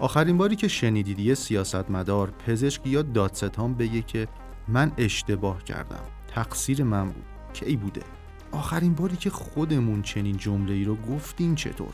آخرین 0.00 0.38
باری 0.38 0.56
که 0.56 0.68
شنیدید 0.68 1.18
یه 1.18 1.34
سیاستمدار 1.34 2.30
پزشک 2.30 2.86
یا 2.86 3.02
دادستان 3.02 3.74
بگه 3.74 4.02
که 4.02 4.28
من 4.68 4.92
اشتباه 4.98 5.64
کردم 5.64 6.00
تقصیر 6.28 6.84
من 6.84 7.04
بود. 7.04 7.24
کی 7.52 7.76
بوده؟ 7.76 8.02
آخرین 8.52 8.94
باری 8.94 9.16
که 9.16 9.30
خودمون 9.30 10.02
چنین 10.02 10.36
جمله 10.36 10.72
ای 10.72 10.84
رو 10.84 10.96
گفتیم 10.96 11.54
چطور؟ 11.54 11.92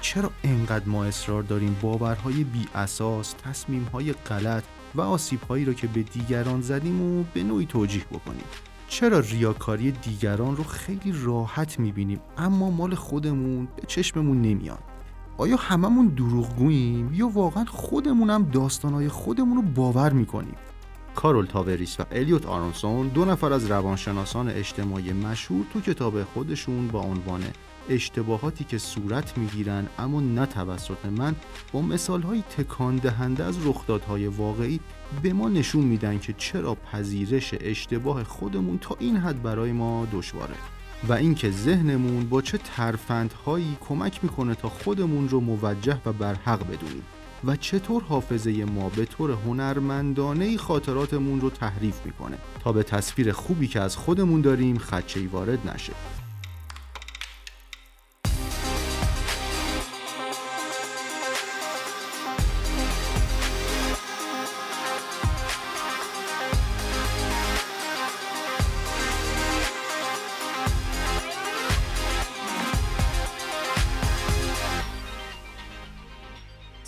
چرا 0.00 0.30
انقدر 0.44 0.88
ما 0.88 1.04
اصرار 1.04 1.42
داریم 1.42 1.76
باورهای 1.82 2.44
بی 2.44 2.66
اساس 2.74 3.34
تصمیمهای 3.44 4.12
غلط 4.12 4.64
و 4.94 5.00
آسیبهایی 5.00 5.64
رو 5.64 5.72
که 5.72 5.86
به 5.86 6.02
دیگران 6.02 6.60
زدیم 6.60 7.02
و 7.02 7.24
به 7.34 7.42
نوعی 7.42 7.66
توجیه 7.66 8.04
بکنیم؟ 8.04 8.44
چرا 8.88 9.18
ریاکاری 9.18 9.90
دیگران 9.90 10.56
رو 10.56 10.64
خیلی 10.64 11.14
راحت 11.22 11.78
می‌بینیم 11.78 12.20
اما 12.38 12.70
مال 12.70 12.94
خودمون 12.94 13.68
به 13.76 13.82
چشممون 13.86 14.42
نمیاد؟ 14.42 14.93
آیا 15.38 15.56
هممون 15.56 16.06
دروغگوییم؟ 16.06 17.14
یا 17.14 17.28
واقعا 17.28 17.64
خودمون 17.64 18.30
هم 18.30 18.42
داستانهای 18.42 19.08
خودمون 19.08 19.56
رو 19.56 19.62
باور 19.62 20.12
می‌کنیم؟ 20.12 20.54
کارول 21.14 21.46
تاوریس 21.46 22.00
و 22.00 22.04
الیوت 22.12 22.46
آرونسون 22.46 23.08
دو 23.08 23.24
نفر 23.24 23.52
از 23.52 23.70
روانشناسان 23.70 24.48
اجتماعی 24.48 25.12
مشهور 25.12 25.66
تو 25.72 25.80
کتاب 25.80 26.24
خودشون 26.24 26.88
با 26.88 27.00
عنوان 27.00 27.44
اشتباهاتی 27.88 28.64
که 28.64 28.78
صورت 28.78 29.38
می‌گیرن 29.38 29.86
اما 29.98 30.20
نه 30.20 30.46
توسط 30.46 31.06
من 31.16 31.34
با 31.72 31.82
مثالهای 31.82 32.42
تکان 32.42 32.96
دهنده 32.96 33.44
از 33.44 33.66
رخدادهای 33.66 34.26
واقعی 34.26 34.80
به 35.22 35.32
ما 35.32 35.48
نشون 35.48 35.84
میدن 35.84 36.18
که 36.18 36.34
چرا 36.38 36.74
پذیرش 36.74 37.54
اشتباه 37.60 38.24
خودمون 38.24 38.78
تا 38.78 38.96
این 38.98 39.16
حد 39.16 39.42
برای 39.42 39.72
ما 39.72 40.06
دشواره. 40.12 40.54
و 41.08 41.12
اینکه 41.12 41.50
ذهنمون 41.50 42.28
با 42.28 42.42
چه 42.42 42.58
ترفندهایی 42.58 43.76
کمک 43.80 44.20
می‌کنه 44.22 44.54
تا 44.54 44.68
خودمون 44.68 45.28
رو 45.28 45.40
موجه 45.40 45.98
و 46.06 46.12
برحق 46.12 46.60
بدونیم 46.66 47.02
و 47.44 47.56
چطور 47.56 48.02
حافظه 48.02 48.64
ما 48.64 48.88
به 48.88 49.04
طور 49.04 49.30
هنرمندانه 49.30 50.56
خاطراتمون 50.56 51.40
رو 51.40 51.50
تحریف 51.50 52.06
می‌کنه 52.06 52.38
تا 52.60 52.72
به 52.72 52.82
تصویر 52.82 53.32
خوبی 53.32 53.68
که 53.68 53.80
از 53.80 53.96
خودمون 53.96 54.40
داریم 54.40 54.78
خدشه‌ای 54.78 55.26
وارد 55.26 55.70
نشه. 55.74 55.92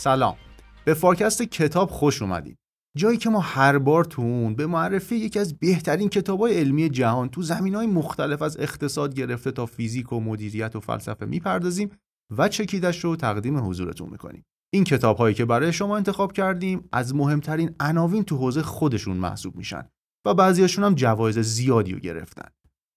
سلام. 0.07 0.37
به 0.85 0.95
فارکست 0.95 1.43
کتاب 1.43 1.91
خوش 1.91 2.23
اومدید. 2.23 2.59
جایی 2.97 3.19
که 3.19 3.31
ما 3.31 3.41
هر 3.41 3.79
بار 3.79 4.05
تو 4.05 4.55
به 4.55 4.67
معرفی 4.67 5.17
یکی 5.17 5.39
از 5.39 5.59
بهترین 5.59 6.09
کتابای 6.09 6.59
علمی 6.59 6.89
جهان 6.89 7.29
تو 7.29 7.43
های 7.75 7.87
مختلف 7.87 8.43
از 8.43 8.57
اقتصاد 8.61 9.15
گرفته 9.15 9.51
تا 9.51 9.67
فیزیک 9.67 10.13
و 10.13 10.21
مدیریت 10.21 10.77
و 10.77 10.81
فلسفه 10.81 11.27
می‌پردازیم 11.27 11.91
و 12.37 12.49
چکیدش 12.49 13.05
رو 13.05 13.17
تقدیم 13.17 13.69
حضورتون 13.69 14.11
می‌کنیم. 14.11 14.45
این 14.75 14.85
کتاب 14.85 15.17
هایی 15.17 15.35
که 15.35 15.45
برای 15.45 15.73
شما 15.73 15.97
انتخاب 15.97 16.33
کردیم 16.33 16.89
از 16.93 17.15
مهمترین 17.15 17.75
عناوین 17.81 18.25
تو 18.25 18.37
حوزه 18.37 18.63
خودشون 18.63 19.17
محسوب 19.17 19.57
میشن 19.57 19.89
و 20.27 20.35
بعضیاشون 20.35 20.85
هم 20.85 20.95
جوایز 20.95 21.39
زیادی 21.39 21.93
رو 21.93 21.99
گرفتن. 21.99 22.49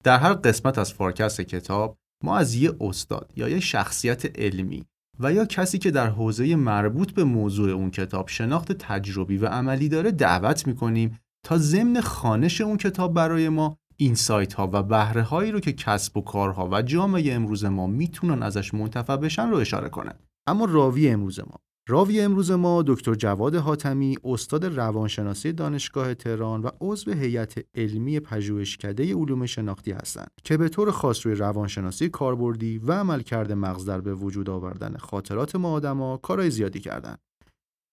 در 0.04 0.18
هر 0.18 0.34
قسمت 0.34 0.78
از 0.78 0.94
فارکست 0.94 1.42
کتاب 1.42 1.98
ما 2.24 2.38
از 2.38 2.56
یه 2.56 2.72
استاد 2.82 3.34
یا 3.36 3.50
یه 3.50 3.60
شخصیت 3.60 4.40
علمی 4.40 4.86
و 5.20 5.34
یا 5.34 5.46
کسی 5.46 5.78
که 5.78 5.92
در 5.92 6.08
حوزه 6.08 6.56
مربوط 6.56 7.12
به 7.12 7.24
موضوع 7.24 7.72
اون 7.72 7.92
کتاب 7.92 8.28
شناخت 8.28 8.72
تجربی 8.72 9.38
و 9.38 9.46
عملی 9.46 9.90
داره 9.90 10.12
دعوت 10.12 10.68
می‌کنیم 10.68 11.20
تا 11.46 11.58
ضمن 11.58 12.02
خانش 12.02 12.62
اون 12.62 12.78
کتاب 12.78 13.14
برای 13.14 13.50
ما 13.50 13.78
این 13.98 14.16
سایت 14.16 14.54
ها 14.54 14.70
و 14.74 14.84
بهره 14.84 15.22
هایی 15.22 15.52
رو 15.52 15.60
که 15.60 15.74
کسب 15.74 16.18
و 16.18 16.22
کارها 16.22 16.70
و 16.72 16.82
جامعه 16.82 17.34
امروز 17.34 17.66
ما 17.66 17.88
می‌تونن 17.88 18.44
ازش 18.44 18.74
منتفع 18.74 19.16
بشن 19.16 19.50
رو 19.50 19.58
اشاره 19.58 19.90
کنن 19.90 20.14
اما 20.48 20.66
راوی 20.66 21.10
امروز 21.10 21.40
ما. 21.40 21.60
راوی 21.90 22.22
امروز 22.22 22.52
ما 22.52 22.84
دکتر 22.88 23.14
جواد 23.14 23.56
حاتمی 23.56 24.18
استاد 24.24 24.66
روانشناسی 24.66 25.54
دانشگاه 25.54 26.14
تهران 26.14 26.62
و 26.62 26.70
عضو 26.82 27.12
هیئت 27.12 27.66
علمی 27.76 28.20
پژوهشکده 28.20 29.16
علوم 29.16 29.46
شناختی 29.46 29.92
هستند 29.92 30.32
که 30.44 30.58
به 30.58 30.70
طور 30.70 30.92
خاص 30.92 31.26
روی 31.26 31.36
روانشناسی 31.36 32.10
کاربردی 32.10 32.78
و 32.78 32.92
عملکرد 32.92 33.52
مغز 33.52 33.86
در 33.86 34.02
به 34.02 34.14
وجود 34.14 34.50
آوردن 34.50 34.98
خاطرات 34.98 35.56
ما 35.56 35.72
آدما 35.72 36.18
کارهای 36.18 36.52
زیادی 36.52 36.80
کردند. 36.80 37.20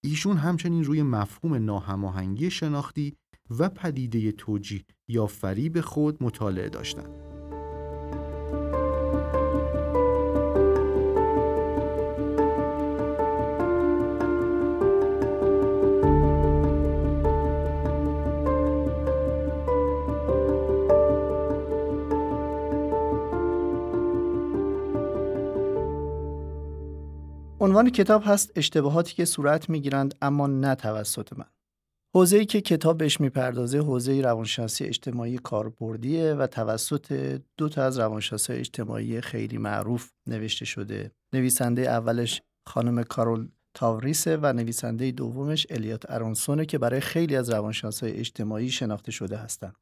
ایشون 0.05 0.37
همچنین 0.37 0.85
روی 0.85 1.03
مفهوم 1.03 1.55
ناهماهنگی 1.55 2.51
شناختی 2.51 3.17
و 3.59 3.69
پدیده 3.69 4.33
توجیه 4.33 4.85
یا 5.09 5.27
فریب 5.27 5.81
خود 5.81 6.23
مطالعه 6.23 6.69
داشتند. 6.69 7.26
عنوان 27.67 27.91
کتاب 27.91 28.23
هست 28.25 28.53
اشتباهاتی 28.57 29.15
که 29.15 29.25
صورت 29.25 29.71
می‌گیرند 29.71 30.15
اما 30.23 30.47
نه 30.47 30.75
توسط 30.75 31.33
من. 31.33 31.45
حوزه‌ای 32.15 32.47
که 32.47 32.61
کتاب 32.61 32.99
بهش 32.99 33.21
می‌پردازه 33.21 33.79
حوزه 33.79 34.21
روانشناسی 34.21 34.85
اجتماعی 34.85 35.39
کاربردیه 35.39 36.35
و 36.35 36.47
توسط 36.47 37.41
دو 37.57 37.69
تا 37.69 37.83
از 37.83 37.99
روانشناسی 37.99 38.53
اجتماعی 38.53 39.21
خیلی 39.21 39.59
معروف 39.59 40.11
نوشته 40.27 40.65
شده. 40.65 41.11
نویسنده 41.33 41.83
اولش 41.83 42.43
خانم 42.67 43.03
کارول 43.03 43.49
تاوریسه 43.75 44.37
و 44.37 44.53
نویسنده 44.53 45.11
دومش 45.11 45.67
الیوت 45.71 46.11
ارونسونه 46.11 46.67
که 46.67 46.79
برای 46.79 47.01
خیلی 47.01 47.37
از 47.37 47.51
روانشناسای 47.51 48.13
اجتماعی 48.13 48.71
شناخته 48.71 49.13
شده 49.13 49.37
هستند. 49.37 49.77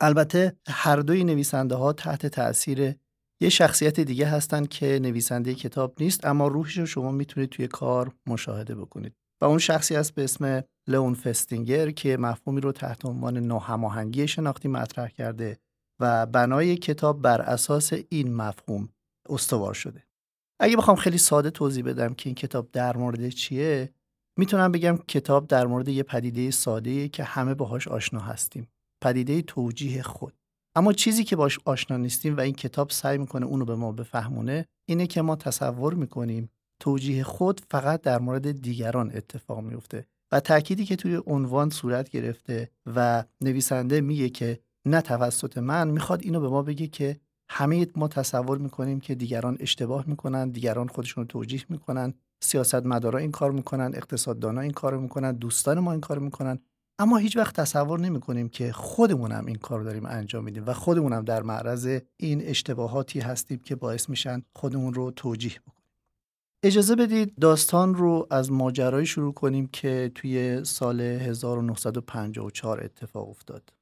البته 0.00 0.56
هر 0.68 0.96
دوی 0.96 1.24
نویسنده 1.24 1.74
ها 1.74 1.92
تحت 1.92 2.26
تاثیر 2.26 2.94
یه 3.40 3.48
شخصیت 3.48 4.00
دیگه 4.00 4.26
هستن 4.26 4.64
که 4.64 4.98
نویسنده 5.02 5.54
کتاب 5.54 5.94
نیست 6.00 6.24
اما 6.24 6.48
روحش 6.48 6.78
رو 6.78 6.86
شما 6.86 7.10
می‌تونید 7.10 7.48
توی 7.50 7.68
کار 7.68 8.12
مشاهده 8.26 8.74
بکنید. 8.74 9.12
و 9.40 9.44
اون 9.44 9.58
شخصی 9.58 9.96
است 9.96 10.14
به 10.14 10.24
اسم 10.24 10.62
لئون 10.88 11.14
فستینگر 11.14 11.90
که 11.90 12.16
مفهومی 12.16 12.60
رو 12.60 12.72
تحت 12.72 13.04
عنوان 13.04 13.36
ناهماهنگی 13.36 14.28
شناختی 14.28 14.68
مطرح 14.68 15.08
کرده 15.08 15.58
و 16.00 16.26
بنای 16.26 16.76
کتاب 16.76 17.22
بر 17.22 17.40
اساس 17.40 17.92
این 18.08 18.34
مفهوم 18.34 18.88
استوار 19.28 19.74
شده. 19.74 20.02
اگه 20.60 20.76
بخوام 20.76 20.96
خیلی 20.96 21.18
ساده 21.18 21.50
توضیح 21.50 21.84
بدم 21.84 22.14
که 22.14 22.28
این 22.28 22.34
کتاب 22.34 22.70
در 22.72 22.96
مورد 22.96 23.28
چیه 23.28 23.94
می‌تونم 24.38 24.72
بگم 24.72 24.96
کتاب 25.08 25.46
در 25.46 25.66
مورد 25.66 25.88
یه 25.88 26.02
پدیده 26.02 26.50
ساده 26.50 27.08
که 27.08 27.24
همه 27.24 27.54
باهاش 27.54 27.88
آشنا 27.88 28.20
هستیم. 28.20 28.68
پدیده 29.04 29.42
توجیه 29.42 30.02
خود. 30.02 30.34
اما 30.76 30.92
چیزی 30.92 31.24
که 31.24 31.36
باش 31.36 31.58
آشنا 31.64 31.96
نیستیم 31.96 32.36
و 32.36 32.40
این 32.40 32.54
کتاب 32.54 32.90
سعی 32.90 33.18
می‌کنه 33.18 33.46
اونو 33.46 33.64
به 33.64 33.74
ما 33.74 33.92
بفهمونه 33.92 34.66
اینه 34.88 35.06
که 35.06 35.22
ما 35.22 35.36
تصور 35.36 35.94
می‌کنیم 35.94 36.50
توجیه 36.80 37.22
خود 37.24 37.60
فقط 37.70 38.02
در 38.02 38.18
مورد 38.18 38.62
دیگران 38.62 39.10
اتفاق 39.14 39.60
میفته 39.60 40.06
و 40.32 40.40
تأکیدی 40.40 40.84
که 40.84 40.96
توی 40.96 41.22
عنوان 41.26 41.70
صورت 41.70 42.10
گرفته 42.10 42.70
و 42.96 43.24
نویسنده 43.40 44.00
میگه 44.00 44.28
که 44.28 44.60
نه 44.86 45.00
توسط 45.00 45.58
من 45.58 45.88
می‌خواد 45.88 46.22
اینو 46.22 46.40
به 46.40 46.48
ما 46.48 46.62
بگه 46.62 46.86
که 46.86 47.20
همه 47.50 47.86
ما 47.96 48.08
تصور 48.08 48.58
می‌کنیم 48.58 49.00
که 49.00 49.14
دیگران 49.14 49.56
اشتباه 49.60 50.04
می‌کنن 50.06 50.50
دیگران 50.50 50.88
خودشون 50.88 51.24
رو 51.24 51.28
توجیه 51.28 51.64
می‌کنن 51.68 52.14
سیاستمدارا 52.40 53.18
این 53.18 53.30
کار 53.30 53.50
می‌کنن 53.50 53.92
اقتصاددانا 53.94 54.60
این 54.60 54.72
کار 54.72 54.98
می‌کنن 54.98 55.32
دوستان 55.32 55.78
ما 55.80 55.92
این 55.92 56.00
کار 56.00 56.18
می‌کنن. 56.18 56.58
اما 56.98 57.16
هیچ 57.16 57.36
وقت 57.36 57.60
تصور 57.60 58.00
نمی 58.00 58.20
کنیم 58.20 58.48
که 58.48 58.72
خودمون 58.72 59.32
هم 59.32 59.46
این 59.46 59.56
کار 59.56 59.82
داریم 59.82 60.06
انجام 60.06 60.44
میدیم 60.44 60.66
و 60.66 60.72
خودمون 60.72 61.12
هم 61.12 61.24
در 61.24 61.42
معرض 61.42 62.00
این 62.16 62.42
اشتباهاتی 62.42 63.20
هستیم 63.20 63.58
که 63.58 63.76
باعث 63.76 64.08
میشن 64.08 64.42
خودمون 64.54 64.94
رو 64.94 65.10
توجیه 65.10 65.60
بکنیم 65.66 65.76
اجازه 66.62 66.96
بدید 66.96 67.34
داستان 67.40 67.94
رو 67.94 68.26
از 68.30 68.52
ماجرایی 68.52 69.06
شروع 69.06 69.34
کنیم 69.34 69.66
که 69.66 70.10
توی 70.14 70.64
سال 70.64 71.00
1954 71.00 72.84
اتفاق 72.84 73.28
افتاد. 73.28 73.72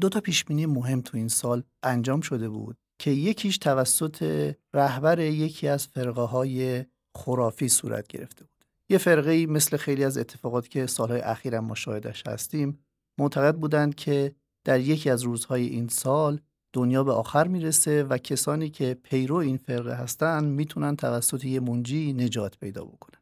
دو 0.00 0.08
تا 0.08 0.20
پیشبینی 0.20 0.66
مهم 0.66 1.00
تو 1.00 1.16
این 1.16 1.28
سال 1.28 1.62
انجام 1.82 2.20
شده 2.20 2.48
بود 2.48 2.76
که 2.98 3.10
یکیش 3.10 3.58
توسط 3.58 4.52
رهبر 4.74 5.18
یکی 5.18 5.68
از 5.68 5.86
فرقه 5.86 6.22
های 6.22 6.84
خرافی 7.16 7.68
صورت 7.68 8.06
گرفته 8.06 8.44
بود. 8.44 8.55
یه 8.90 8.98
فرقه 8.98 9.46
مثل 9.46 9.76
خیلی 9.76 10.04
از 10.04 10.18
اتفاقاتی 10.18 10.68
که 10.68 10.86
سالهای 10.86 11.20
اخیرا 11.20 11.60
مشاهدش 11.60 12.26
هستیم 12.26 12.78
معتقد 13.20 13.54
بودند 13.54 13.94
که 13.94 14.34
در 14.66 14.80
یکی 14.80 15.10
از 15.10 15.22
روزهای 15.22 15.66
این 15.66 15.88
سال 15.88 16.40
دنیا 16.72 17.04
به 17.04 17.12
آخر 17.12 17.48
می‌رسه 17.48 18.04
و 18.04 18.18
کسانی 18.18 18.70
که 18.70 18.96
پیرو 19.02 19.36
این 19.36 19.56
فرقه 19.56 19.94
هستن 19.94 20.44
می‌تونن 20.44 20.96
توسط 20.96 21.44
یه 21.44 21.60
منجی 21.60 22.12
نجات 22.12 22.58
پیدا 22.58 22.84
بکنن. 22.84 23.20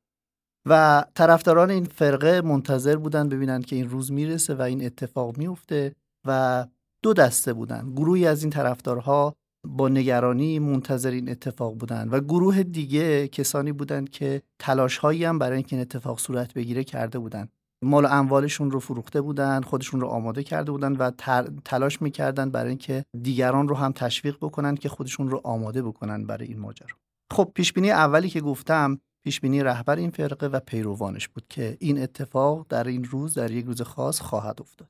و 0.68 1.04
طرفداران 1.14 1.70
این 1.70 1.84
فرقه 1.84 2.40
منتظر 2.40 2.96
بودن 2.96 3.28
ببینن 3.28 3.62
که 3.62 3.76
این 3.76 3.88
روز 3.88 4.12
می‌رسه 4.12 4.54
و 4.54 4.62
این 4.62 4.84
اتفاق 4.84 5.38
میفته 5.38 5.94
و 6.26 6.66
دو 7.02 7.12
دسته 7.12 7.52
بودن 7.52 7.92
گروهی 7.92 8.26
از 8.26 8.42
این 8.42 8.50
طرفدارها 8.50 9.34
با 9.66 9.88
نگرانی 9.88 10.58
منتظر 10.58 11.10
این 11.10 11.30
اتفاق 11.30 11.74
بودن 11.78 12.08
و 12.08 12.20
گروه 12.20 12.62
دیگه 12.62 13.28
کسانی 13.28 13.72
بودند 13.72 14.10
که 14.10 14.42
تلاش 14.58 14.98
هایی 14.98 15.24
هم 15.24 15.38
برای 15.38 15.56
اینکه 15.56 15.76
این 15.76 15.80
اتفاق 15.80 16.18
صورت 16.18 16.54
بگیره 16.54 16.84
کرده 16.84 17.18
بودند 17.18 17.52
مال 17.84 18.04
و 18.04 18.08
اموالشون 18.08 18.70
رو 18.70 18.80
فروخته 18.80 19.20
بودن 19.20 19.60
خودشون 19.60 20.00
رو 20.00 20.06
آماده 20.06 20.42
کرده 20.42 20.72
بودن 20.72 20.92
و 20.92 21.10
تلاش 21.64 22.02
می‌کردن 22.02 22.50
برای 22.50 22.68
اینکه 22.68 23.04
دیگران 23.22 23.68
رو 23.68 23.74
هم 23.74 23.92
تشویق 23.92 24.36
بکنن 24.36 24.74
که 24.74 24.88
خودشون 24.88 25.30
رو 25.30 25.40
آماده 25.44 25.82
بکنن 25.82 26.26
برای 26.26 26.48
این 26.48 26.58
ماجرا. 26.58 26.96
خب 27.32 27.52
پیش 27.54 27.72
بینی 27.72 27.90
اولی 27.90 28.28
که 28.28 28.40
گفتم 28.40 29.00
پیش 29.24 29.40
بینی 29.40 29.62
رهبر 29.62 29.96
این 29.96 30.10
فرقه 30.10 30.46
و 30.46 30.60
پیروانش 30.60 31.28
بود 31.28 31.44
که 31.48 31.76
این 31.80 32.02
اتفاق 32.02 32.66
در 32.68 32.84
این 32.88 33.04
روز 33.04 33.34
در 33.34 33.50
یک 33.50 33.64
روز 33.64 33.82
خاص 33.82 34.20
خواهد 34.20 34.60
افتاد. 34.60 34.88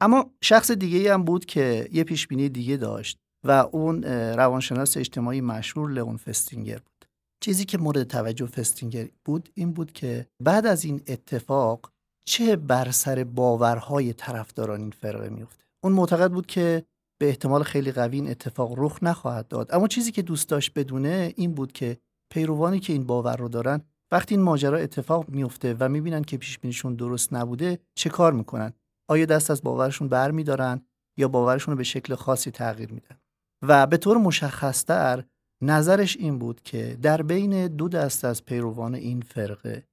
اما 0.00 0.30
شخص 0.40 0.70
دیگه 0.70 1.14
هم 1.14 1.24
بود 1.24 1.44
که 1.44 1.88
یه 1.92 2.04
پیش 2.04 2.26
بینی 2.26 2.48
دیگه 2.48 2.76
داشت. 2.76 3.18
و 3.44 3.50
اون 3.72 4.04
روانشناس 4.34 4.96
اجتماعی 4.96 5.40
مشهور 5.40 5.90
لئون 5.90 6.16
فستینگر 6.16 6.78
بود. 6.78 7.04
چیزی 7.40 7.64
که 7.64 7.78
مورد 7.78 8.02
توجه 8.02 8.46
فستینگر 8.46 9.08
بود 9.24 9.48
این 9.54 9.72
بود 9.72 9.92
که 9.92 10.26
بعد 10.42 10.66
از 10.66 10.84
این 10.84 11.02
اتفاق 11.06 11.92
چه 12.24 12.56
بر 12.56 12.90
سر 12.90 13.24
باورهای 13.24 14.12
طرفداران 14.12 14.80
این 14.80 14.90
فرقه 14.90 15.28
میفته 15.28 15.64
اون 15.84 15.92
معتقد 15.92 16.30
بود 16.30 16.46
که 16.46 16.84
به 17.20 17.28
احتمال 17.28 17.62
خیلی 17.62 17.92
قوی 17.92 18.16
این 18.16 18.30
اتفاق 18.30 18.74
رخ 18.76 18.98
نخواهد 19.02 19.48
داد. 19.48 19.74
اما 19.74 19.88
چیزی 19.88 20.12
که 20.12 20.22
دوست 20.22 20.48
داشت 20.48 20.72
بدونه 20.74 21.32
این 21.36 21.54
بود 21.54 21.72
که 21.72 21.98
پیروانی 22.32 22.80
که 22.80 22.92
این 22.92 23.04
باور 23.04 23.36
رو 23.36 23.48
دارن 23.48 23.80
وقتی 24.12 24.34
این 24.34 24.44
ماجرا 24.44 24.78
اتفاق 24.78 25.28
میفته 25.28 25.76
و 25.80 25.88
می‌بینن 25.88 26.22
که 26.22 26.36
پیش 26.36 26.58
بینیشون 26.58 26.94
درست 26.94 27.32
نبوده 27.32 27.78
چه 27.94 28.10
کار 28.10 28.32
می‌کنن؟ 28.32 28.72
آیا 29.08 29.24
دست 29.24 29.50
از 29.50 29.62
باورشون 29.62 30.08
برمیدارن 30.08 30.82
یا 31.18 31.28
باورشون 31.28 31.72
رو 31.72 31.78
به 31.78 31.84
شکل 31.84 32.14
خاصی 32.14 32.50
تغییر 32.50 32.92
میدن؟ 32.92 33.18
و 33.62 33.86
به 33.86 33.96
طور 33.96 34.16
مشخصتر 34.16 35.24
نظرش 35.62 36.16
این 36.16 36.38
بود 36.38 36.62
که 36.62 36.98
در 37.02 37.22
بین 37.22 37.66
دو 37.66 37.88
دست 37.88 38.24
از 38.24 38.44
پیروان 38.44 38.94
این 38.94 39.20
فرقه 39.20 39.84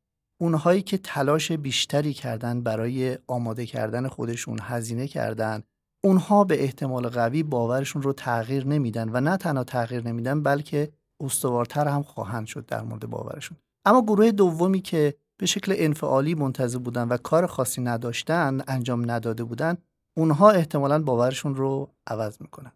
اونهایی 0.42 0.82
که 0.82 0.98
تلاش 0.98 1.52
بیشتری 1.52 2.14
کردن 2.14 2.62
برای 2.62 3.18
آماده 3.28 3.66
کردن 3.66 4.08
خودشون 4.08 4.60
هزینه 4.62 5.08
کردن 5.08 5.64
اونها 6.04 6.44
به 6.44 6.64
احتمال 6.64 7.08
قوی 7.08 7.44
باورشون 7.44 8.02
رو 8.02 8.14
تغییر 8.14 8.68
نمیدن 8.68 9.10
و 9.10 9.22
نه 9.22 9.38
تنها 9.38 9.64
تغییر 9.64 10.08
نمیدن 10.08 10.44
بلکه 10.44 10.92
استوارتر 11.24 11.88
هم 11.88 12.04
خواهند 12.04 12.48
شد 12.48 12.66
در 12.66 12.82
مورد 12.82 13.06
باورشون. 13.06 13.58
اما 13.86 14.02
گروه 14.02 14.32
دومی 14.32 14.82
که 14.82 15.16
به 15.40 15.46
شکل 15.46 15.74
انفعالی 15.78 16.36
منتظر 16.36 16.78
بودن 16.78 17.08
و 17.08 17.18
کار 17.18 17.48
خاصی 17.48 17.82
نداشتن 17.82 18.62
انجام 18.68 19.12
نداده 19.12 19.44
بودن 19.44 19.78
اونها 20.18 20.52
احتمالا 20.52 21.04
باورشون 21.04 21.56
رو 21.56 21.90
عوض 22.08 22.42
می‌کنن. 22.42 22.72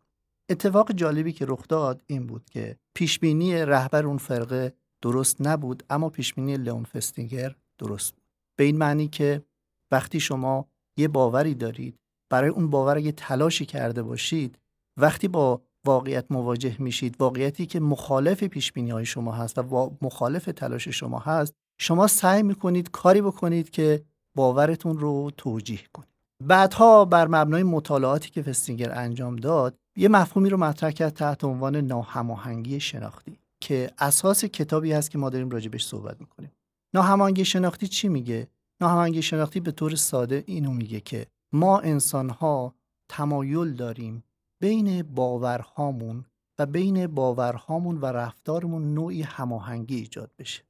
اتفاق 0.49 0.91
جالبی 0.91 1.31
که 1.31 1.45
رخ 1.47 1.67
داد 1.67 2.03
این 2.07 2.27
بود 2.27 2.45
که 2.45 2.77
پیشبینی 2.95 3.55
رهبر 3.55 4.05
اون 4.05 4.17
فرقه 4.17 4.73
درست 5.01 5.37
نبود 5.39 5.83
اما 5.89 6.09
پیشبینی 6.09 6.57
لئون 6.57 6.83
فستینگر 6.83 7.55
درست 7.77 8.13
بود. 8.13 8.23
به 8.59 8.63
این 8.63 8.77
معنی 8.77 9.07
که 9.07 9.43
وقتی 9.91 10.19
شما 10.19 10.67
یه 10.97 11.07
باوری 11.07 11.55
دارید 11.55 11.99
برای 12.31 12.49
اون 12.49 12.69
باور 12.69 12.97
یه 12.97 13.11
تلاشی 13.11 13.65
کرده 13.65 14.03
باشید 14.03 14.59
وقتی 14.99 15.27
با 15.27 15.61
واقعیت 15.85 16.25
مواجه 16.29 16.75
میشید 16.81 17.15
واقعیتی 17.19 17.65
که 17.65 17.79
مخالف 17.79 18.43
پیش 18.43 18.71
های 18.77 19.05
شما 19.05 19.31
هست 19.31 19.57
و 19.57 19.97
مخالف 20.01 20.45
تلاش 20.45 20.87
شما 20.87 21.19
هست 21.19 21.53
شما 21.81 22.07
سعی 22.07 22.43
می‌کنید 22.43 22.91
کاری 22.91 23.21
بکنید 23.21 23.69
که 23.69 24.03
باورتون 24.37 24.99
رو 24.99 25.31
توجیه 25.37 25.81
کنید. 25.93 26.09
بعدها 26.43 27.05
بر 27.05 27.27
مبنای 27.27 27.63
مطالعاتی 27.63 28.29
که 28.29 28.41
فستینگر 28.41 28.91
انجام 28.91 29.35
داد 29.35 29.78
یه 29.95 30.07
مفهومی 30.07 30.50
رو 30.50 30.57
مطرح 30.57 30.91
کرد 30.91 31.13
تحت 31.13 31.44
عنوان 31.44 31.75
ناهماهنگی 31.75 32.80
شناختی 32.80 33.39
که 33.59 33.91
اساس 33.97 34.45
کتابی 34.45 34.91
هست 34.91 35.12
که 35.12 35.18
ما 35.18 35.30
داریم 35.30 35.50
راجبش 35.50 35.86
صحبت 35.86 36.21
می‌کنیم. 36.21 36.51
ناهماهنگی 36.94 37.45
شناختی 37.45 37.88
چی 37.88 38.09
میگه؟ 38.09 38.47
ناهماهنگی 38.81 39.21
شناختی 39.21 39.59
به 39.59 39.71
طور 39.71 39.95
ساده 39.95 40.44
اینو 40.47 40.71
میگه 40.71 41.00
که 41.00 41.27
ما 41.53 41.80
انسانها 41.80 42.75
تمایل 43.09 43.74
داریم 43.74 44.24
بین 44.62 45.03
باورهامون 45.03 46.25
و 46.59 46.65
بین 46.65 47.07
باورهامون 47.07 47.97
و 47.97 48.06
رفتارمون 48.06 48.94
نوعی 48.94 49.21
هماهنگی 49.21 49.95
ایجاد 49.95 50.31
بشه. 50.39 50.63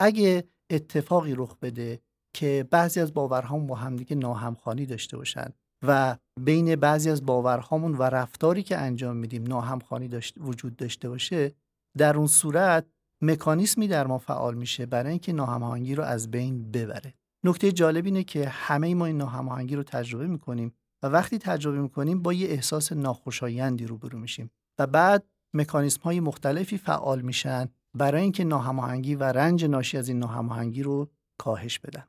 اگه 0.00 0.44
اتفاقی 0.70 1.34
رخ 1.34 1.56
بده 1.62 2.00
که 2.34 2.68
بعضی 2.70 3.00
از 3.00 3.14
باورهامون 3.14 3.66
با 3.66 3.74
همدیگه 3.74 4.16
ناهمخوانی 4.16 4.86
داشته 4.86 5.16
باشن 5.16 5.52
و 5.82 6.16
بین 6.40 6.76
بعضی 6.76 7.10
از 7.10 7.26
باورهامون 7.26 7.94
و 7.94 8.02
رفتاری 8.02 8.62
که 8.62 8.78
انجام 8.78 9.16
میدیم 9.16 9.42
ناهمخوانی 9.42 10.08
داشت 10.08 10.34
وجود 10.38 10.76
داشته 10.76 11.08
باشه 11.08 11.54
در 11.98 12.16
اون 12.16 12.26
صورت 12.26 12.86
مکانیسمی 13.22 13.88
در 13.88 14.06
ما 14.06 14.18
فعال 14.18 14.54
میشه 14.54 14.86
برای 14.86 15.10
اینکه 15.10 15.32
ناهماهنگی 15.32 15.94
رو 15.94 16.04
از 16.04 16.30
بین 16.30 16.70
ببره. 16.70 17.14
نکته 17.44 17.72
جالب 17.72 18.04
اینه 18.04 18.24
که 18.24 18.48
همه 18.48 18.94
ما 18.94 19.06
این 19.06 19.16
ناهماهنگی 19.16 19.76
رو 19.76 19.82
تجربه 19.82 20.26
می‌کنیم 20.26 20.74
و 21.02 21.06
وقتی 21.06 21.38
تجربه 21.38 21.80
می‌کنیم 21.80 22.22
با 22.22 22.32
یه 22.32 22.48
احساس 22.48 22.92
ناخوشایندی 22.92 23.86
روبرو 23.86 24.18
میشیم 24.18 24.50
و 24.78 24.86
بعد 24.86 25.26
مکانیسم 25.54 26.00
های 26.02 26.20
مختلفی 26.20 26.78
فعال 26.78 27.20
میشن 27.20 27.68
برای 27.94 28.22
اینکه 28.22 28.44
ناهماهنگی 28.44 29.14
و 29.14 29.22
رنج 29.22 29.64
ناشی 29.64 29.98
از 29.98 30.08
این 30.08 30.18
ناهماهنگی 30.18 30.82
رو 30.82 31.10
کاهش 31.38 31.78
بدن. 31.78 32.04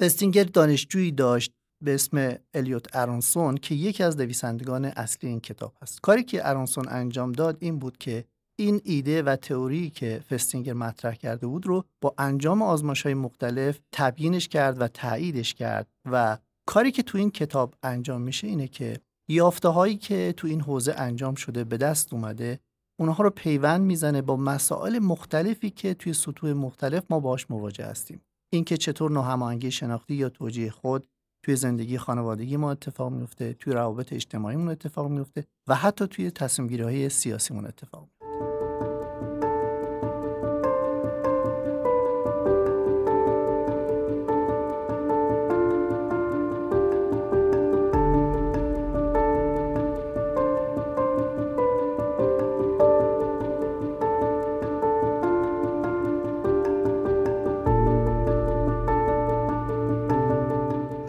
فستینگر 0.00 0.44
دانشجویی 0.44 1.12
داشت 1.12 1.52
به 1.84 1.94
اسم 1.94 2.36
الیوت 2.54 2.96
ارونسون 2.96 3.56
که 3.56 3.74
یکی 3.74 4.02
از 4.02 4.16
نویسندگان 4.16 4.84
اصلی 4.84 5.30
این 5.30 5.40
کتاب 5.40 5.74
هست. 5.82 6.00
کاری 6.00 6.22
که 6.22 6.48
ارونسون 6.48 6.88
انجام 6.88 7.32
داد 7.32 7.56
این 7.60 7.78
بود 7.78 7.98
که 7.98 8.24
این 8.58 8.80
ایده 8.84 9.22
و 9.22 9.36
تئوری 9.36 9.90
که 9.90 10.22
فستینگر 10.30 10.72
مطرح 10.72 11.14
کرده 11.14 11.46
بود 11.46 11.66
رو 11.66 11.84
با 12.00 12.14
انجام 12.18 12.62
آزمایش 12.62 13.02
های 13.02 13.14
مختلف 13.14 13.80
تبیینش 13.92 14.48
کرد 14.48 14.80
و 14.80 14.88
تاییدش 14.88 15.54
کرد 15.54 15.88
و 16.12 16.38
کاری 16.66 16.90
که 16.90 17.02
تو 17.02 17.18
این 17.18 17.30
کتاب 17.30 17.74
انجام 17.82 18.22
میشه 18.22 18.46
اینه 18.46 18.68
که 18.68 19.00
یافته 19.30 19.68
هایی 19.68 19.96
که 19.96 20.34
تو 20.36 20.46
این 20.46 20.60
حوزه 20.60 20.94
انجام 20.96 21.34
شده 21.34 21.64
به 21.64 21.76
دست 21.76 22.12
اومده 22.12 22.60
اونها 23.00 23.24
رو 23.24 23.30
پیوند 23.30 23.80
می‌زنه 23.80 24.22
با 24.22 24.36
مسائل 24.36 24.98
مختلفی 24.98 25.70
که 25.70 25.94
توی 25.94 26.12
سطوح 26.12 26.52
مختلف 26.52 27.02
ما 27.10 27.20
باش 27.20 27.50
مواجه 27.50 27.84
هستیم. 27.84 28.20
اینکه 28.52 28.76
چطور 28.76 29.10
ناهماهنگی 29.10 29.70
شناختی 29.70 30.14
یا 30.14 30.28
توجیه 30.28 30.70
خود 30.70 31.08
توی 31.44 31.56
زندگی 31.56 31.98
خانوادگی 31.98 32.56
ما 32.56 32.70
اتفاق 32.70 33.12
میفته 33.12 33.52
توی 33.52 33.72
روابط 33.72 34.12
اجتماعیمون 34.12 34.68
اتفاق 34.68 35.10
میفته 35.10 35.44
و 35.68 35.74
حتی 35.74 36.06
توی 36.06 36.30
تصمیم 36.30 36.68
گیری 36.68 36.82
های 36.82 37.08
سیاسیمون 37.08 37.66
اتفاق 37.66 38.00
میفته 38.00 38.13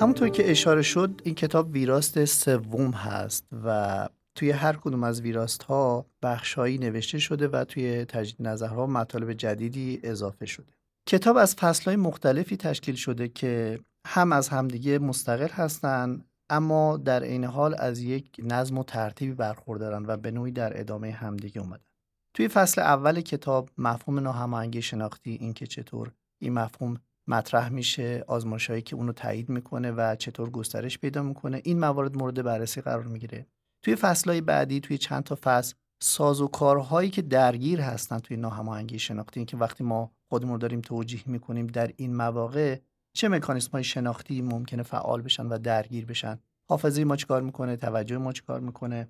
همونطور 0.05 0.29
که 0.29 0.51
اشاره 0.51 0.81
شد 0.81 1.21
این 1.23 1.35
کتاب 1.35 1.71
ویراست 1.71 2.25
سوم 2.25 2.91
هست 2.91 3.47
و 3.65 4.09
توی 4.35 4.51
هر 4.51 4.75
کدوم 4.75 5.03
از 5.03 5.21
ویراست 5.21 5.63
ها 5.63 6.05
بخشهایی 6.21 6.77
نوشته 6.77 7.19
شده 7.19 7.47
و 7.47 7.63
توی 7.63 8.05
تجدید 8.05 8.47
نظرها 8.47 8.87
مطالب 8.87 9.33
جدیدی 9.33 9.99
اضافه 10.03 10.45
شده. 10.45 10.73
کتاب 11.07 11.37
از 11.37 11.55
فصلهای 11.55 11.95
مختلفی 11.95 12.57
تشکیل 12.57 12.95
شده 12.95 13.27
که 13.27 13.79
هم 14.07 14.31
از 14.31 14.49
همدیگه 14.49 14.99
مستقل 14.99 15.47
هستند 15.47 16.25
اما 16.49 16.97
در 16.97 17.23
عین 17.23 17.43
حال 17.43 17.75
از 17.79 17.99
یک 17.99 18.41
نظم 18.43 18.77
و 18.77 18.83
ترتیبی 18.83 19.33
برخوردارن 19.33 20.05
و 20.07 20.17
به 20.17 20.31
نوعی 20.31 20.51
در 20.51 20.79
ادامه 20.79 21.11
همدیگه 21.11 21.61
اومدن. 21.61 21.85
توی 22.33 22.47
فصل 22.47 22.81
اول 22.81 23.21
کتاب 23.21 23.69
مفهوم 23.77 24.19
ناهماهنگی 24.19 24.81
شناختی 24.81 25.31
اینکه 25.31 25.67
چطور 25.67 26.11
این 26.41 26.53
مفهوم 26.53 26.97
مطرح 27.27 27.69
میشه 27.69 28.23
آزمایشهایی 28.27 28.81
که 28.81 28.95
اونو 28.95 29.13
تایید 29.13 29.49
می‌کنه 29.49 29.91
و 29.91 30.15
چطور 30.15 30.49
گسترش 30.49 30.99
پیدا 30.99 31.23
می‌کنه 31.23 31.61
این 31.63 31.79
موارد 31.79 32.17
مورد 32.17 32.43
بررسی 32.43 32.81
قرار 32.81 33.07
می‌گیره. 33.07 33.47
توی 33.83 33.95
فصلهای 33.95 34.41
بعدی 34.41 34.79
توی 34.79 34.97
چند 34.97 35.23
تا 35.23 35.37
فصل 35.43 35.75
ساز 36.01 36.41
و 36.41 36.47
کارهایی 36.47 37.09
که 37.09 37.21
درگیر 37.21 37.81
هستن 37.81 38.19
توی 38.19 38.37
ناهماهنگی 38.37 38.99
شناختی 38.99 39.39
این 39.39 39.47
که 39.47 39.57
وقتی 39.57 39.83
ما 39.83 40.11
خودمون 40.29 40.59
داریم 40.59 40.81
توجیه 40.81 41.23
می‌کنیم 41.25 41.67
در 41.67 41.91
این 41.95 42.15
مواقع 42.15 42.79
چه 43.13 43.29
مکانیسم 43.29 43.71
های 43.71 43.83
شناختی 43.83 44.41
ممکنه 44.41 44.83
فعال 44.83 45.21
بشن 45.21 45.45
و 45.45 45.57
درگیر 45.57 46.05
بشن؟ 46.05 46.39
حافظه 46.69 47.03
ما 47.03 47.15
چیکار 47.15 47.41
می‌کنه؟ 47.41 47.75
توجه 47.75 48.17
ما 48.17 48.33
چیکار 48.33 48.59
می‌کنه؟ 48.59 49.07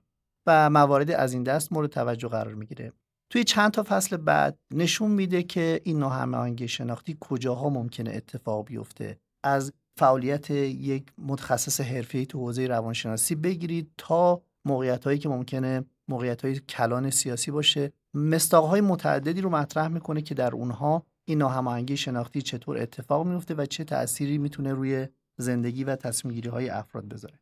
و 0.48 0.70
موارد 0.70 1.12
از 1.12 1.34
این 1.34 1.44
دست 1.44 1.74
مورد 1.74 1.90
توجه 1.90 2.28
قرار 2.28 2.54
می‌گیره. 2.54 2.92
توی 3.30 3.44
چند 3.44 3.72
تا 3.72 3.84
فصل 3.88 4.18
بعد 4.18 4.60
نشون 4.74 5.12
میده 5.12 5.44
که 5.44 5.82
این 5.84 6.00
ناهماهنگی 6.00 6.68
شناختی 6.68 7.18
کجاها 7.20 7.70
ممکنه 7.70 8.12
اتفاق 8.12 8.66
بیفته. 8.66 9.18
از 9.44 9.74
فعالیت 9.98 10.50
یک 10.52 11.06
متخصص 11.18 11.82
حرفه‌ای 11.82 12.26
تو 12.26 12.40
حوزه 12.40 12.68
روانشناسی 12.68 13.36
بگیرید 13.36 13.92
تا 13.98 14.42
موقعیت 14.66 15.06
هایی 15.06 15.20
که 15.20 15.30
ممکنه 15.30 15.86
موقعیت 16.08 16.46
های 16.46 16.60
کلان 16.60 17.10
سیاسی 17.10 17.52
باشه. 17.52 17.92
مستاق 18.14 18.66
های 18.66 18.82
متعددی 18.82 19.42
رو 19.42 19.50
مطرح 19.50 19.88
می‌کنه 19.88 20.22
که 20.22 20.36
در 20.36 20.56
اونها 20.56 21.06
این 21.26 21.38
ناهماهنگی 21.38 21.98
شناختی 21.98 22.42
چطور 22.42 22.78
اتفاق 22.78 23.28
میفته 23.28 23.54
و 23.54 23.66
چه 23.66 23.84
تأثیری 23.84 24.38
می‌تونه 24.38 24.74
روی 24.74 25.08
زندگی 25.38 25.84
و 25.84 25.96
تصمیم 25.96 26.50
های 26.50 26.70
افراد 26.70 27.06
بذاره. 27.06 27.40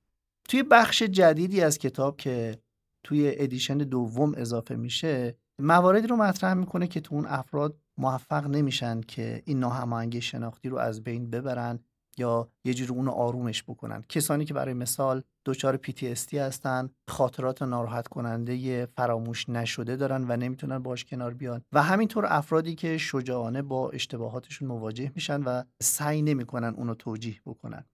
توی 0.50 0.64
بخش 0.64 1.04
جدیدی 1.04 1.62
از 1.62 1.78
کتاب 1.78 2.18
که 2.18 2.58
توی 3.04 3.34
ادیشن 3.36 3.78
دوم 3.78 4.34
اضافه 4.36 4.76
میشه 4.76 5.36
مواردی 5.62 6.08
رو 6.08 6.16
مطرح 6.16 6.54
می‌کنه 6.54 6.88
که 6.88 7.02
تو 7.02 7.16
اون 7.16 7.26
افراد 7.26 7.78
موفق 7.98 8.48
نمیشن 8.48 9.02
که 9.02 9.44
این 9.46 9.60
ناهماهنگی 9.60 10.22
شناختی 10.22 10.70
رو 10.70 10.78
از 10.78 11.04
بین 11.04 11.30
ببرن 11.30 11.80
یا 12.18 12.50
یه 12.66 12.74
جوری 12.74 12.92
اونو 12.92 13.12
آرومش 13.12 13.64
بکنن. 13.64 14.04
کسانی 14.10 14.46
که 14.46 14.54
برای 14.54 14.74
مثال 14.74 15.24
دچار 15.46 15.78
PTSD 15.88 16.34
هستن 16.34 16.90
خاطرات 17.10 17.62
ناراحت 17.62 18.08
کننده 18.08 18.86
فراموش 18.86 19.50
نشده 19.50 19.96
دارن 19.96 20.26
و 20.28 20.38
نمی‌تونن 20.38 20.80
باش 20.80 21.06
کنار 21.06 21.34
بیان 21.34 21.62
و 21.74 21.84
همینطور 21.84 22.26
افرادی 22.30 22.76
که 22.76 22.98
شجاعانه 22.98 23.62
با 23.62 23.90
اشتباهاتشون 23.90 24.68
مواجه 24.68 25.12
میشن 25.16 25.44
و 25.44 25.64
سعی 25.82 26.22
نمی‌کنن 26.22 26.74
اونو 26.78 26.96
توجیه 26.96 27.42
بکنن. 27.46 27.86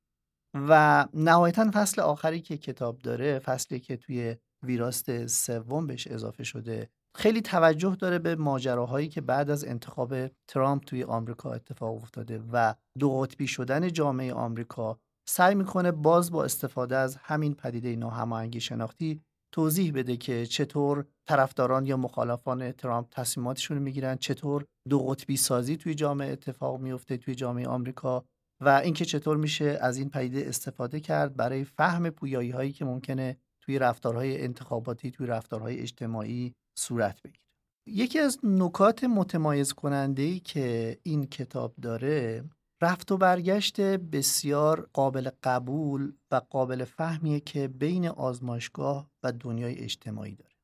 و 0.53 1.05
نهایتا 1.13 1.71
فصل 1.73 2.01
آخری 2.01 2.41
که 2.41 2.57
کتاب 2.57 2.99
داره 2.99 3.39
فصلی 3.39 3.79
که 3.79 3.97
توی 3.97 4.35
ویراست 4.63 5.25
سوم 5.25 5.87
بهش 5.87 6.07
اضافه 6.07 6.43
شده 6.43 6.89
خیلی 7.15 7.41
توجه 7.41 7.95
داره 7.95 8.19
به 8.19 8.35
ماجراهایی 8.35 9.07
که 9.07 9.21
بعد 9.21 9.49
از 9.49 9.65
انتخاب 9.65 10.15
ترامپ 10.27 10.83
توی 10.83 11.03
آمریکا 11.03 11.53
اتفاق 11.53 11.95
افتاده 11.95 12.43
و 12.53 12.73
دو 12.99 13.19
قطبی 13.19 13.47
شدن 13.47 13.91
جامعه 13.91 14.33
آمریکا 14.33 14.99
سعی 15.29 15.55
می‌کنه 15.55 15.91
باز 15.91 16.31
با 16.31 16.43
استفاده 16.43 16.97
از 16.97 17.15
همین 17.15 17.53
پدیده 17.53 17.95
ناهماهنگی 17.95 18.61
شناختی 18.61 19.21
توضیح 19.51 19.93
بده 19.93 20.17
که 20.17 20.45
چطور 20.45 21.05
طرفداران 21.27 21.85
یا 21.85 21.97
مخالفان 21.97 22.71
ترامپ 22.71 23.07
تصمیماتشون 23.11 23.77
رو 23.77 23.83
می‌گیرن 23.83 24.15
چطور 24.15 24.65
دو 24.89 24.99
قطبی 24.99 25.37
سازی 25.37 25.77
توی 25.77 25.95
جامعه 25.95 26.31
اتفاق 26.31 26.79
میفته 26.79 27.17
توی 27.17 27.35
جامعه 27.35 27.67
آمریکا 27.67 28.25
و 28.61 28.69
اینکه 28.69 29.05
چطور 29.05 29.37
میشه 29.37 29.77
از 29.81 29.97
این 29.97 30.09
پدیده 30.09 30.47
استفاده 30.47 30.99
کرد 30.99 31.35
برای 31.35 31.63
فهم 31.63 32.09
پویایی 32.09 32.51
هایی 32.51 32.71
که 32.71 32.85
ممکنه 32.85 33.37
توی 33.61 33.79
رفتارهای 33.79 34.41
انتخاباتی 34.41 35.11
توی 35.11 35.27
رفتارهای 35.27 35.79
اجتماعی 35.79 36.53
صورت 36.79 37.21
بگیره. 37.21 37.43
یکی 37.87 38.19
از 38.19 38.39
نکات 38.43 39.03
متمایز 39.03 39.73
کننده 39.73 40.21
ای 40.21 40.39
که 40.39 40.97
این 41.03 41.25
کتاب 41.25 41.75
داره 41.75 42.43
رفت 42.81 43.11
و 43.11 43.17
برگشت 43.17 43.81
بسیار 43.81 44.89
قابل 44.93 45.29
قبول 45.43 46.13
و 46.31 46.41
قابل 46.49 46.83
فهمیه 46.83 47.39
که 47.39 47.67
بین 47.67 48.07
آزمایشگاه 48.07 49.09
و 49.23 49.31
دنیای 49.31 49.75
اجتماعی 49.75 50.35
داره. 50.35 50.55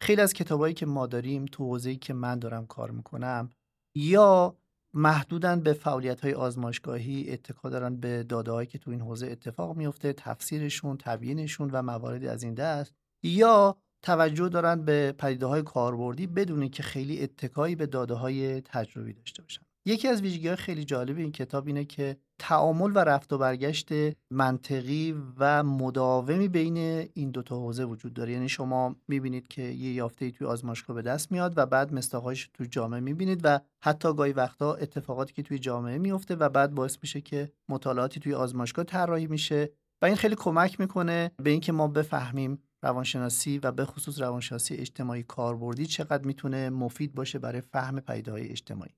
خیلی 0.00 0.20
از 0.20 0.32
کتابایی 0.32 0.74
که 0.74 0.86
ما 0.86 1.06
داریم 1.06 1.44
تو 1.44 1.64
حوزه‌ای 1.64 1.96
که 1.96 2.14
من 2.14 2.38
دارم 2.38 2.66
کار 2.66 2.90
می‌کنم 2.90 3.50
یا 3.96 4.56
محدودن 4.94 5.60
به 5.60 5.72
فعالیت 5.72 6.20
های 6.20 6.34
آزمایشگاهی 6.34 7.32
اتکا 7.32 7.70
دارن 7.70 7.96
به 7.96 8.22
داده 8.22 8.66
که 8.66 8.78
تو 8.78 8.90
این 8.90 9.00
حوزه 9.00 9.26
اتفاق 9.26 9.76
میفته 9.76 10.12
تفسیرشون 10.12 10.96
تبیینشون 10.96 11.70
و 11.70 11.82
مواردی 11.82 12.28
از 12.28 12.42
این 12.42 12.54
دست 12.54 12.94
یا 13.22 13.76
توجه 14.04 14.48
دارن 14.48 14.84
به 14.84 15.14
پدیده 15.18 15.46
های 15.46 15.62
کاربردی 15.62 16.26
بدون 16.26 16.68
که 16.68 16.82
خیلی 16.82 17.22
اتکایی 17.22 17.74
به 17.74 17.86
داده 17.86 18.14
های 18.14 18.60
تجربی 18.60 19.12
داشته 19.12 19.42
باشن 19.42 19.62
یکی 19.86 20.08
از 20.08 20.22
ویژگی 20.22 20.46
های 20.46 20.56
خیلی 20.56 20.84
جالب 20.84 21.18
این 21.18 21.32
کتاب 21.32 21.66
اینه 21.66 21.84
که 21.84 22.16
تعامل 22.38 22.90
و 22.94 22.98
رفت 22.98 23.32
و 23.32 23.38
برگشت 23.38 23.88
منطقی 24.30 25.14
و 25.38 25.62
مداومی 25.62 26.48
بین 26.48 26.76
این 27.14 27.30
دوتا 27.30 27.56
حوزه 27.56 27.84
وجود 27.84 28.14
داره. 28.14 28.32
یعنی 28.32 28.48
شما 28.48 28.96
می‌بینید 29.08 29.48
که 29.48 29.62
یه 29.62 29.92
یافته 29.92 30.24
ای 30.24 30.32
توی 30.32 30.46
آزمایشگاه 30.46 30.96
به 30.96 31.02
دست 31.02 31.32
میاد 31.32 31.52
و 31.56 31.66
بعد 31.66 31.94
مستاقهایش 31.94 32.50
توی 32.54 32.66
جامعه 32.66 33.00
می‌بینید 33.00 33.40
و 33.44 33.60
حتی 33.82 34.14
گاهی 34.14 34.32
وقتا 34.32 34.74
اتفاقاتی 34.74 35.32
که 35.32 35.42
توی 35.42 35.58
جامعه 35.58 35.98
میفته 35.98 36.34
و 36.34 36.48
بعد 36.48 36.74
باعث 36.74 36.98
میشه 37.02 37.20
که 37.20 37.52
مطالعاتی 37.68 38.20
توی 38.20 38.34
آزمایشگاه 38.34 38.84
طراحی 38.84 39.26
میشه. 39.26 39.70
و 40.02 40.06
این 40.06 40.16
خیلی 40.16 40.34
کمک 40.34 40.80
می‌کنه 40.80 41.30
به 41.42 41.50
اینکه 41.50 41.72
ما 41.72 41.88
بفهمیم 41.88 42.62
روانشناسی 42.84 43.58
و 43.58 43.72
به 43.72 43.84
خصوص 43.84 44.20
روانشناسی 44.20 44.74
اجتماعی 44.74 45.22
کاربردی 45.22 45.86
چقدر 45.86 46.24
می‌تونه 46.24 46.70
مفید 46.70 47.14
باشه 47.14 47.38
برای 47.38 47.60
فهم 47.60 48.00
پیداهای 48.00 48.48
اجتماعی. 48.48 48.94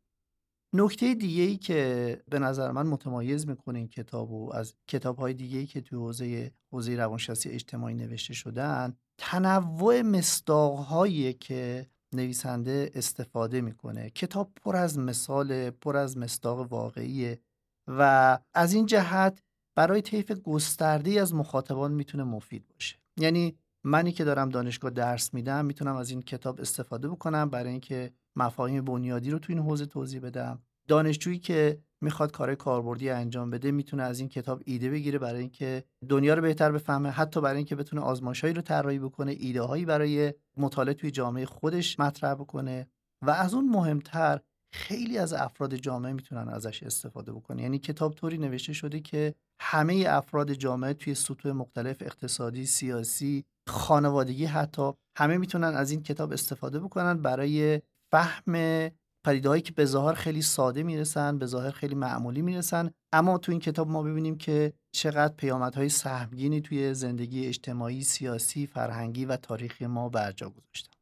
نکته 0.74 1.14
دیگه 1.14 1.56
که 1.56 2.22
به 2.30 2.38
نظر 2.38 2.70
من 2.70 2.86
متمایز 2.86 3.48
می‌کنه 3.48 3.78
این 3.78 3.88
کتاب 3.88 4.32
و 4.32 4.54
از 4.54 4.74
کتاب 4.88 5.18
های 5.18 5.66
که 5.66 5.80
توی 5.80 5.98
حوزه 5.98 6.52
حوزه 6.72 6.96
روانشناسی 6.96 7.48
اجتماعی 7.48 7.94
نوشته 7.94 8.34
شدن 8.34 8.96
تنوع 9.18 10.02
مصداق 10.02 11.06
که 11.32 11.86
نویسنده 12.14 12.90
استفاده 12.94 13.60
می‌کنه. 13.60 14.10
کتاب 14.10 14.52
پر 14.56 14.76
از 14.76 14.98
مثال 14.98 15.70
پر 15.70 15.96
از 15.96 16.18
مصداق 16.18 16.72
واقعیه 16.72 17.40
و 17.88 18.38
از 18.54 18.72
این 18.74 18.86
جهت 18.86 19.42
برای 19.76 20.02
طیف 20.02 20.32
گسترده 20.32 21.20
از 21.20 21.34
مخاطبان 21.34 21.92
می‌تونه 21.92 22.24
مفید 22.24 22.68
باشه. 22.68 22.96
یعنی 23.20 23.56
منی 23.86 24.12
که 24.12 24.24
دارم 24.24 24.48
دانشگاه 24.48 24.90
درس 24.90 25.34
میدم 25.34 25.64
می‌تونم 25.64 25.96
از 25.96 26.10
این 26.10 26.22
کتاب 26.22 26.60
استفاده 26.60 27.08
بکنم 27.08 27.50
برای 27.50 27.70
اینکه 27.70 28.12
مفاهیم 28.36 28.84
بنیادی 28.84 29.30
رو 29.30 29.38
تو 29.38 29.52
این 29.52 29.62
حوزه 29.62 29.86
توضیح 29.86 30.20
بدم. 30.20 30.62
دانشجویی 30.88 31.38
که 31.38 31.78
می‌خواد 32.00 32.32
کار 32.32 32.54
کاربردی 32.54 33.10
انجام 33.10 33.50
بده 33.50 33.70
می‌تونه 33.70 34.02
از 34.02 34.20
این 34.20 34.28
کتاب 34.28 34.62
ایده 34.64 34.90
بگیره 34.90 35.18
برای 35.18 35.40
اینکه 35.40 35.84
دنیا 36.08 36.34
رو 36.34 36.42
بهتر 36.42 36.72
بفهمه 36.72 37.10
حتی 37.10 37.40
برای 37.40 37.56
اینکه 37.56 37.76
بتونه 37.76 38.02
آزمایشهایی 38.02 38.54
رو 38.54 38.62
طراحی 38.62 38.98
بکنه 38.98 39.34
ایده 39.38 39.62
هایی 39.62 39.84
برای 39.84 40.34
مطالعه 40.56 40.94
توی 40.94 41.10
جامعه 41.10 41.46
خودش 41.46 42.00
مطرح 42.00 42.34
بکنه 42.34 42.88
و 43.22 43.30
از 43.30 43.54
اون 43.54 43.68
مهمتر 43.68 44.40
خیلی 44.72 45.18
از 45.18 45.32
افراد 45.32 45.74
جامعه 45.74 46.12
می‌تونن 46.12 46.48
ازش 46.48 46.82
استفاده 46.82 47.32
بکنه 47.32 47.62
یعنی 47.62 47.78
کتاب 47.78 48.14
طوری 48.14 48.38
نوشته 48.38 48.72
شده 48.72 49.00
که 49.00 49.34
همه 49.60 50.04
افراد 50.08 50.52
جامعه 50.52 50.94
توی 50.94 51.14
سطوح 51.14 51.52
مختلف 51.52 52.02
اقتصادی 52.02 52.66
سیاسی 52.66 53.44
خانوادگی 53.68 54.44
حتی 54.44 54.92
همه 55.18 55.36
می‌تونن 55.36 55.74
از 55.74 55.90
این 55.90 56.02
کتاب 56.02 56.32
استفاده 56.32 56.80
بکنن 56.80 57.22
برای 57.22 57.82
فهم 58.12 58.90
پدیدهایی 59.26 59.62
که 59.62 59.72
به 59.72 59.84
ظاهر 59.84 60.14
خیلی 60.14 60.42
ساده 60.42 60.82
می‌رسن 60.82 61.38
به 61.38 61.46
ظاهر 61.46 61.70
خیلی 61.70 61.94
معمولی 61.94 62.42
می‌رسن. 62.42 62.90
اما 63.12 63.38
تو 63.38 63.52
این 63.52 63.60
کتاب 63.60 63.88
ما 63.88 64.02
ببینیم 64.02 64.38
که 64.38 64.72
چقدر 64.94 65.34
پیامدهای 65.34 65.88
سهمگینی 65.88 66.60
توی 66.60 66.94
زندگی 66.94 67.46
اجتماعی 67.46 68.02
سیاسی 68.02 68.66
فرهنگی 68.66 69.24
و 69.24 69.36
تاریخی 69.36 69.86
ما 69.86 70.08
برجا 70.08 70.50
گذاشتن. 70.50 70.92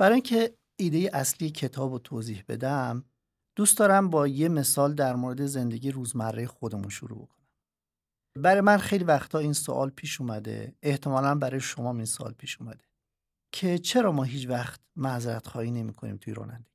برای 0.00 0.14
اینکه 0.14 0.54
ایده 0.80 1.10
اصلی 1.12 1.50
کتاب 1.50 1.92
رو 1.92 1.98
توضیح 1.98 2.44
بدم 2.48 3.04
دوست 3.56 3.78
دارم 3.78 4.10
با 4.10 4.26
یه 4.26 4.48
مثال 4.48 4.94
در 4.94 5.16
مورد 5.16 5.46
زندگی 5.46 5.90
روزمره 5.90 6.46
خودمون 6.46 6.88
شروع 6.88 7.18
بکنم. 7.18 7.44
برای 8.36 8.60
من 8.60 8.76
خیلی 8.76 9.04
وقتا 9.04 9.38
این 9.38 9.52
سوال 9.52 9.90
پیش 9.90 10.20
اومده 10.20 10.74
احتمالا 10.82 11.34
برای 11.34 11.60
شما 11.60 11.92
این 11.92 12.04
سوال 12.04 12.32
پیش 12.32 12.60
اومده 12.60 12.84
که 13.52 13.78
چرا 13.78 14.12
ما 14.12 14.22
هیچ 14.22 14.48
وقت 14.48 14.80
معذرت 14.96 15.46
خواهی 15.46 15.70
نمی 15.70 15.92
کنیم 15.92 16.16
توی 16.16 16.34
رانندگی؟ 16.34 16.74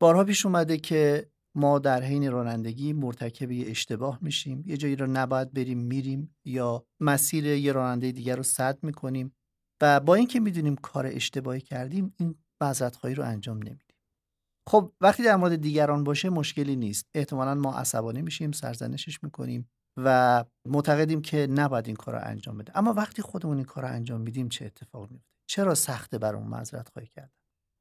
بارها 0.00 0.24
پیش 0.24 0.46
اومده 0.46 0.76
که 0.76 1.30
ما 1.54 1.78
در 1.78 2.02
حین 2.02 2.30
رانندگی 2.30 2.92
مرتکب 2.92 3.50
یه 3.50 3.70
اشتباه 3.70 4.18
میشیم 4.22 4.64
یه 4.66 4.76
جایی 4.76 4.96
رو 4.96 5.06
نباید 5.06 5.52
بریم 5.52 5.78
میریم 5.78 6.36
یا 6.44 6.86
مسیر 7.00 7.46
یه 7.46 7.72
راننده 7.72 8.12
دیگر 8.12 8.36
رو 8.36 8.42
صد 8.42 8.84
می‌کنیم 8.84 9.32
و 9.80 10.00
با 10.00 10.14
اینکه 10.14 10.40
می‌دونیم 10.40 10.76
کار 10.76 11.06
اشتباهی 11.06 11.60
کردیم 11.60 12.14
این 12.16 12.34
معذرت 12.60 13.04
رو 13.04 13.24
انجام 13.24 13.56
نمیدیم. 13.56 13.89
خب 14.70 14.92
وقتی 15.00 15.22
در 15.22 15.36
مورد 15.36 15.56
دیگران 15.56 16.04
باشه 16.04 16.30
مشکلی 16.30 16.76
نیست. 16.76 17.06
احتمالا 17.14 17.54
ما 17.54 17.74
عصبانی 17.74 18.22
میشیم 18.22 18.52
سرزنشش 18.52 19.22
می‌کنیم 19.22 19.70
و 19.96 20.44
معتقدیم 20.68 21.22
که 21.22 21.46
نباید 21.50 21.86
این 21.86 21.96
کار 21.96 22.14
رو 22.14 22.20
انجام 22.24 22.58
بده. 22.58 22.78
اما 22.78 22.92
وقتی 22.92 23.22
خودمون 23.22 23.56
این 23.56 23.66
کار 23.66 23.84
رو 23.84 23.90
انجام 23.90 24.20
میدیم 24.20 24.48
چه 24.48 24.64
اتفاق 24.64 25.10
میفته 25.10 25.28
چرا 25.50 25.74
سخته 25.74 26.18
بر 26.18 26.36
اون 26.36 26.46
معذرت 26.46 26.88
خواهی 26.88 27.08
کردن 27.08 27.30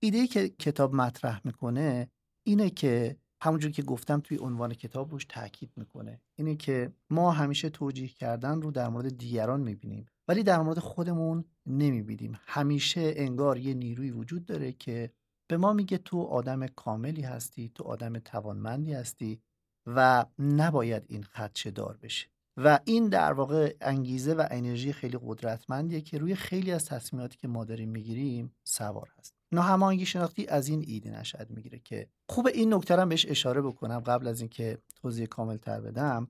ایده 0.03 0.27
که 0.27 0.49
کتاب 0.49 0.95
مطرح 0.95 1.41
می‌کنه 1.43 2.11
اینه 2.47 2.69
که 2.69 3.17
همونجور 3.43 3.71
که 3.71 3.83
گفتم 3.83 4.19
توی 4.19 4.37
عنوان 4.37 4.73
کتاب 4.73 5.11
روش 5.11 5.25
تاکید 5.25 5.71
می‌کنه. 5.75 6.21
اینه 6.39 6.55
که 6.55 6.93
ما 7.09 7.31
همیشه 7.31 7.69
توجیه 7.69 8.07
کردن 8.07 8.61
رو 8.61 8.71
در 8.71 8.89
مورد 8.89 9.17
دیگران 9.17 9.61
می‌بینیم 9.61 10.05
ولی 10.27 10.43
در 10.43 10.61
مورد 10.61 10.79
خودمون 10.79 11.45
نمی‌بینیم. 11.65 12.39
همیشه 12.45 13.13
انگار 13.15 13.57
یه 13.57 13.73
نیروی 13.73 14.11
وجود 14.11 14.45
داره 14.45 14.71
که 14.71 15.11
به 15.49 15.57
ما 15.57 15.73
میگه 15.73 15.97
تو 15.97 16.21
آدم 16.21 16.67
کاملی 16.67 17.21
هستی 17.21 17.71
تو 17.75 17.83
آدم 17.83 18.19
توانمندی 18.19 18.93
هستی 18.93 19.41
و 19.87 20.25
نباید 20.39 21.03
این 21.07 21.23
خدشه 21.23 21.71
دار 21.71 21.97
بشه. 22.01 22.27
و 22.57 22.79
این 22.85 23.09
در 23.09 23.33
واقع 23.33 23.75
انگیزه 23.81 24.33
و 24.33 24.47
انرژی 24.51 24.93
خیلی 24.93 25.19
قدرتمندیه 25.25 26.01
که 26.01 26.17
روی 26.17 26.35
خیلی 26.35 26.71
از 26.71 26.85
تصمیماتی 26.85 27.37
که 27.37 27.47
ما 27.47 27.65
داریم 27.65 27.89
می‌گیریم 27.89 28.55
سوار 28.63 29.09
هست. 29.17 29.35
ناهماهنگی 29.51 30.05
شناختی 30.05 30.47
از 30.47 30.67
این 30.67 30.83
ایده 30.87 31.19
نشد 31.19 31.47
می‌گیره 31.49 31.79
که 31.79 32.07
خوب 32.29 32.47
این 32.47 32.73
نکته 32.73 33.05
بهش 33.05 33.25
اشاره 33.29 33.61
بکنم 33.61 33.99
قبل 33.99 34.27
از 34.27 34.41
اینکه 34.41 34.77
توضیح 35.01 35.25
کامل 35.25 35.57
تر 35.57 35.81
بدم. 35.81 36.27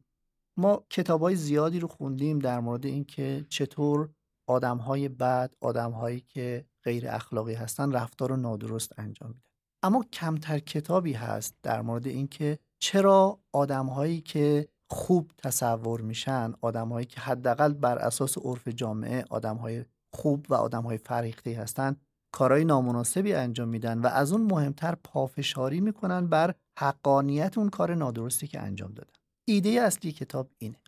ما 0.57 0.85
کتاب 0.89 1.21
های 1.21 1.35
زیادی 1.35 1.79
رو 1.79 1.87
خوندیم 1.87 2.39
در 2.39 2.59
مورد 2.59 2.85
اینکه 2.85 3.45
چطور 3.49 4.09
آدم 4.47 4.77
های 4.77 5.09
بد 5.09 5.53
آدم 5.61 5.91
هایی 5.91 6.19
که 6.19 6.65
غیر 6.83 7.07
اخلاقی 7.09 7.53
هستن 7.53 7.91
رفتار 7.91 8.29
رو 8.29 8.35
نادرست 8.35 8.99
انجام 8.99 9.29
میدن. 9.29 9.49
اما 9.83 10.03
کمتر 10.03 10.59
کتابی 10.59 11.13
هست 11.13 11.55
در 11.63 11.81
مورد 11.81 12.07
اینکه 12.07 12.59
چرا 12.81 13.39
آدم 13.53 13.85
هایی 13.85 14.21
که 14.21 14.67
خوب 14.91 15.31
تصور 15.37 16.01
میشن 16.01 16.53
آدم 16.61 16.87
هایی 16.89 17.05
که 17.05 17.21
حداقل 17.21 17.73
بر 17.73 17.97
اساس 17.97 18.37
عرف 18.37 18.67
جامعه 18.67 19.25
آدم 19.29 19.55
های 19.55 19.85
خوب 20.15 20.45
و 20.49 20.53
آدم 20.53 20.83
های 20.83 20.97
فریخته 20.97 21.57
هستن 21.57 21.95
کارهای 22.33 22.65
نامناسبی 22.65 23.33
انجام 23.33 23.67
میدن 23.67 23.99
و 23.99 24.07
از 24.07 24.31
اون 24.31 24.41
مهمتر 24.41 24.95
پافشاری 24.95 25.81
می‌کنن 25.81 26.27
بر 26.27 26.55
حقانیت 26.79 27.57
اون 27.57 27.69
کار 27.69 27.95
نادرستی 27.95 28.47
که 28.47 28.59
انجام 28.59 28.91
دادن. 28.91 29.13
ایده 29.47 29.69
اصلی 29.69 30.11
کتاب 30.11 30.51
اینه. 30.57 30.81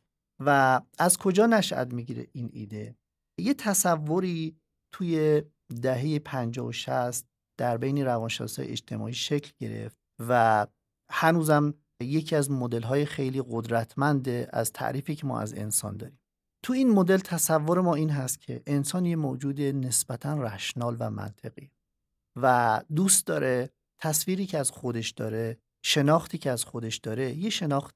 و 0.46 0.82
از 1.00 1.18
کجا 1.18 1.46
نشأت 1.46 1.94
می‌گیره 1.94 2.28
این 2.32 2.50
ایده؟ 2.54 2.96
یه 3.40 3.54
تصوری 3.54 4.56
توی 4.94 5.42
دهه 5.74 6.20
50 6.20 6.68
و 6.68 6.72
60 6.72 7.25
در 7.58 7.78
بین 7.78 8.06
روانشناسای 8.06 8.68
اجتماعی 8.68 9.13
شکل 9.13 9.51
گرفت 9.60 9.98
و 10.20 10.68
هنوزم 11.12 11.74
یکی 12.01 12.36
از 12.36 12.51
مدل 12.51 12.82
های 12.82 13.06
خیلی 13.06 13.44
قدرتمند 13.50 14.30
از 14.30 14.72
تعریفی 14.72 15.16
که 15.16 15.28
ما 15.28 15.40
از 15.40 15.54
انسان 15.54 15.98
داریم. 15.98 16.20
تو 16.63 16.74
این 16.74 16.90
مدل 16.90 17.18
تصور 17.18 17.82
ما 17.82 17.96
این 17.96 18.10
هست 18.10 18.42
که 18.42 18.63
انسان 18.66 19.06
یه 19.06 19.16
موجود 19.16 19.62
نسبتا 19.62 20.34
رشنال 20.34 20.98
و 21.00 21.10
منطقی 21.10 21.72
و 22.42 22.82
دوست 22.96 23.28
داره 23.28 23.70
تصویری 24.00 24.46
که 24.46 24.58
از 24.58 24.72
خودش 24.72 25.12
داره 25.12 25.58
شناختی 25.86 26.38
که 26.38 26.51
از 26.51 26.63
خودش 26.63 26.98
داره 26.98 27.34
یه 27.34 27.50
شناخت 27.50 27.96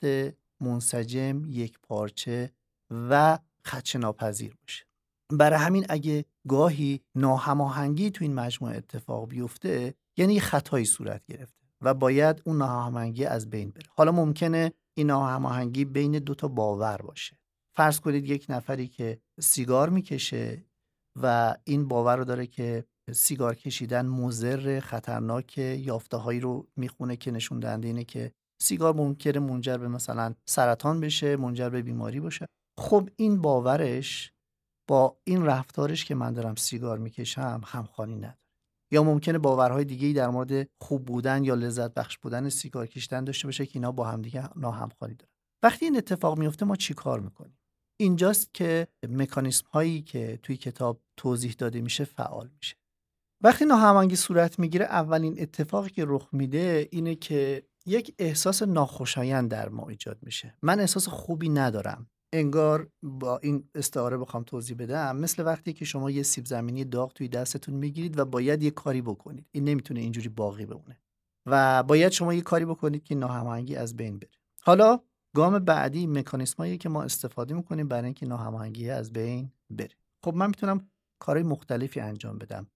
منسجم 0.62 1.46
یک 1.46 1.80
پارچه 1.80 2.52
و 2.92 3.40
خدش 3.66 3.96
ناپذیر 3.96 4.56
باشه. 4.62 4.86
برای 5.32 5.60
همین 5.60 5.86
اگه 5.90 6.26
گاهی 6.48 7.02
ناهماهنگی 7.16 8.12
تو 8.12 8.26
این 8.26 8.34
مجموعه 8.34 8.78
اتفاق 8.78 9.28
بیفته 9.28 9.94
یعنی 10.18 10.40
خطایی 10.40 10.86
صورت 10.86 11.26
گرفته 11.26 11.66
و 11.82 11.94
باید 11.94 12.42
اون 12.46 12.58
ناهماهنگی 12.58 13.26
از 13.26 13.50
بین 13.50 13.70
بره. 13.70 13.86
حالا 13.90 14.12
ممکنه 14.12 14.74
این 14.98 15.08
ناهماهنگی 15.08 15.86
بین 15.86 16.12
دو 16.12 16.36
تا 16.36 16.48
باور 16.48 16.98
باشه. 16.98 17.38
فرض 17.76 18.00
کنید 18.00 18.26
یک 18.26 18.46
نفری 18.50 18.88
که 18.88 19.20
سیگار 19.40 19.90
می‌کشه 19.90 20.66
و 21.22 21.56
این 21.64 21.88
باور 21.88 22.18
رو 22.18 22.24
داره 22.24 22.48
که 22.48 22.86
سیگار 23.12 23.56
کشیدن 23.56 24.06
مضر 24.06 24.80
خطرناک 24.80 25.58
یافته 25.58 26.18
هایی 26.18 26.40
رو 26.40 26.68
می‌خونه 26.76 27.16
که 27.16 27.32
نشون 27.32 27.60
دهنده 27.60 27.88
اینه 27.88 28.04
که 28.04 28.32
سیگار 28.62 28.94
ممکنه 28.94 29.40
منجر 29.40 29.78
به 29.78 29.88
مثلا 29.88 30.34
سرطان 30.46 31.00
بشه 31.00 31.36
منجر 31.36 31.70
به 31.70 31.82
بیماری 31.82 32.20
باشه. 32.20 32.46
خب 32.80 33.10
این 33.16 33.42
باورش 33.42 34.32
با 34.88 35.18
این 35.24 35.46
رفتارش 35.46 36.06
که 36.06 36.16
من 36.16 36.34
دارم 36.34 36.56
سیگار 36.56 36.98
می‌کشم 36.98 37.62
همخوانی 37.66 38.16
نداره. 38.16 38.40
یا 38.92 39.04
ممکنه 39.04 39.38
باورهای 39.38 39.86
دیگه 39.86 40.14
در 40.14 40.30
مورد 40.30 40.70
خوب 40.82 41.06
بودن 41.06 41.44
یا 41.44 41.56
لذت 41.56 41.94
بخش 41.94 42.18
بودن 42.18 42.50
سیگار 42.50 42.88
کشیدن 42.88 43.24
داشته 43.24 43.48
باشه 43.48 43.66
که 43.66 43.72
اینا 43.76 43.92
با 43.92 44.08
هم 44.08 44.22
دیگه 44.22 44.60
ناهمخوانی 44.60 45.14
دارن. 45.14 45.32
وقتی 45.64 45.86
این 45.86 45.98
اتفاق 45.98 46.40
میفته 46.40 46.66
ما 46.66 46.76
چی 46.76 46.94
کار 46.94 47.20
می‌کنیم؟ 47.20 47.58
اینجاست 48.00 48.54
که 48.54 48.88
مکانیسم 49.10 49.68
هایی 49.68 50.02
که 50.02 50.40
توی 50.44 50.58
کتاب 50.58 51.02
توضیح 51.18 51.56
داده 51.58 51.82
میشه 51.82 52.04
فعال 52.04 52.50
میشه. 52.58 52.76
وقتی 53.44 53.66
ناهماهنگی 53.66 54.16
صورت 54.16 54.60
می‌گیره 54.60 54.86
اولین 54.86 55.36
اتفاقی 55.40 55.90
که 55.90 56.04
رخ 56.08 56.30
میده 56.32 56.88
اینه 56.92 57.16
که 57.16 57.64
یک 57.86 58.16
احساس 58.20 58.64
ناخوشایند 58.64 59.52
در 59.52 59.70
ما 59.70 59.90
ایجاد 59.90 60.18
میشه. 60.22 60.56
من 60.62 60.80
احساس 60.80 61.08
خوبی 61.08 61.50
ندارم. 61.50 62.08
انگار 62.34 62.90
با 63.04 63.38
این 63.38 63.70
استعاره 63.76 64.18
بخوام 64.18 64.44
توضیح 64.44 64.78
بدم 64.78 65.18
مثل 65.18 65.46
وقتی 65.46 65.74
که 65.74 65.86
شما 65.86 66.12
یه 66.12 66.24
سیب 66.24 66.46
زمینی 66.46 66.86
داغ 66.86 67.14
توی 67.14 67.28
دستتون 67.28 67.76
می‌گیرید 67.76 68.20
و 68.20 68.26
باید 68.26 68.64
یه 68.64 68.72
کاری 68.72 69.02
بکنید. 69.02 69.46
این 69.52 69.64
نمی‌تونه 69.64 70.00
اینجوری 70.00 70.30
باقی 70.30 70.66
بمونه. 70.66 71.00
و 71.46 71.84
باید 71.84 72.12
شما 72.12 72.34
یه 72.34 72.42
کاری 72.42 72.66
بکنید 72.66 73.04
که 73.04 73.16
ناهماهنگی 73.16 73.76
از 73.76 73.96
بین 73.96 74.20
بره. 74.20 74.30
حالا 74.62 75.00
گام 75.36 75.60
بعدی 75.60 76.08
مکانیسمایی 76.08 76.78
که 76.78 76.90
ما 76.90 77.04
استفاده 77.04 77.54
می‌کنیم 77.54 77.88
برای 77.88 78.06
اینکه 78.06 78.26
ناهماهنگی 78.26 78.90
از 78.90 79.14
بین 79.14 79.52
بره. 79.70 79.96
خب 80.26 80.36
من 80.36 80.48
می‌تونم 80.48 80.88
کارهای 81.20 81.44
مختلفی 81.44 82.00
انجام 82.00 82.38
بدم. 82.38 82.68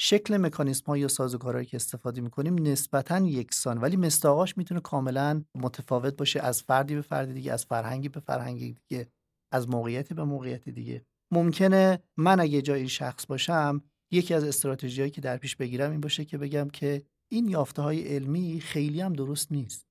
شکل 0.00 0.36
مکانیسم 0.36 0.94
یا 0.94 1.08
سازوکارهایی 1.08 1.66
که 1.66 1.76
استفاده 1.76 2.20
می‌کنیم 2.20 2.54
نسبتا 2.54 3.18
یکسان 3.18 3.78
ولی 3.78 3.96
مستاقاش 3.96 4.58
می‌تونه 4.58 4.80
کاملا 4.80 5.44
متفاوت 5.54 6.16
باشه 6.16 6.40
از 6.40 6.62
فردی 6.62 6.94
به 6.94 7.02
فردی 7.02 7.32
دیگه 7.32 7.52
از 7.52 7.64
فرهنگی 7.64 8.08
به 8.08 8.20
فرهنگی 8.20 8.72
دیگه 8.72 9.08
از 9.52 9.68
موقعیتی 9.68 10.14
به 10.14 10.24
موقعیت 10.24 10.68
دیگه. 10.68 11.06
ممکنه 11.32 12.02
من 12.16 12.40
اگه 12.40 12.62
جای 12.62 12.78
این 12.78 12.88
شخص 12.88 13.26
باشم 13.26 13.82
یکی 14.12 14.34
از 14.34 14.44
استراتژیهایی 14.44 15.10
که 15.10 15.20
در 15.20 15.36
پیش 15.36 15.56
بگیرم 15.56 15.90
این 15.90 16.00
باشه 16.00 16.24
که 16.24 16.38
بگم 16.38 16.68
که 16.68 17.02
این 17.32 17.48
یافته 17.48 17.82
های 17.82 18.02
علمی 18.02 18.60
خیلی 18.60 19.00
هم 19.00 19.12
درست 19.12 19.52
نیست. 19.52 19.86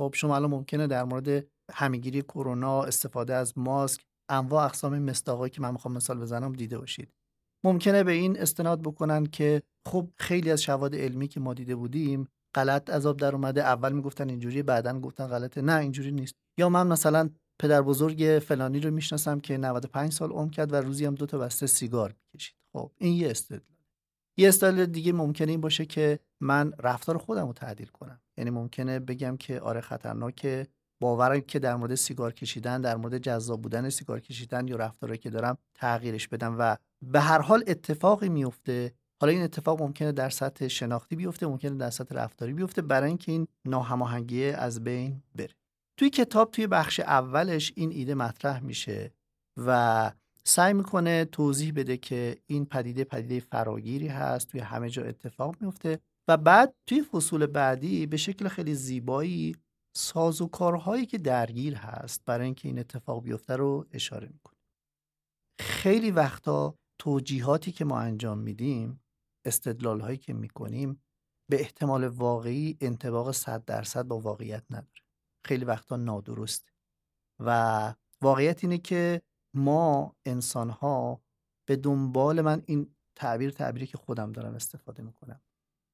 خب 0.00 0.14
شما 0.14 0.36
الان 0.36 0.50
ممکنه 0.50 0.86
در 0.86 1.04
مورد 1.04 1.46
همگیری 1.72 2.22
کرونا 2.22 2.82
استفاده 2.82 3.34
از 3.34 3.58
ماسک 3.58 4.04
انواع 4.30 4.64
اقسام 4.64 4.98
مستاقایی 4.98 5.50
که 5.50 5.60
من 5.60 5.70
می‌خوام 5.70 5.94
مثال 5.94 6.18
بزنم 6.18 6.52
دیده 6.52 6.78
باشید. 6.78 7.17
ممکنه 7.64 8.04
به 8.04 8.12
این 8.12 8.40
استناد 8.40 8.82
بکنن 8.82 9.26
که 9.26 9.62
خب 9.88 10.08
خیلی 10.16 10.50
از 10.50 10.62
شواهد 10.62 10.94
علمی 10.94 11.28
که 11.28 11.40
ما 11.40 11.54
دیده 11.54 11.76
بودیم 11.76 12.28
غلط 12.54 12.90
عذاب 12.90 13.16
در 13.16 13.32
اومده 13.32 13.62
اول 13.62 13.92
می‌گفتن 13.92 14.28
اینجوری 14.28 14.62
بعدا 14.62 15.00
گفتن 15.00 15.26
غلطه. 15.26 15.62
نه 15.62 15.76
اینجوری 15.76 16.12
نیست. 16.12 16.34
یا 16.58 16.68
من 16.68 16.86
مثلا 16.86 17.30
پدر 17.58 17.82
بزرگ 17.82 18.38
فلانی 18.42 18.80
رو 18.80 18.90
می‌شناسم 18.90 19.40
که 19.40 19.58
95 19.58 20.12
سال 20.12 20.30
عمر 20.30 20.50
کرد 20.50 20.72
و 20.72 20.76
روزی 20.76 21.04
هم 21.04 21.14
دو 21.14 21.26
تا 21.26 21.38
بسته 21.38 21.66
سیگار 21.66 22.14
می‌کشید. 22.32 22.56
خب 22.72 22.90
این 22.98 23.14
یه 23.14 23.30
استدلال. 23.30 23.62
یه 24.38 24.48
استدلال 24.48 24.86
دیگه 24.86 25.12
ممکنه 25.12 25.50
این 25.50 25.60
باشه 25.60 25.84
که 25.86 26.18
من 26.40 26.72
رفتار 26.78 27.18
خودم 27.18 27.46
رو 27.46 27.52
تعدیل 27.52 27.86
کنم. 27.86 28.20
یعنی 28.36 28.50
ممکنه 28.50 28.98
بگم 28.98 29.36
که 29.36 29.60
آره 29.60 29.80
خطرناکه. 29.80 30.66
باورم 31.00 31.40
که 31.40 31.58
در 31.58 31.76
مورد 31.76 31.94
سیگار 31.94 32.32
کشیدن 32.32 32.80
در 32.80 32.96
مورد 32.96 33.18
جذاب 33.18 33.62
بودن 33.62 33.90
سیگار 33.90 34.20
کشیدن 34.20 34.68
یا 34.68 34.76
رفتاری 34.76 35.18
که 35.18 35.30
دارم 35.30 35.58
تغییرش 35.74 36.28
بدم 36.28 36.56
و 36.58 36.76
به 37.02 37.20
هر 37.20 37.40
حال 37.40 37.64
اتفاقی 37.66 38.28
میفته. 38.28 38.92
حالا 39.20 39.32
این 39.32 39.42
اتفاق 39.42 39.82
ممکنه 39.82 40.12
در 40.12 40.30
سطح 40.30 40.68
شناختی 40.68 41.16
بیفته 41.16 41.46
ممکنه 41.46 41.70
در 41.70 41.90
سطح 41.90 42.14
رفتاری 42.14 42.52
بیفته 42.52 42.82
برای 42.82 43.08
اینکه 43.08 43.32
این 43.32 43.46
ناهماهنگی 43.64 44.44
از 44.44 44.84
بین 44.84 45.22
بره. 45.34 45.54
توی 45.96 46.10
کتاب 46.10 46.50
توی 46.50 46.66
بخش 46.66 47.00
اولش 47.00 47.72
این 47.76 47.92
ایده 47.92 48.14
مطرح 48.14 48.60
میشه 48.60 49.12
و 49.66 50.12
سعی 50.44 50.72
می‌کنه 50.72 51.24
توضیح 51.24 51.72
بده 51.76 51.96
که 51.96 52.36
این 52.46 52.66
پدیده 52.66 53.04
پدیده 53.04 53.40
فراگیری 53.40 54.08
هست 54.08 54.48
توی 54.48 54.60
همه 54.60 54.90
جا 54.90 55.02
اتفاق 55.02 55.56
میفته 55.60 55.98
و 56.28 56.36
بعد 56.36 56.74
توی 56.86 57.02
فصول 57.02 57.46
بعدی 57.46 58.06
به 58.06 58.16
شکل 58.16 58.48
خیلی 58.48 58.74
زیبایی 58.74 59.56
سازوکارهایی 59.98 61.06
که 61.06 61.18
درگیر 61.18 61.74
هست 61.74 62.24
برای 62.24 62.44
اینکه 62.44 62.68
این 62.68 62.78
اتفاق 62.78 63.22
بیفته 63.22 63.56
رو 63.56 63.86
اشاره 63.92 64.28
می‌کنه. 64.28 64.58
خیلی 65.60 66.10
وقتا 66.10 66.74
توجیهاتی 67.00 67.72
که 67.72 67.84
ما 67.84 68.00
انجام 68.00 68.38
میدیم 68.38 69.00
استدلال 69.46 70.00
هایی 70.00 70.16
که 70.16 70.32
می‌کنیم 70.32 71.02
به 71.50 71.60
احتمال 71.60 72.04
واقعی 72.04 72.76
انتباق 72.80 73.32
صد 73.32 73.64
درصد 73.64 74.02
با 74.02 74.20
واقعیت 74.20 74.64
نداره. 74.70 75.02
خیلی 75.46 75.64
وقتا 75.64 75.96
نادرست 75.96 76.72
و 77.40 77.94
واقعیت 78.22 78.64
اینه 78.64 78.78
که 78.78 79.22
ما 79.56 80.16
انسان 80.26 80.70
ها 80.70 81.22
به 81.68 81.76
دنبال 81.76 82.40
من 82.40 82.62
این 82.66 82.96
تعبیر 83.16 83.50
تعبیری 83.50 83.86
که 83.86 83.98
خودم 83.98 84.32
دارم 84.32 84.54
استفاده 84.54 85.02
می‌کنم. 85.02 85.40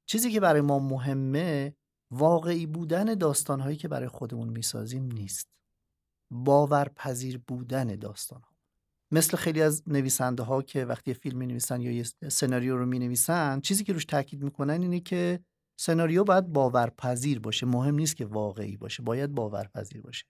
چیزی 0.08 0.30
که 0.30 0.40
برای 0.40 0.60
ما 0.60 0.78
مهمه 0.78 1.76
واقعی 2.16 2.66
بودن 2.66 3.14
داستانهایی 3.14 3.77
که 3.77 3.88
برای 3.88 4.09
خودمون 4.09 4.48
می‌سازیم 4.48 5.05
نیست. 5.05 5.48
باورپذیر 6.31 7.40
بودن 7.46 7.96
داستان 7.96 8.42
ها 8.42 8.55
مثل 9.11 9.37
خیلی 9.37 9.62
از 9.62 9.83
نویسنده 9.87 10.42
ها 10.42 10.62
که 10.62 10.85
وقتی 10.85 11.14
فیلم 11.14 11.38
می 11.38 11.46
نویسن 11.46 11.81
یا 11.81 11.92
یه 11.92 12.05
سناریو 12.29 12.77
رو 12.77 12.87
می 12.87 12.98
نویسن 12.98 13.61
چیزی 13.61 13.85
که 13.85 13.92
روش 13.92 14.05
تاکید 14.05 14.42
می‌کنن 14.42 14.83
اینه 14.83 15.00
که 15.00 15.40
سناریو 15.81 16.24
باید 16.24 16.53
باورپذیر 16.53 17.40
باشه. 17.40 17.66
مهم 17.66 17.94
نیست 17.94 18.16
که 18.16 18.27
واقعی 18.27 18.77
باشه 18.77 19.03
باید 19.03 19.35
باورپذیر 19.35 20.03
باشه. 20.03 20.24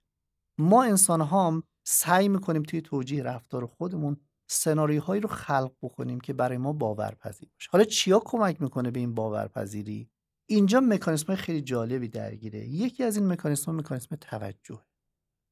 ما 0.59 0.85
انسان 0.85 1.21
ها 1.21 1.63
سعی 1.87 2.29
می‌کنیم 2.29 2.63
توی 2.63 2.81
توجیه 2.81 3.23
رفتار 3.23 3.67
خودمون 3.67 4.17
سناریوهایی 4.51 5.21
رو 5.21 5.29
خلق 5.29 5.73
بکنیم 5.83 6.21
که 6.21 6.33
برای 6.33 6.59
ما 6.59 6.73
باورپذیر 6.73 7.49
باشه. 7.55 7.69
حالا 7.73 7.85
چیا 7.85 8.23
کمک 8.25 8.63
می‌کنه 8.63 8.91
به 8.91 9.01
این 9.01 9.15
باورپذیری؟ 9.15 10.11
اینجا 10.51 10.81
مکانیسم 10.81 11.35
خیلی 11.35 11.61
جالبی 11.61 12.09
درگیره. 12.09 12.67
یکی 12.69 13.05
از 13.05 13.17
این 13.17 13.27
مکانیسم 13.27 13.77
مکانیسم 13.77 14.17
توجه 14.17 14.85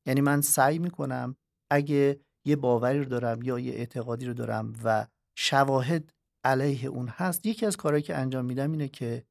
یعنی 0.06 0.20
من 0.20 0.40
سعی 0.40 0.78
می‌کنم 0.78 1.36
اگه 1.70 2.20
یه 2.46 2.56
باوری 2.56 2.98
رو 2.98 3.04
دارم 3.04 3.42
یا 3.42 3.58
یه 3.58 3.72
اعتقادی 3.72 4.26
رو 4.26 4.34
دارم 4.34 4.72
و 4.84 5.06
شواهد 5.38 6.12
علیه 6.44 6.86
اون 6.86 7.08
هست 7.08 7.46
یکی 7.46 7.66
از 7.66 7.76
کارهایی 7.76 8.02
که 8.02 8.16
انجام 8.16 8.44
میدم 8.44 8.72
اینه 8.72 8.88
که 8.88 9.24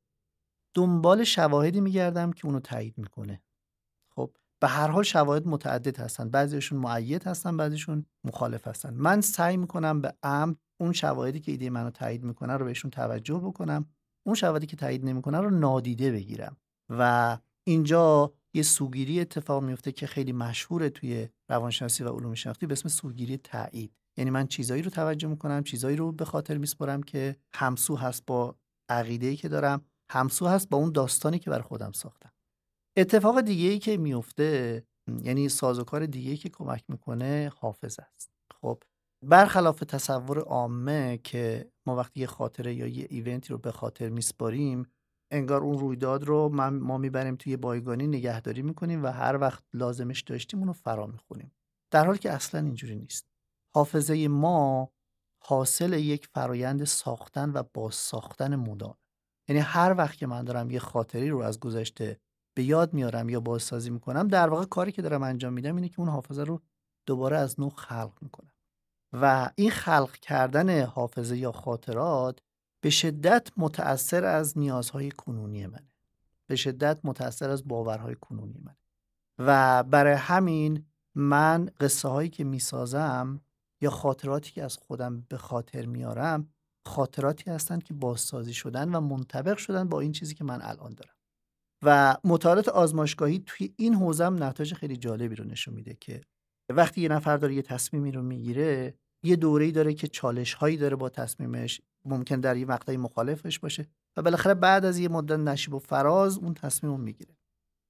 دنبال 0.76 1.24
شواهدی 1.24 1.82
میگردم 1.82 2.32
که 2.32 2.46
اونو 2.46 2.60
تایید 2.60 2.98
می‌کنه. 2.98 3.42
خب 4.16 4.36
به 4.62 4.68
هر 4.68 4.88
حال 4.88 5.04
شواهد 5.04 5.48
متعدد 5.48 5.98
هستن. 5.98 6.30
بعضیشون 6.30 6.80
معید 6.80 7.24
هستن 7.24 7.58
بعضیشون 7.58 8.06
مخالف 8.24 8.68
هستن. 8.68 8.94
من 8.94 9.22
سعی 9.22 9.58
می‌کنم 9.58 10.02
به 10.02 10.14
عمد 10.24 10.56
اون 10.80 10.94
شواهدی 10.94 11.40
که 11.40 11.52
ایده 11.52 11.70
منو 11.70 11.90
تایید 11.90 12.24
می‌کنه 12.24 12.54
رو 12.54 12.66
بهشون 12.66 12.92
توجه 12.92 13.38
بکنم 13.38 13.90
اون 14.24 14.36
شواهدی 14.36 14.68
که 14.68 14.76
تایید 14.76 15.06
نمی‌کنه 15.06 15.40
رو 15.40 15.50
نادیده 15.50 16.12
بگیرم. 16.12 16.58
و 16.90 17.38
اینجا 17.64 18.34
یه 18.54 18.64
سوگیری 18.64 19.20
اتفاق 19.20 19.64
میفته 19.64 19.92
که 19.92 20.08
خیلی 20.08 20.32
مشهوره 20.32 20.90
توی 20.90 21.30
روانشناسی 21.50 22.04
و 22.04 22.10
علوم 22.10 22.34
شناختی 22.34 22.66
به 22.66 22.74
اسم 22.74 22.90
سوگیری 22.90 23.38
تایید. 23.38 23.94
یعنی 24.18 24.30
من 24.30 24.48
چیزایی 24.48 24.82
رو 24.82 24.90
توجه 24.90 25.28
می‌کنم 25.28 25.64
چیزایی 25.64 25.98
رو 25.98 26.12
به 26.12 26.26
خاطر 26.26 26.58
میسپرم 26.58 27.04
که 27.04 27.36
همسو 27.54 27.96
هست 27.96 28.26
با 28.26 28.56
عقیده 28.90 29.36
که 29.36 29.48
دارم 29.48 29.86
همسو 30.12 30.48
هست 30.48 30.70
با 30.70 30.78
اون 30.78 30.92
داستانی 30.92 31.40
که 31.40 31.50
بر 31.50 31.62
خودم 31.62 31.92
ساختم. 31.92 32.32
اتفاق 32.98 33.42
دیگه 33.42 33.70
ای 33.70 33.80
که 33.80 33.98
میفته 33.98 34.84
یعنی 35.24 35.50
سازوکار 35.50 36.06
دیگه 36.06 36.32
ای 36.32 36.38
که 36.38 36.50
کمک 36.50 36.84
می‌کنه 36.88 37.52
حافظ 37.58 38.00
است. 38.00 38.32
خب 38.62 38.84
برخلاف 39.24 39.80
تصور 39.80 40.40
عامه 40.40 41.18
که 41.18 41.72
ما 41.86 41.96
وقتی 41.96 42.20
یه 42.20 42.28
خاطره 42.28 42.74
یا 42.74 42.88
یه 42.88 43.08
ایونتی 43.10 43.50
رو 43.50 43.58
به 43.58 43.72
خاطر 43.72 44.10
میسپاریم 44.10 44.88
انگار 45.32 45.62
اون 45.62 45.78
رویداد 45.78 46.24
رو 46.24 46.50
ما 46.72 46.98
می‌بریم 46.98 47.36
توی 47.36 47.58
بایگانی 47.58 48.08
نگهداری 48.08 48.62
می‌کنیم 48.62 49.04
و 49.04 49.08
هر 49.08 49.38
وقت 49.38 49.64
لازمش 49.74 50.22
داشتیم 50.22 50.60
اونو 50.60 50.74
فرا 50.74 51.08
می‌خونیم. 51.08 51.52
در 51.92 52.06
حالی 52.06 52.20
که 52.20 52.32
اصلا 52.32 52.66
اینجوری 52.66 52.96
نیست. 52.96 53.28
حافظه 53.76 54.28
ما 54.28 54.92
حاصل 55.44 55.94
یک 55.94 56.28
فرایند 56.28 56.84
ساختن 56.84 57.50
و 57.50 57.64
باز 57.74 57.96
ساختن 57.96 58.56
مدام. 58.56 58.96
یعنی 59.50 59.62
هر 59.62 59.96
وقت 59.98 60.18
که 60.18 60.28
من 60.28 60.44
دارم 60.44 60.72
یه 60.72 60.80
خاطری 60.80 61.30
رو 61.30 61.40
از 61.40 61.60
گذشته 61.60 62.20
به 62.58 62.64
یاد 62.64 62.94
میارم 62.94 63.30
یا 63.30 63.40
بازسازی 63.40 63.90
می‌کنم 63.90 64.28
در 64.28 64.50
واقع 64.50 64.66
کاری 64.66 64.92
که 64.92 65.02
دارم 65.02 65.24
انجام 65.24 65.54
میدم 65.54 65.76
اینه 65.76 65.90
که 65.90 66.00
اون 66.00 66.10
حافظه 66.10 66.44
رو 66.44 66.62
دوباره 67.08 67.38
از 67.38 67.60
نو 67.60 67.70
خلق 67.70 68.18
می‌کنم. 68.22 68.52
و 69.14 69.50
این 69.56 69.72
خلق 69.72 70.12
کردن 70.12 70.84
حافظه 70.84 71.38
یا 71.38 71.52
خاطرات 71.52 72.40
به 72.84 72.90
شدت 72.90 73.50
متأثر 73.58 74.26
از 74.26 74.58
نیازهای 74.58 75.12
کنونی 75.12 75.68
منه. 75.68 75.92
به 76.48 76.56
شدت 76.56 77.00
متأثر 77.04 77.50
از 77.50 77.68
باورهای 77.68 78.16
کنونی 78.16 78.60
منه. 78.64 78.78
و 79.40 79.84
برای 79.84 80.14
همین 80.14 80.86
من 81.16 81.70
قصه 81.80 82.08
هایی 82.08 82.30
که 82.30 82.44
می‌سازم 82.44 83.42
یا 83.82 83.90
خاطراتی 83.90 84.52
که 84.52 84.64
از 84.64 84.78
خودم 84.78 85.22
به 85.22 85.38
خاطر 85.38 85.86
میارم 85.86 86.54
خاطراتی 86.86 87.52
هستند 87.52 87.84
که 87.84 87.94
بازسازی 87.94 88.54
شدن 88.54 88.96
و 88.96 89.00
منطبق 89.00 89.58
شدن 89.58 89.90
با 89.90 90.00
این 90.00 90.12
چیزی 90.12 90.36
که 90.36 90.44
من 90.44 90.62
الان 90.62 90.94
دارم. 90.94 91.16
و 91.84 92.18
مطالعات 92.24 92.70
آزمایشگاهی 92.70 93.44
توی 93.46 93.74
این 93.78 93.94
حوزم 93.94 94.44
نتایج 94.44 94.74
خیلی 94.74 94.98
جالبی 94.98 95.36
رو 95.36 95.46
نشون 95.46 95.74
میده 95.74 95.94
که 95.94 96.22
وقتی 96.70 97.02
یه 97.02 97.10
نفر 97.10 97.38
داره 97.38 97.54
یه 97.54 97.62
تصمیمی 97.62 98.12
رو 98.12 98.22
می‌گیره 98.22 98.94
یه 99.24 99.36
دوره‌ای 99.36 99.72
داره 99.72 99.94
که 99.94 100.08
چالش 100.08 100.54
هایی 100.54 100.78
داره 100.78 100.96
با 100.96 101.10
تصمیمش 101.10 101.82
ممکن 102.06 102.40
در 102.40 102.58
یه 102.58 102.66
مقطعی 102.66 102.98
مخالفش 102.98 103.60
باشه 103.60 103.88
و 104.18 104.22
بالاخره 104.22 104.54
بعد 104.54 104.86
از 104.86 104.98
یه 104.98 105.08
مدت 105.10 105.40
نشیب 105.40 105.74
و 105.74 105.80
فراز 105.80 106.38
اون 106.38 106.54
تصمیم 106.54 107.00
می‌گیره. 107.00 107.38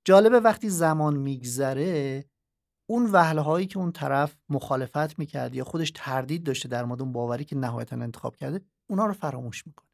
جالبه 0.05 0.39
وقتی 0.39 0.69
زمان 0.69 1.17
میگذره 1.17 2.25
اون 2.89 3.09
وهله 3.11 3.41
هایی 3.41 3.67
که 3.67 3.79
اون 3.79 3.91
طرف 3.91 4.35
مخالفت 4.49 5.19
می‌کرد 5.19 5.55
یا 5.55 5.63
خودش 5.63 5.91
تردید 5.95 6.43
داشته 6.43 6.69
در 6.69 6.85
مورد 6.85 7.01
اون 7.01 7.11
باوری 7.11 7.45
که 7.45 7.55
نهایتا 7.55 7.95
انتخاب 7.95 8.35
کرده 8.35 8.61
اونها 8.89 9.05
رو 9.05 9.13
فراموش 9.13 9.67
می‌کنه. 9.67 9.89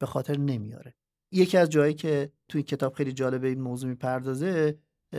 به 0.00 0.06
خاطر 0.06 0.36
نمیاره 0.36 0.94
یکی 1.32 1.58
از 1.58 1.70
جایی 1.70 1.94
که 1.94 2.32
توی 2.48 2.62
کتاب 2.62 2.94
خیلی 2.94 3.12
جالبه 3.12 3.48
این 3.48 3.60
موضوع 3.60 3.90
می‌پردازه 3.90 4.78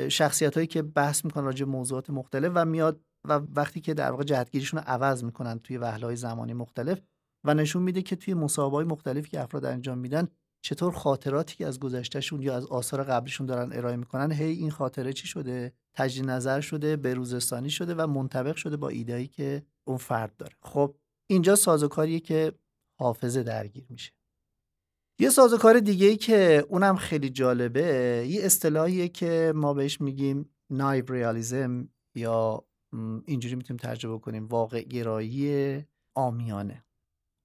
شخصیت 0.09 0.55
هایی 0.55 0.67
که 0.67 0.81
بحث 0.81 1.25
می‌کنن 1.25 1.45
راجع 1.45 1.65
موضوعات 1.65 2.09
مختلف 2.09 2.51
و 2.55 2.65
میاد 2.65 3.01
و 3.25 3.41
وقتی 3.55 3.81
که 3.81 3.93
در 3.93 4.11
واقع 4.11 4.23
جهتگیریشون 4.23 4.79
رو 4.79 4.85
عوض 4.87 5.23
می‌کنن 5.23 5.59
توی 5.59 5.75
های 5.75 6.15
زمانی 6.15 6.53
مختلف 6.53 7.01
و 7.43 7.53
نشون 7.53 7.83
میده 7.83 8.01
که 8.01 8.15
توی 8.15 8.33
مسابقه 8.33 8.75
های 8.75 8.85
مختلفی 8.85 9.29
که 9.29 9.41
افراد 9.41 9.65
انجام 9.65 9.97
میدن 9.97 10.27
چطور 10.63 10.91
خاطراتی 10.93 11.55
که 11.55 11.67
از 11.67 11.79
گذشتهشون 11.79 12.41
یا 12.41 12.55
از 12.55 12.65
آثار 12.65 13.03
قبلیشون 13.03 13.47
دارن 13.47 13.73
ارائه 13.73 13.95
می‌کنن 13.95 14.31
هی 14.31 14.51
این 14.51 14.71
خاطره 14.71 15.13
چی 15.13 15.27
شده؟ 15.27 15.73
تجدید 15.93 16.25
نظر 16.29 16.61
شده 16.61 16.95
به 16.95 17.13
روزستانی 17.13 17.69
شده 17.69 17.95
و 17.95 18.07
منطبق 18.07 18.55
شده 18.55 18.77
با 18.77 18.89
ایدهایی 18.89 19.27
که 19.27 19.63
اون 19.83 19.97
فرد 19.97 20.37
داره. 20.37 20.55
خب 20.61 20.95
اینجا 21.27 21.55
سازوکاریه 21.55 22.19
که 22.19 22.53
حافظه 22.99 23.43
درگیر 23.43 23.85
میشه. 23.89 24.11
یه 25.19 25.29
سازوکار 25.29 25.79
دیگه 25.79 26.07
ای 26.07 26.17
که 26.17 26.65
اونم 26.69 26.95
خیلی 26.95 27.29
جالبه 27.29 27.81
یه 28.29 28.45
اصطلاحیه 28.45 29.07
که 29.07 29.53
ما 29.55 29.73
بهش 29.73 30.01
میگیم 30.01 30.49
نایو 30.69 31.05
ریالیزم 31.13 31.89
یا 32.15 32.65
اینجوری 33.25 33.55
می‌تونیم 33.55 33.79
ترجمه 33.79 34.19
کنیم. 34.19 34.47
واقع 34.47 34.81
گرایی 34.81 35.85
آمیانه. 36.15 36.85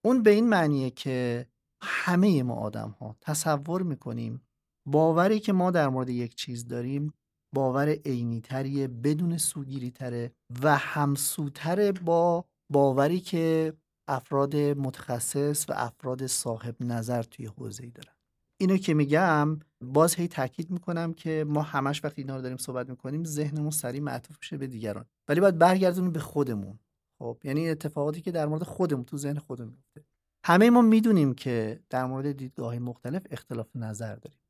اون 0.04 0.22
به 0.22 0.30
این 0.30 0.48
معنیه 0.48 0.90
که 0.90 1.46
همه 1.82 2.42
ما 2.42 2.54
آدم 2.54 2.90
ها 2.90 3.16
تصور 3.20 3.82
می‌کنیم 3.82 4.42
باوری 4.88 5.40
که 5.40 5.52
ما 5.52 5.70
در 5.70 5.88
مورد 5.88 6.08
یک 6.08 6.34
چیز 6.34 6.68
داریم 6.68 7.12
باور 7.54 7.88
عینی 7.88 8.40
تریه 8.40 8.88
بدون 8.88 9.38
سوگیری 9.38 9.90
تره 9.90 10.32
و 10.62 10.76
همسوتره 10.76 11.92
با 11.92 12.44
باوری 12.72 13.20
که 13.20 13.72
افراد 14.08 14.56
متخصص 14.56 15.70
و 15.70 15.72
افراد 15.76 16.26
صاحب 16.26 16.76
نظر 16.80 17.22
توی 17.22 17.46
حوزه 17.46 17.84
ای 17.84 17.90
دارن. 17.90 18.12
اینو 18.60 18.76
که 18.76 18.94
میگم 18.94 19.58
باز 19.84 20.14
هی 20.14 20.28
تاکید 20.28 20.70
می‌کنم 20.70 21.12
که 21.12 21.44
ما 21.48 21.62
همش 21.62 22.04
وقتی 22.04 22.22
اینا 22.22 22.36
رو 22.36 22.42
داریم 22.42 22.56
صحبت 22.56 22.90
می‌کنیم 22.90 23.24
ذهنمون 23.24 23.70
سریع 23.70 24.00
معطوف 24.00 24.36
میشه 24.40 24.56
به 24.56 24.66
دیگران. 24.66 25.06
ولی 25.28 25.40
باید 25.40 25.58
برگردونیم 25.58 26.12
به 26.12 26.20
خودمون. 26.20 26.78
خب 27.18 27.38
یعنی 27.44 27.68
اتفاقاتی 27.68 28.20
که 28.20 28.32
در 28.32 28.46
مورد 28.46 28.62
خودمون 28.62 29.04
تو 29.04 29.16
ذهن 29.16 29.38
خودمون 29.38 29.72
میفته. 29.72 30.04
همه 30.44 30.70
ما 30.70 30.82
می‌دونیم 30.82 31.34
که 31.34 31.80
در 31.90 32.06
مورد 32.06 32.32
دیدگاه 32.32 32.78
مختلف 32.78 33.26
اختلاف 33.30 33.76
نظر 33.76 34.16
داریم. 34.16 34.40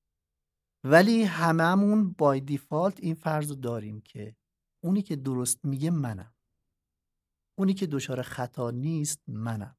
ولی 0.84 1.22
هممون 1.22 2.12
بای 2.12 2.40
دیفالت 2.40 3.00
این 3.00 3.14
فرض 3.14 3.48
رو 3.48 3.54
داریم 3.54 4.00
که 4.00 4.36
اونی 4.84 5.02
که 5.02 5.16
درست 5.16 5.64
میگه 5.64 5.90
منم. 5.90 6.34
اونی 7.58 7.74
که 7.74 7.86
دچار 7.86 8.22
خطا 8.22 8.70
نیست 8.70 9.20
منم. 9.28 9.76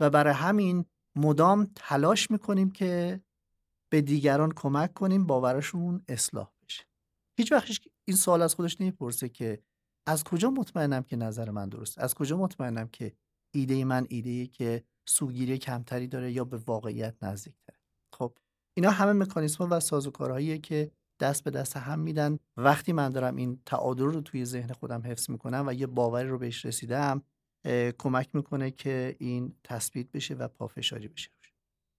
و 0.00 0.10
برای 0.10 0.34
همین 0.34 0.84
مدام 1.16 1.68
تلاش 1.74 2.30
می‌کنیم 2.30 2.70
که 2.70 3.20
به 3.88 4.00
دیگران 4.00 4.52
کمک 4.52 4.94
کنیم 4.94 5.26
باورشون 5.26 6.04
اصلاح 6.08 6.50
بشه. 6.62 6.84
هیچ 7.36 7.52
وقت 7.52 7.68
این 8.04 8.16
سوال 8.16 8.42
از 8.42 8.54
خودش 8.54 8.80
نمی‌پرسه 8.80 9.28
که 9.28 9.62
از 10.06 10.24
کجا 10.24 10.50
مطمئنم 10.50 11.02
که 11.02 11.16
نظر 11.16 11.50
من 11.50 11.68
درست 11.68 11.98
از 11.98 12.14
کجا 12.14 12.36
مطمئنم 12.36 12.88
که 12.88 13.12
ایده 13.54 13.84
من 13.84 14.06
ایده 14.08 14.46
که 14.46 14.84
سوگیری 15.08 15.58
کمتری 15.58 16.06
داره 16.06 16.32
یا 16.32 16.44
به 16.44 16.56
واقعیت 16.56 17.14
نزدیکتره؟ 17.22 17.76
خب 18.12 18.38
اینا 18.76 18.90
همه 18.90 19.12
مکانیسم 19.12 19.70
و 19.70 19.80
سازوکارهاییه 19.80 20.58
که 20.58 20.90
دست 21.20 21.44
به 21.44 21.50
دست 21.50 21.76
هم 21.76 21.98
میدن. 21.98 22.38
وقتی 22.56 22.92
من 22.92 23.10
دارم 23.10 23.36
این 23.36 23.60
تعادل 23.66 24.04
رو 24.04 24.20
توی 24.20 24.44
ذهن 24.44 24.72
خودم 24.72 25.02
حفظ 25.06 25.30
می‌کنم 25.30 25.64
و 25.66 25.74
یه 25.74 25.86
باوری 25.86 26.28
رو 26.28 26.38
بهش 26.38 26.66
رسیدم 26.66 27.22
کمک 27.98 28.34
می‌کنه 28.34 28.70
که 28.70 29.16
این 29.18 29.54
تثبیت 29.64 30.12
بشه 30.12 30.34
و 30.34 30.48
پافشاری 30.48 31.08
بشه. 31.08 31.30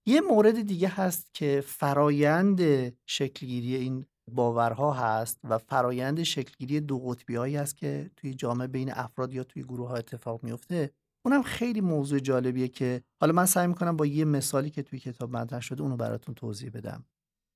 یه 0.06 0.22
مورد 0.22 0.62
دیگه 0.62 0.88
هست 0.88 1.34
که 1.34 1.64
فرایند 1.66 2.62
شکلگیری 3.06 3.76
این 3.76 4.06
باورها 4.32 4.94
هست 4.94 5.40
و 5.44 5.58
فرایند 5.58 6.24
شکلگیری 6.24 6.80
دو 6.80 7.00
قطبی 7.00 7.36
هایی 7.36 7.56
هست 7.56 7.78
که 7.78 8.12
توی 8.16 8.34
جامعه 8.34 8.68
بین 8.68 8.92
افراد 8.94 9.34
یا 9.34 9.44
توی 9.44 9.64
گروه 9.64 9.90
ها 9.90 9.96
اتفاق 9.96 10.44
میفته 10.44 10.92
اونم 11.26 11.44
خیلی 11.44 11.82
موضوع 11.82 12.20
جالبیه 12.20 12.68
که 12.68 13.02
حالا 13.22 13.34
من 13.34 13.46
سعی 13.46 13.68
می‌کنم 13.68 13.98
با 13.98 14.06
یه 14.06 14.26
مثالی 14.26 14.70
که 14.70 14.84
توی 14.84 15.00
کتاب 15.00 15.32
مطرح 15.38 15.62
شده 15.62 15.84
اونو 15.84 15.98
براتون 15.98 16.36
توضیح 16.36 16.72
بدم. 16.74 17.06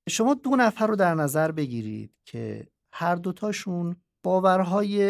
شما 0.08 0.34
دو 0.34 0.50
نفر 0.50 0.86
رو 0.86 0.96
در 0.96 1.14
نظر 1.14 1.52
بگیرید 1.52 2.12
که 2.24 2.68
هر 2.92 3.14
دوتاشون 3.14 3.96
باورهای 4.22 5.02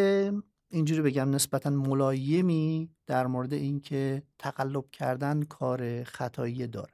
اینجوری 0.71 1.03
بگم 1.03 1.31
نسبتا 1.31 1.71
ملایمی 1.71 2.91
در 3.07 3.27
مورد 3.27 3.53
اینکه 3.53 4.23
تقلب 4.39 4.91
کردن 4.91 5.43
کار 5.43 6.05
خطایی 6.05 6.67
داره 6.67 6.93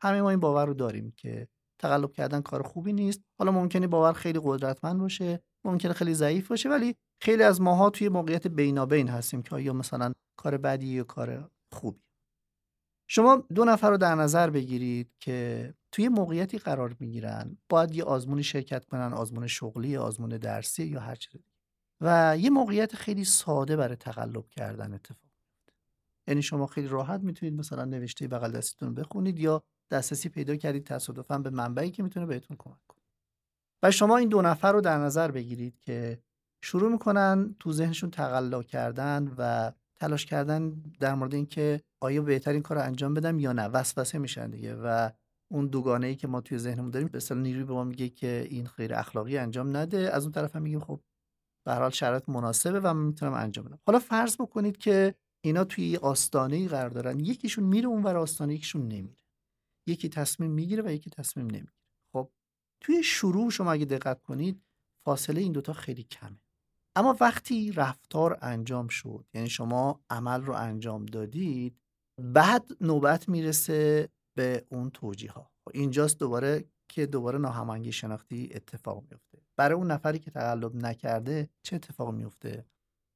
همه 0.00 0.22
ما 0.22 0.30
این 0.30 0.40
باور 0.40 0.66
رو 0.66 0.74
داریم 0.74 1.12
که 1.16 1.48
تقلب 1.78 2.12
کردن 2.12 2.40
کار 2.40 2.62
خوبی 2.62 2.92
نیست. 2.92 3.20
حالا 3.38 3.52
ممکنه 3.52 3.86
باور 3.86 4.12
خیلی 4.12 4.40
قدرتمند 4.44 5.00
باشه 5.00 5.40
ممکنه 5.64 5.92
خیلی 5.92 6.14
ضعیف 6.14 6.48
باشه 6.48 6.68
ولی 6.68 6.96
خیلی 7.22 7.42
از 7.42 7.60
ماها 7.60 7.90
توی 7.90 8.08
موقعیت 8.08 8.46
بینابین 8.46 9.08
هستیم 9.08 9.42
که 9.42 9.54
آیا 9.54 9.72
مثلا 9.72 10.12
کار 10.36 10.56
بدی 10.56 10.86
یا 10.86 11.04
کار 11.04 11.50
خوبی. 11.72 12.00
شما 13.10 13.44
دو 13.54 13.64
نفر 13.64 13.90
رو 13.90 13.96
در 13.96 14.14
نظر 14.14 14.50
بگیرید 14.50 15.10
که 15.20 15.74
توی 15.92 16.08
موقعیتی 16.08 16.58
قرار 16.58 16.96
می‌گیرن 17.00 17.58
باید 17.68 17.94
یه 17.94 18.04
آزمونی 18.04 18.42
شرکت 18.42 18.84
کنن 18.84 19.12
آزمون 19.12 19.46
شغلی 19.46 19.96
آزمون 19.96 20.30
درسی 20.30 20.84
یا 20.84 21.00
هر 21.00 21.14
چیزی 21.14 21.44
و 22.00 22.36
یه 22.40 22.50
موقعیت 22.50 22.94
خیلی 22.94 23.24
ساده 23.24 23.76
برای 23.76 23.96
تقلب 23.96 24.48
کردن 24.50 24.94
اتفاق 24.94 25.30
یعنی 26.28 26.42
شما 26.42 26.66
خیلی 26.66 26.88
راحت 26.88 27.20
می‌تونید 27.20 27.54
مثلا 27.54 27.84
نوشته 27.84 28.28
بغل 28.28 28.52
دستتون 28.52 28.94
بخونید 28.94 29.38
یا 29.38 29.62
دسترسی 29.90 30.28
پیدا 30.28 30.56
کردید 30.56 30.84
تصادفا 30.84 31.38
به 31.38 31.50
منبعی 31.50 31.90
که 31.90 32.02
می‌تونه 32.02 32.26
بهتون 32.26 32.56
کمک 32.56 32.86
کنه. 32.88 33.02
و 33.82 33.90
شما 33.90 34.16
این 34.16 34.28
دو 34.28 34.42
نفر 34.42 34.72
رو 34.72 34.80
در 34.80 34.98
نظر 34.98 35.30
بگیرید 35.30 35.78
که 35.80 36.22
شروع 36.64 36.92
می‌کنن 36.92 37.56
تو 37.58 37.72
ذهنشون 37.72 38.10
تقلا 38.10 38.62
کردن 38.62 39.34
و 39.38 39.72
تلاش 40.00 40.26
کردن 40.26 40.70
در 41.00 41.14
مورد 41.14 41.34
اینکه 41.34 41.80
آیا 42.00 42.22
بهترین 42.22 42.62
کار 42.62 42.78
رو 42.78 42.84
انجام 42.84 43.14
بدم 43.14 43.38
یا 43.38 43.52
نه. 43.52 43.68
وسوسه 43.68 44.18
میشن 44.18 44.50
دیگه 44.50 44.74
و 44.74 45.10
اون 45.50 45.66
دوگانه 45.66 46.06
ای 46.06 46.16
که 46.16 46.28
ما 46.28 46.40
توی 46.40 46.58
ذهنمون 46.58 46.90
داریم 46.90 47.08
به 47.08 47.34
نیروی 47.34 47.64
به 47.64 47.72
ما 47.72 47.84
میگه 47.84 48.08
که 48.08 48.46
این 48.50 48.64
غیر 48.76 48.94
اخلاقی 48.94 49.38
انجام 49.38 49.76
نده. 49.76 49.98
از 50.14 50.22
اون 50.22 50.32
طرف 50.32 50.56
هم 50.56 50.62
میگیم 50.62 50.80
خب 50.80 51.00
به 51.66 51.72
هر 51.72 51.80
حال 51.80 51.90
شرایط 51.90 52.28
مناسبه 52.28 52.80
و 52.80 52.94
من 52.94 53.06
می‌تونم 53.06 53.32
انجام 53.32 53.64
بدم. 53.64 53.78
حالا 53.86 53.98
فرض 53.98 54.36
بکنید 54.36 54.76
که 54.76 55.14
اینا 55.44 55.64
توی 55.64 55.96
آستانه 55.96 56.56
ای 56.56 56.68
قرار 56.68 56.90
دارن. 56.90 57.20
یکیشون 57.20 57.64
میره 57.64 57.88
اونور 57.88 58.16
آستانه 58.16 58.54
یکیشون 58.54 58.82
نمیره. 58.82 59.22
یکی 59.88 60.08
تصمیم 60.08 60.50
می‌گیره 60.50 60.82
و 60.82 60.90
یکی 60.92 61.10
تصمیم 61.10 61.46
نمی‌گیره. 61.46 61.72
خب 62.12 62.30
توی 62.80 63.02
شروع 63.02 63.50
شما 63.50 63.72
اگه 63.72 63.84
دقت 63.84 64.22
کنید 64.22 64.62
فاصله 65.04 65.40
این 65.40 65.52
دوتا 65.52 65.72
خیلی 65.72 66.02
کمه. 66.02 66.40
اما 66.96 67.16
وقتی 67.20 67.72
رفتار 67.72 68.38
انجام 68.42 68.88
شد 68.88 69.24
یعنی 69.34 69.48
شما 69.48 70.00
عمل 70.10 70.42
رو 70.42 70.54
انجام 70.54 71.06
دادید 71.06 71.80
بعد 72.22 72.70
نوبت 72.80 73.28
می‌رسه 73.28 74.08
به 74.36 74.64
اون 74.68 74.90
توجیه 74.90 75.30
ها 75.30 75.50
اینجاست 75.74 76.18
دوباره 76.18 76.64
که 76.88 77.06
دوباره 77.06 77.38
ناهماهنگی 77.38 77.92
شناختی 77.92 78.50
اتفاق 78.54 79.02
میفته 79.02 79.38
برای 79.56 79.74
اون 79.74 79.90
نفری 79.90 80.18
که 80.18 80.30
تقلب 80.30 80.76
نکرده 80.76 81.48
چه 81.62 81.76
اتفاق 81.76 82.14
میفته 82.14 82.66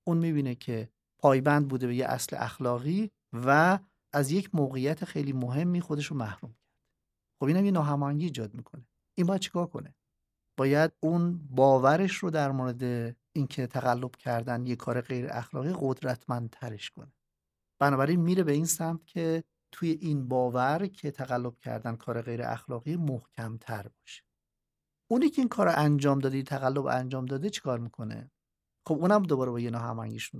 اون 0.07 0.19
می‌بینه 0.19 0.55
که 0.55 0.89
پایبند 1.19 1.69
بوده 1.69 1.87
به 1.87 1.95
یه 1.97 2.07
اصل 2.07 2.37
اخلاقی 2.39 3.11
و 3.33 3.79
از 4.13 4.31
یک 4.31 4.55
موقعیت 4.55 5.05
خیلی 5.05 5.33
مهمی 5.33 5.81
خودش 5.81 6.07
رو 6.07 6.17
محروم 6.17 6.55
خب 7.43 7.49
اینم 7.49 7.65
یه 7.65 7.71
ناهماهنگی 7.71 8.25
ایجاد 8.25 8.55
می‌کنه. 8.55 8.87
این 9.15 9.27
باید 9.27 9.41
چیکار 9.41 9.67
کنه؟ 9.67 9.95
باید 10.57 10.93
اون 11.01 11.49
باورش 11.51 12.17
رو 12.17 12.31
در 12.31 12.51
مورد 12.51 13.17
اینکه 13.33 13.67
تقلب 13.67 14.17
کردن 14.17 14.67
یه 14.67 14.77
کار 14.77 15.01
غیر 15.01 15.27
اخلاقی 15.31 15.73
قدرتمندترش 15.81 16.91
کنه. 16.91 17.13
بنابراین 17.81 18.21
میره 18.21 18.43
به 18.43 18.53
این 18.53 18.65
سمت 18.65 19.07
که 19.07 19.45
توی 19.73 19.91
این 19.91 20.29
باور 20.29 20.87
که 20.87 21.11
تقلب 21.11 21.59
کردن 21.59 21.97
کار 21.97 22.23
غیر 22.23 22.43
اخلاقی 22.43 22.97
محکمتر 22.97 23.89
باشه. 23.89 24.23
اونی 25.11 25.31
که 25.31 25.43
این 25.43 25.49
کار 25.49 25.67
رو 25.67 25.73
انجام 25.77 26.19
داده 26.19 26.43
تقلب 26.43 26.87
انجام 26.87 27.25
داده 27.25 27.51
چیکار 27.51 27.79
می‌کنه؟ 27.79 28.31
خب 28.87 28.95
اونم 28.95 29.23
دوباره 29.23 29.51
با 29.51 29.61
یه 29.61 29.71
ناهماهنگیش 29.71 30.31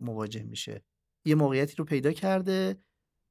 مواجه 0.00 0.42
میشه. 0.42 0.84
یه 1.24 1.34
موقعیتی 1.34 1.76
رو 1.76 1.84
پیدا 1.84 2.12
کرده 2.12 2.84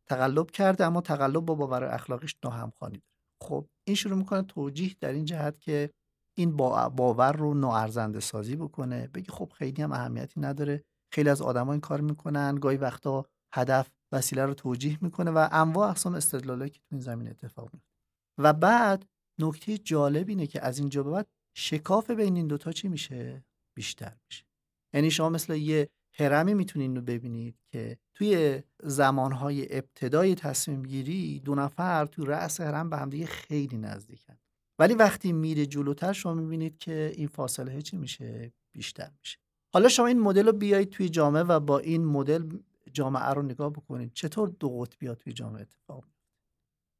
تقلب 0.05 0.51
کرده 0.51 0.85
اما 0.85 1.01
تقلب 1.01 1.45
با 1.45 1.55
باور 1.55 1.83
اخلاقیش 1.83 2.35
ناهمخوانی 2.43 3.03
خب 3.41 3.67
این 3.87 3.95
شروع 3.95 4.17
می‌کنه 4.17 4.41
توجیه 4.41 4.95
در 4.99 5.11
این 5.11 5.25
جهت 5.25 5.59
که 5.59 5.89
این 6.37 6.57
با 6.57 6.89
باور 6.89 7.31
رو 7.31 7.53
ناارزنده 7.53 8.19
سازی 8.19 8.55
بکنه 8.55 9.07
بگه 9.07 9.31
خب 9.31 9.51
خیلی 9.55 9.81
هم 9.81 9.91
اهمیتی 9.91 10.39
نداره. 10.41 10.83
خیلی 11.13 11.29
از 11.29 11.41
آدما 11.41 11.71
این 11.71 11.81
کار 11.81 12.01
می‌کنن 12.01 12.55
گاهی 12.55 12.77
وقتا 12.77 13.25
هدف 13.53 13.89
وسیله 14.11 14.45
رو 14.45 14.53
توجیه 14.53 14.97
می‌کنه 15.01 15.31
و 15.31 15.47
انواع 15.51 15.89
اقسام 15.89 16.15
استدلالی 16.15 16.69
که 16.69 16.79
تو 16.79 16.85
این 16.91 17.01
زمین 17.01 17.27
اتفاق 17.27 17.69
میفته 17.73 17.89
و 18.37 18.53
بعد 18.53 19.05
نکته 19.39 19.77
جالب 19.77 20.29
اینه 20.29 20.47
که 20.47 20.65
از 20.65 20.79
اینجا 20.79 21.03
به 21.03 21.11
بعد 21.11 21.27
شکاف 21.57 22.11
بین 22.11 22.35
این 22.35 22.47
دوتا 22.47 22.71
چی 22.71 22.87
میشه؟ 22.87 23.43
بیشتر 23.77 24.17
میشه. 24.29 24.45
یعنی 24.93 25.11
شما 25.11 25.29
مثل 25.29 25.55
یه 25.55 25.89
هرمی 26.21 26.53
می‌تونید 26.53 26.95
رو 26.95 27.01
ببینید 27.01 27.55
که 27.71 27.97
توی 28.13 28.63
زمانهای 28.83 29.77
ابتدای 29.77 30.35
تصمیم 30.35 30.83
گیری 30.83 31.39
دو 31.39 31.55
نفر 31.55 32.05
توی 32.05 32.25
رأس 32.25 32.61
هرم 32.61 32.89
به 32.89 32.97
همدیگه 32.97 33.25
خیلی 33.25 33.77
نزدیکن. 33.77 34.37
ولی 34.79 34.93
وقتی 34.93 35.31
میره 35.31 35.65
جلوتر 35.65 36.13
شما 36.13 36.33
می‌بینید 36.33 36.77
که 36.77 37.13
این 37.15 37.27
فاصله 37.27 37.81
چی 37.81 37.97
میشه؟ 37.97 38.53
بیشتر 38.71 39.11
میشه. 39.19 39.37
حالا 39.73 39.89
شما 39.89 40.07
این 40.07 40.19
مدل 40.19 40.45
رو 40.45 40.51
بیایید 40.51 40.89
توی 40.89 41.09
جامعه 41.09 41.43
و 41.43 41.59
با 41.59 41.79
این 41.79 42.05
مدل 42.05 42.49
جامعه 42.93 43.29
رو 43.29 43.41
نگاه 43.41 43.69
بکنید. 43.69 44.13
چطور 44.13 44.49
دو 44.59 44.79
قطبی 44.79 45.15
توی 45.15 45.33
جامعه 45.33 45.61
اتفاق 45.61 46.05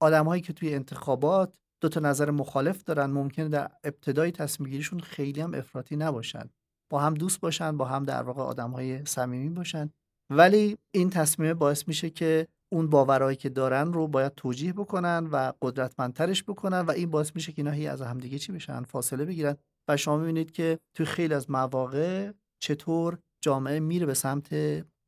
آدمهایی 0.02 0.42
که 0.42 0.54
توی 0.54 0.74
انتخابات 0.74 1.58
دو 1.82 1.90
تا 1.90 2.00
نظر 2.00 2.32
مخالف 2.32 2.84
دارن 2.84 3.06
ممکنه 3.06 3.50
در 3.50 3.72
ابتدای 3.84 4.32
تصمیم 4.32 4.70
گیریشون 4.70 5.00
خیلی 5.00 5.42
هم 5.42 5.54
افراطی 5.54 5.96
نباشن. 5.96 6.50
با 6.92 7.00
هم 7.00 7.14
دوست 7.14 7.40
باشن 7.40 7.78
با 7.78 7.86
هم 7.86 8.04
در 8.04 8.24
واقع 8.24 8.42
آدم 8.42 8.72
های 8.72 9.06
صمیمی 9.06 9.50
باشن. 9.50 9.90
ولی 10.32 10.78
این 10.92 11.10
تصمیم 11.10 11.54
باعث 11.54 11.88
میشه 11.88 12.10
که 12.10 12.48
اون 12.72 12.90
باورهایی 12.90 13.38
که 13.38 13.50
دارن 13.50 13.94
رو 13.94 14.08
باید 14.08 14.36
توجیه 14.36 14.74
بکنن 14.74 15.28
و 15.32 15.54
قدرتمندترش 15.62 16.44
بکنن 16.44 16.80
و 16.80 16.92
این 16.92 17.12
باعث 17.12 17.32
میشه 17.36 17.52
که 17.52 17.60
اینا 17.62 17.72
هی 17.72 17.88
از 17.88 18.02
همدیگه 18.02 18.40
چی 18.40 18.52
بشن 18.52 18.84
فاصله 18.84 19.26
بگیرن. 19.26 19.58
و 19.90 19.98
شما 19.98 20.18
می‌بینید 20.18 20.52
که 20.52 20.80
توی 20.94 21.06
خیلی 21.06 21.34
از 21.34 21.50
مواقع 21.50 22.32
چطور 22.64 23.20
جامعه 23.44 23.80
میره 23.80 24.06
به 24.06 24.14
سمت 24.14 24.54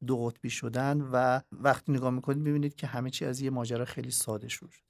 دو 0.07 0.25
قطبی 0.25 0.49
شدن 0.49 1.01
و 1.01 1.41
وقتی 1.51 1.91
نگاه 1.91 2.09
می‌کنید 2.11 2.37
می‌بینید 2.37 2.75
که 2.75 2.87
همه 2.87 3.09
چی 3.09 3.25
از 3.25 3.41
یه 3.41 3.49
ماجرا 3.49 3.85
خیلی 3.85 4.11
ساده 4.11 4.47
شروع 4.47 4.71
شد. 4.71 4.83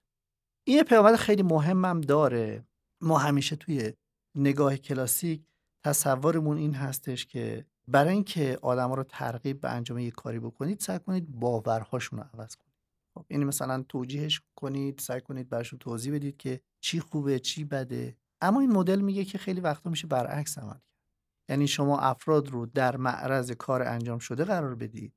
این 0.67 0.83
پیامد 0.83 1.15
خیلی 1.15 1.43
مهمم 1.43 2.01
داره. 2.01 2.65
ما 3.03 3.17
همیشه 3.17 3.55
توی 3.55 3.93
نگاه 4.37 4.77
کلاسیک 4.77 5.43
تصورمون 5.83 6.57
این 6.57 6.73
هستش 6.73 7.25
که 7.25 7.65
برای 7.87 8.13
اینکه 8.13 8.59
آدما 8.61 8.95
رو 8.95 9.03
ترغیب 9.03 9.61
به 9.61 9.69
انجام 9.69 9.99
یک 9.99 10.13
کاری 10.15 10.39
بکنید 10.39 10.79
سعی 10.79 10.99
کنید 10.99 11.31
باورهاشون 11.31 12.19
رو 12.19 12.25
عوض 12.33 12.55
کنید. 12.55 12.71
خب 13.13 13.25
یعنی 13.29 13.45
مثلا 13.45 13.83
توجیهش 13.89 14.41
کنید 14.55 14.99
سعی 14.99 15.21
کنید 15.21 15.49
براشون 15.49 15.79
توضیح 15.79 16.13
بدید 16.13 16.37
که 16.37 16.61
چی 16.79 16.99
خوبه 16.99 17.39
چی 17.39 17.63
بده. 17.63 18.17
اما 18.41 18.59
این 18.59 18.71
مدل 18.71 19.01
میگه 19.01 19.25
که 19.25 19.37
خیلی 19.37 19.61
وقتا 19.61 19.89
میشه 19.89 20.07
برعکس 20.07 20.57
عمل 20.57 20.73
کرد. 20.73 20.81
یعنی 21.49 21.67
شما 21.67 21.99
افراد 21.99 22.49
رو 22.49 22.65
در 22.65 22.97
معرض 22.97 23.51
کار 23.51 23.81
انجام 23.81 24.19
شده 24.19 24.43
قرار 24.43 24.75
بدید. 24.75 25.13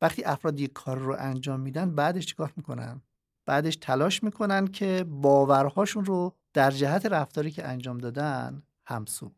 وقتی 0.00 0.24
افراد 0.24 0.60
یک 0.60 0.72
کار 0.72 0.98
رو 0.98 1.16
انجام 1.18 1.60
میدن 1.60 1.94
بعدش 1.94 2.26
چیکار 2.26 2.52
می‌کنن؟ 2.56 3.02
بعدش 3.46 3.76
تلاش 3.76 4.22
می‌کنن 4.22 4.66
که 4.66 5.04
باورهاشون 5.08 6.04
رو 6.04 6.36
در 6.52 6.70
جهت 6.70 7.06
رفتاری 7.06 7.50
که 7.50 7.68
انجام 7.68 7.98
دادن 7.98 8.62
همسو 8.86 9.32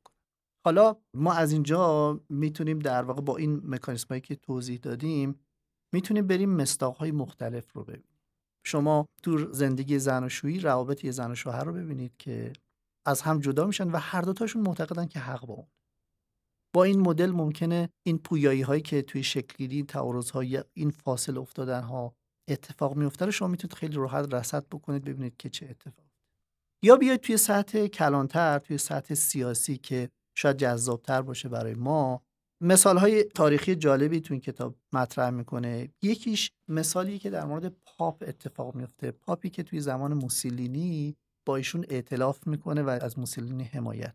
حالا 0.65 0.97
ما 1.15 1.33
از 1.33 1.53
اینجا 1.53 2.21
می‌تونیم 2.29 2.79
در 2.79 3.03
واقع 3.03 3.21
با 3.21 3.37
این 3.37 3.63
مکانیسم 3.65 4.19
که 4.19 4.37
توضیح 4.37 4.79
دادیم 4.79 5.41
می‌تونیم 5.93 6.27
بریم 6.27 6.51
مستاقهای 6.51 7.13
مختلف 7.13 7.73
رو 7.73 7.85
ببینیم. 7.85 8.19
شما 8.67 9.07
تو 9.23 9.53
زندگی 9.53 9.99
زن 9.99 10.25
و 10.25 10.29
شویی 10.29 10.61
روابط 10.61 11.05
یه 11.05 11.11
زن 11.11 11.31
و 11.31 11.35
شوهر 11.35 11.65
رو 11.65 11.73
ببینید 11.73 12.17
که 12.19 12.53
از 13.07 13.23
هم 13.23 13.41
جدا 13.41 13.67
میشن 13.67 13.91
و 13.91 13.97
هر 13.97 14.23
دوتاشون 14.23 14.63
معتقدن 14.63 15.07
که 15.07 15.19
حق 15.19 15.47
با 15.47 15.55
اون. 15.55 15.67
با 16.75 16.85
این 16.85 17.01
مدل 17.01 17.31
ممکنه 17.31 17.89
این 18.07 18.19
پویایی 18.19 18.63
هایی 18.63 18.83
که 18.83 19.03
توی 19.03 19.23
شکلگیری 19.23 19.83
تعارض 19.83 20.31
های 20.31 20.65
این 20.75 20.91
فاصل 20.91 21.39
افتادن 21.39 21.83
ها 21.83 22.15
اتفاق 22.49 22.97
میفته 22.97 23.25
رو 23.25 23.31
شما 23.31 23.49
می‌تونید 23.49 23.75
خیلی 23.75 23.97
راحت 23.97 24.35
رصد 24.35 24.67
بکنید 24.67 25.05
ببینید 25.05 25.37
که 25.37 25.49
چه 25.49 25.67
اتفاق 25.71 26.07
یا 26.83 26.97
بیاید 26.97 27.21
توی 27.21 27.37
سطح 27.37 27.87
کلانتر 27.87 28.59
توی 28.59 28.79
سطح 28.79 29.15
سیاسی 29.15 29.77
که 29.77 30.11
شاید 30.41 30.57
جذابتر 30.57 31.23
باشه 31.23 31.49
برای 31.49 31.75
ما. 31.75 32.23
مثال 32.61 32.99
های 32.99 33.25
تاریخی 33.25 33.75
جالبی 33.75 34.21
تو 34.21 34.35
این 34.35 34.41
کتاب 34.41 34.75
مطرح 34.93 35.31
می‌کنه. 35.31 35.89
یکیش 36.03 36.53
مثالی 36.69 37.19
که 37.19 37.31
در 37.31 37.45
مورد 37.45 37.73
پاپ 37.87 38.25
اتفاق 38.27 38.75
میفته 38.75 39.11
پاپی 39.11 39.51
که 39.51 39.63
توی 39.63 39.81
زمان 39.81 40.15
موسولینی 40.15 41.17
با 41.47 41.57
ایشون 41.57 41.85
ائتلاف 41.91 42.47
می‌کنه 42.47 42.83
و 42.83 42.89
از 42.89 43.19
موسولینی 43.19 43.65
حمایت 43.65 44.15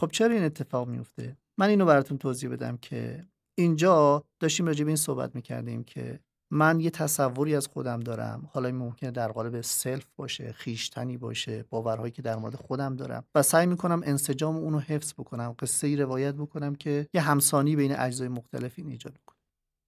خب 0.00 0.10
چرا 0.12 0.34
این 0.34 0.44
اتفاق 0.44 0.88
میفته 0.88 1.36
من 1.58 1.68
اینو 1.68 1.84
براتون 1.84 2.18
توضیح 2.18 2.50
بدم 2.50 2.76
که 2.76 3.26
اینجا 3.54 4.24
داشتیم 4.40 4.66
راجع 4.66 4.84
به 4.84 4.90
این 4.90 4.96
صحبت 4.96 5.34
می‌کردیم 5.34 5.84
که 5.84 6.20
من 6.50 6.80
یه 6.80 6.90
تصوری 6.90 7.54
از 7.54 7.66
خودم 7.66 8.00
دارم. 8.00 8.48
حالا 8.52 8.68
این 8.68 8.76
ممکنه 8.76 9.10
در 9.10 9.32
قالب 9.32 9.60
self 9.60 10.06
باشه 10.16 10.52
خویشتنی 10.52 11.16
باشه 11.16 11.64
باورهایی 11.70 12.12
که 12.12 12.22
در 12.22 12.36
مورد 12.36 12.54
خودم 12.54 12.96
دارم. 12.96 13.24
و 13.34 13.42
سعی 13.42 13.66
می‌کنم 13.66 14.00
انسجام 14.04 14.56
اونو 14.56 14.78
حفظ 14.78 15.12
بکنم 15.12 15.54
قصه 15.58 15.86
ای 15.86 15.96
روایت 15.96 16.34
بکنم 16.34 16.74
که 16.74 17.06
یه 17.14 17.20
همسانی 17.20 17.76
بین 17.76 17.98
اجزای 17.98 18.28
مختلفی 18.28 18.82
ایجاد 18.82 19.18
کنه 19.26 19.38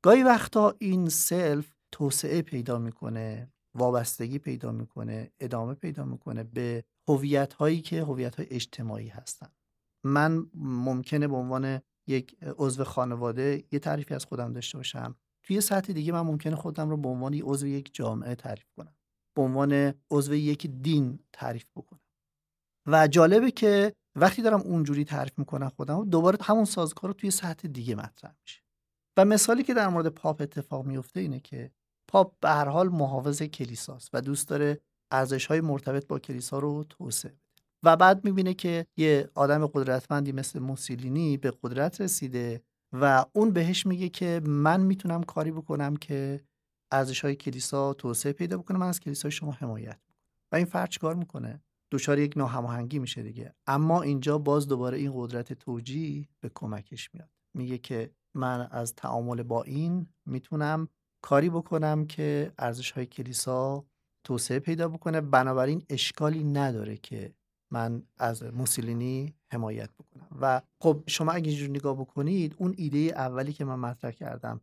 گاهی 0.04 0.22
وقتا 0.22 0.74
این 0.78 1.08
self 1.08 1.72
توسعه 1.92 2.42
پیدا 2.42 2.78
می‌کنه 2.78 3.52
وابستگی 3.74 4.38
پیدا 4.38 4.72
می‌کنه 4.72 5.30
ادامه 5.40 5.74
پیدا 5.74 6.04
می‌کنه 6.04 6.44
به 6.44 6.84
هویت 7.08 7.52
هایی 7.52 7.80
که 7.80 8.02
هویت 8.02 8.36
های 8.36 8.46
اجتماعی 8.50 9.08
هستن. 9.08 9.48
من 10.04 10.46
ممکنه 10.54 11.28
به 11.28 11.36
عنوان 11.36 11.80
یک 12.08 12.36
عضو 12.58 12.84
خانواده 12.84 13.64
یه 13.72 13.78
تعریفی 13.78 14.14
از 14.14 14.24
خودم 14.24 14.52
داشته 14.52 14.78
باشم. 14.78 15.16
توی 15.50 15.60
سطح 15.60 15.92
دیگه 15.92 16.12
من 16.12 16.20
ممکنه 16.20 16.56
خودم 16.56 16.90
رو 16.90 16.96
به 16.96 17.08
عنوان 17.08 17.34
عضو 17.34 17.66
یک 17.66 17.90
جامعه 17.94 18.34
تعریف 18.34 18.66
کنم. 18.76 18.94
به 19.36 19.42
عنوان 19.42 19.94
عضو 20.10 20.34
یک 20.34 20.66
دین 20.66 21.18
تعریف 21.32 21.64
بکنم. 21.76 22.00
و 22.86 23.08
جالبه 23.08 23.50
که 23.50 23.92
وقتی 24.16 24.42
دارم 24.42 24.60
اونجوری 24.60 25.04
تعریف 25.04 25.38
می‌کنم 25.38 25.68
خودم 25.68 26.04
دوباره 26.04 26.38
همون 26.42 26.64
سازگار 26.64 27.10
رو 27.10 27.12
توی 27.12 27.30
سطح 27.30 27.68
دیگه 27.68 27.94
مطرح 27.94 28.34
میشه. 28.42 28.62
و 29.16 29.24
مثالی 29.24 29.62
که 29.62 29.74
در 29.74 29.88
مورد 29.88 30.06
پاپ 30.06 30.40
اتفاق 30.40 30.86
میفته 30.86 31.20
اینه 31.20 31.40
که 31.40 31.70
پاپ 32.08 32.40
به 32.40 32.48
هر 32.48 32.68
حال 32.68 32.88
محافظ 32.88 33.42
کلیساست 33.42 34.10
و 34.12 34.20
دوست 34.20 34.48
داره 34.48 34.80
ارزش 35.12 35.46
های 35.46 35.60
مرتبط 35.60 36.06
با 36.06 36.18
کلیسا 36.18 36.58
رو 36.58 36.84
توسعه 36.84 37.40
و 37.82 37.96
بعد 37.96 38.24
می‌بینه 38.24 38.54
که 38.54 38.86
یه 38.96 39.30
آدم 39.34 39.66
قدرتمندی 39.66 40.32
مثل 40.32 40.58
موسولینی 40.58 41.36
به 41.36 41.52
قدرت 41.62 42.00
رسیده 42.00 42.62
و 42.92 43.24
اون 43.32 43.50
بهش 43.50 43.86
میگه 43.86 44.08
که 44.08 44.40
من 44.44 44.80
می‌تونم 44.80 45.22
کاری 45.22 45.50
بکنم 45.52 45.96
که 45.96 46.40
ارزش 46.92 47.20
های 47.20 47.36
کلیسا 47.36 47.94
توسعه 47.94 48.32
پیدا 48.32 48.58
بکنه 48.58 48.78
من 48.78 48.88
از 48.88 49.00
کلیسای 49.00 49.30
شما 49.30 49.52
حمایت 49.52 50.00
و 50.52 50.56
این 50.56 50.66
فرد 50.66 50.88
چیکار 50.88 51.14
می‌کنه؟ 51.14 51.62
دچار 51.92 52.18
یک 52.18 52.36
ناهماهنگی 52.36 52.98
میشه 52.98 53.22
دیگه. 53.22 53.54
اما 53.66 54.02
اینجا 54.02 54.38
باز 54.38 54.68
دوباره 54.68 54.98
این 54.98 55.12
قدرت 55.14 55.52
توجیه 55.52 56.28
به 56.40 56.50
کمکش 56.54 57.14
میاد. 57.14 57.30
میگه 57.56 57.78
که 57.78 58.10
من 58.34 58.68
از 58.70 58.94
تعامل 58.94 59.42
با 59.42 59.62
این 59.62 60.06
می‌تونم 60.26 60.88
کاری 61.22 61.50
بکنم 61.50 62.06
که 62.06 62.52
ارزش 62.58 62.90
های 62.90 63.06
کلیسا 63.06 63.84
توسعه 64.26 64.58
پیدا 64.58 64.88
بکنه. 64.88 65.20
بنابراین 65.20 65.82
اشکالی 65.88 66.44
نداره 66.44 66.96
که 66.96 67.34
من 67.72 68.02
از 68.18 68.42
موسولینی 68.42 69.34
حمایت 69.52 69.90
بکنم. 69.92 70.26
و 70.40 70.62
خب 70.80 71.02
شما 71.06 71.32
اگه 71.32 71.50
اینجور 71.50 71.70
نگاه 71.70 72.00
بکنید 72.00 72.54
اون 72.58 72.74
ایده 72.76 72.98
اولی 72.98 73.52
که 73.52 73.64
من 73.64 73.78
مطرح 73.78 74.10
کردم 74.10 74.60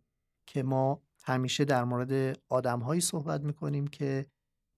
که 0.48 0.64
ما 0.64 1.02
همیشه 1.24 1.66
در 1.66 1.84
مورد 1.84 2.40
آدمهایی 2.50 3.02
صحبت 3.02 3.42
می‌کنیم 3.42 3.88
که 3.88 4.26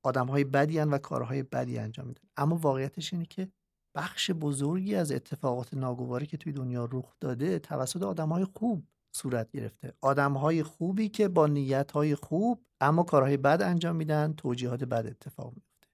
آدمهای 0.04 0.44
بدی 0.44 0.80
و 0.80 0.98
کارهای 0.98 1.44
بدی 1.44 1.78
انجام 1.78 2.08
میدن. 2.08 2.22
اما 2.38 2.56
واقعیتش 2.56 3.14
اینه 3.14 3.26
که 3.26 3.52
بخش 3.96 4.32
بزرگی 4.32 4.96
از 4.96 5.12
اتفاقات 5.12 5.74
ناگواری 5.74 6.26
که 6.26 6.38
توی 6.38 6.54
دنیا 6.54 6.90
رخ 6.92 7.16
داده 7.20 7.60
توسط 7.60 8.04
آدمهای 8.04 8.46
خوب 8.46 8.84
صورت 9.16 9.52
گرفته. 9.52 9.94
آدمهای 10.02 10.64
خوبی 10.64 11.10
که 11.10 11.28
با 11.28 11.48
نیتهای 11.48 12.16
خوب 12.16 12.66
اما 12.82 13.04
کارهای 13.04 13.38
بد 13.38 13.62
انجام 13.62 13.96
میدن 13.96 14.34
توجیهات 14.34 14.84
بد 14.84 15.08
اتفاق 15.08 15.54
میفته 15.54 15.88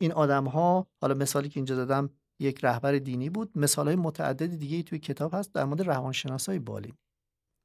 این 0.00 0.12
آدمها 0.12 0.86
حالا 1.00 1.14
مثالی 1.14 1.48
که 1.48 1.60
اینجا 1.60 1.76
دادم 1.76 2.10
یک 2.40 2.64
رهبر 2.64 2.92
دینی 2.92 3.30
بود. 3.30 3.58
مثالهای 3.58 3.96
متعدد 3.96 4.46
دیگه 4.46 4.82
توی 4.82 4.98
کتاب 4.98 5.34
هست 5.34 5.54
در 5.54 5.64
مورد 5.64 5.82
روانشناسای 5.82 6.58
بالین 6.58 6.94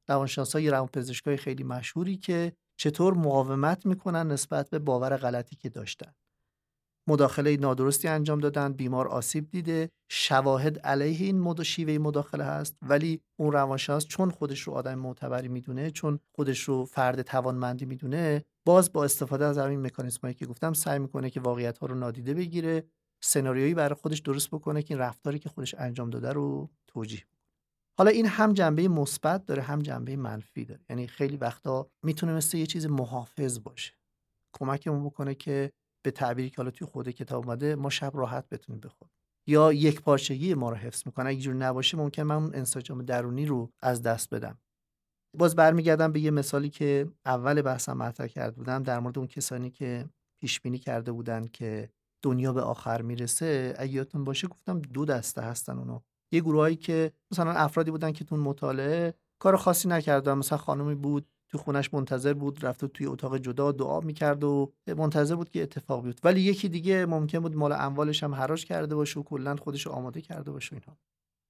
روانشناسای 0.09 0.69
روانپزشکای 0.69 1.37
خیلی 1.37 1.63
مشهوری 1.63 2.17
که 2.17 2.53
چطور 2.79 3.13
مقاومت 3.13 3.85
می‌کنن 3.85 4.31
نسبت 4.31 4.69
به 4.69 4.79
باور 4.79 5.17
غلطی 5.17 5.55
که 5.55 5.69
داشتن. 5.69 6.13
مداخله 7.09 7.57
نادرستی 7.57 8.07
انجام 8.07 8.39
دادن 8.39 8.73
بیمار 8.73 9.07
آسیب 9.07 9.49
دیده 9.49 9.89
شواهد 10.11 10.79
علیه 10.79 11.25
این 11.25 11.39
مد 11.39 11.63
شیوه 11.63 11.97
مداخله 11.97 12.43
هست. 12.43 12.77
ولی 12.81 13.21
اون 13.39 13.51
روانشناس 13.51 14.05
چون 14.05 14.31
خودش 14.31 14.61
رو 14.61 14.73
آدم 14.73 14.95
معتبری 14.95 15.47
می‌دونه 15.47 15.91
چون 15.91 16.19
خودش 16.35 16.59
رو 16.59 16.85
فرد 16.85 17.21
توانمندی 17.21 17.85
می‌دونه 17.85 18.45
باز 18.65 18.93
با 18.93 19.03
استفاده 19.03 19.45
از 19.45 19.57
همین 19.57 19.81
مکانیزمایی 19.81 20.35
که 20.35 20.45
گفتم 20.45 20.73
سعی 20.73 20.99
می‌کنه 20.99 21.29
که 21.29 21.39
واقعیت 21.39 21.77
ها 21.77 21.87
رو 21.87 21.95
نادیده 21.95 22.33
بگیره. 22.33 22.83
سناریویی 23.23 23.73
برای 23.73 23.95
خودش 23.95 24.19
درست 24.19 24.49
بکنه 24.51 24.83
که 24.83 24.93
این 24.93 25.01
رفتاری 25.01 25.39
که 25.39 25.49
خودش 25.49 25.75
انجام 25.77 26.09
داده 26.09 26.33
رو 26.33 26.69
توجیه 26.87 27.25
حالا 27.97 28.11
این 28.11 28.25
هم 28.25 28.53
جنبه 28.53 28.87
مثبت 28.87 29.45
داره 29.45 29.61
هم 29.61 29.79
جنبه 29.79 30.15
منفی 30.15 30.65
داره. 30.65 30.81
یعنی 30.89 31.07
خیلی 31.07 31.37
وقتا 31.37 31.87
می‌تونه 32.03 32.33
مثل 32.33 32.57
یه 32.57 32.65
چیز 32.65 32.85
محافظ 32.85 33.59
باشه. 33.63 33.93
کمکمون 34.53 35.05
بکنه 35.05 35.35
که 35.35 35.71
به 36.05 36.11
تعبیری 36.11 36.49
که 36.49 36.57
حالا 36.57 36.71
توی 36.71 36.87
خود 36.87 37.09
کتاب 37.09 37.45
اومده 37.45 37.75
ما 37.75 37.89
شب 37.89 38.11
راحت 38.13 38.49
بتونیم 38.49 38.81
بخوابیم 38.81 39.15
یا 39.47 39.73
یک 39.73 40.01
پارچگی 40.01 40.53
ما 40.53 40.69
رو 40.69 40.75
حفظ 40.75 41.03
می‌کنه. 41.05 41.29
اگه 41.29 41.39
جور 41.39 41.53
نباشه 41.55 41.97
ممکن 41.97 42.23
من 42.23 42.35
اون 42.35 42.55
انسجام 42.55 43.01
درونی 43.01 43.45
رو 43.45 43.69
از 43.81 44.01
دست 44.01 44.33
بدم. 44.33 44.57
باز 45.37 45.55
برمیگردم 45.55 46.11
به 46.11 46.19
یه 46.19 46.31
مثالی 46.31 46.69
که 46.69 47.11
اول 47.25 47.61
بحثم 47.61 47.97
مطرح 47.97 48.27
کرده 48.27 48.55
بودم 48.55 48.83
در 48.83 48.99
مورد 48.99 49.17
اون 49.17 49.27
کسانی 49.27 49.69
که 49.69 50.09
پیش 50.41 50.61
بینی 50.61 50.79
کرده 50.79 51.11
بودن 51.11 51.47
که 51.47 51.89
دنیا 52.23 52.53
به 52.53 52.61
آخر 52.61 53.01
می‌رسه 53.01 53.75
اگه 53.77 53.93
یادتون 53.93 54.23
باشه 54.23 54.47
گفتم 54.47 54.79
دو 54.79 55.05
دسته 55.05 55.41
هستن 55.41 55.77
اونو 55.77 55.99
یه 56.31 56.39
گروهایی 56.39 56.75
که 56.75 57.11
مثلا 57.31 57.51
افرادی 57.51 57.91
بودن 57.91 58.11
که 58.11 58.23
تون 58.23 58.39
مطالعه 58.39 59.13
کار 59.39 59.57
خاصی 59.57 59.87
نکردن 59.87 60.33
مثلا 60.33 60.57
خانمی 60.57 60.95
بود 60.95 61.27
تو 61.49 61.57
خونش 61.57 61.93
منتظر 61.93 62.33
بود 62.33 62.65
رفته 62.65 62.87
توی 62.87 63.05
اتاق 63.05 63.37
جدا 63.37 63.71
دعا 63.71 63.99
می‌کرد 63.99 64.43
و 64.43 64.73
منتظر 64.87 65.35
بود 65.35 65.49
که 65.49 65.63
اتفاق 65.63 66.03
بیفته. 66.03 66.21
ولی 66.23 66.41
یکی 66.41 66.69
دیگه 66.69 67.05
ممکن 67.05 67.39
بود 67.39 67.55
مال 67.55 67.71
اموالش 67.71 68.23
هم 68.23 68.35
حراج 68.35 68.65
کرده 68.65 68.95
باشه 68.95 69.19
و 69.19 69.23
کلا 69.23 69.55
خودش 69.55 69.87
آماده 69.87 70.21
کرده 70.21 70.51
باشه 70.51 70.73
اینها 70.73 70.97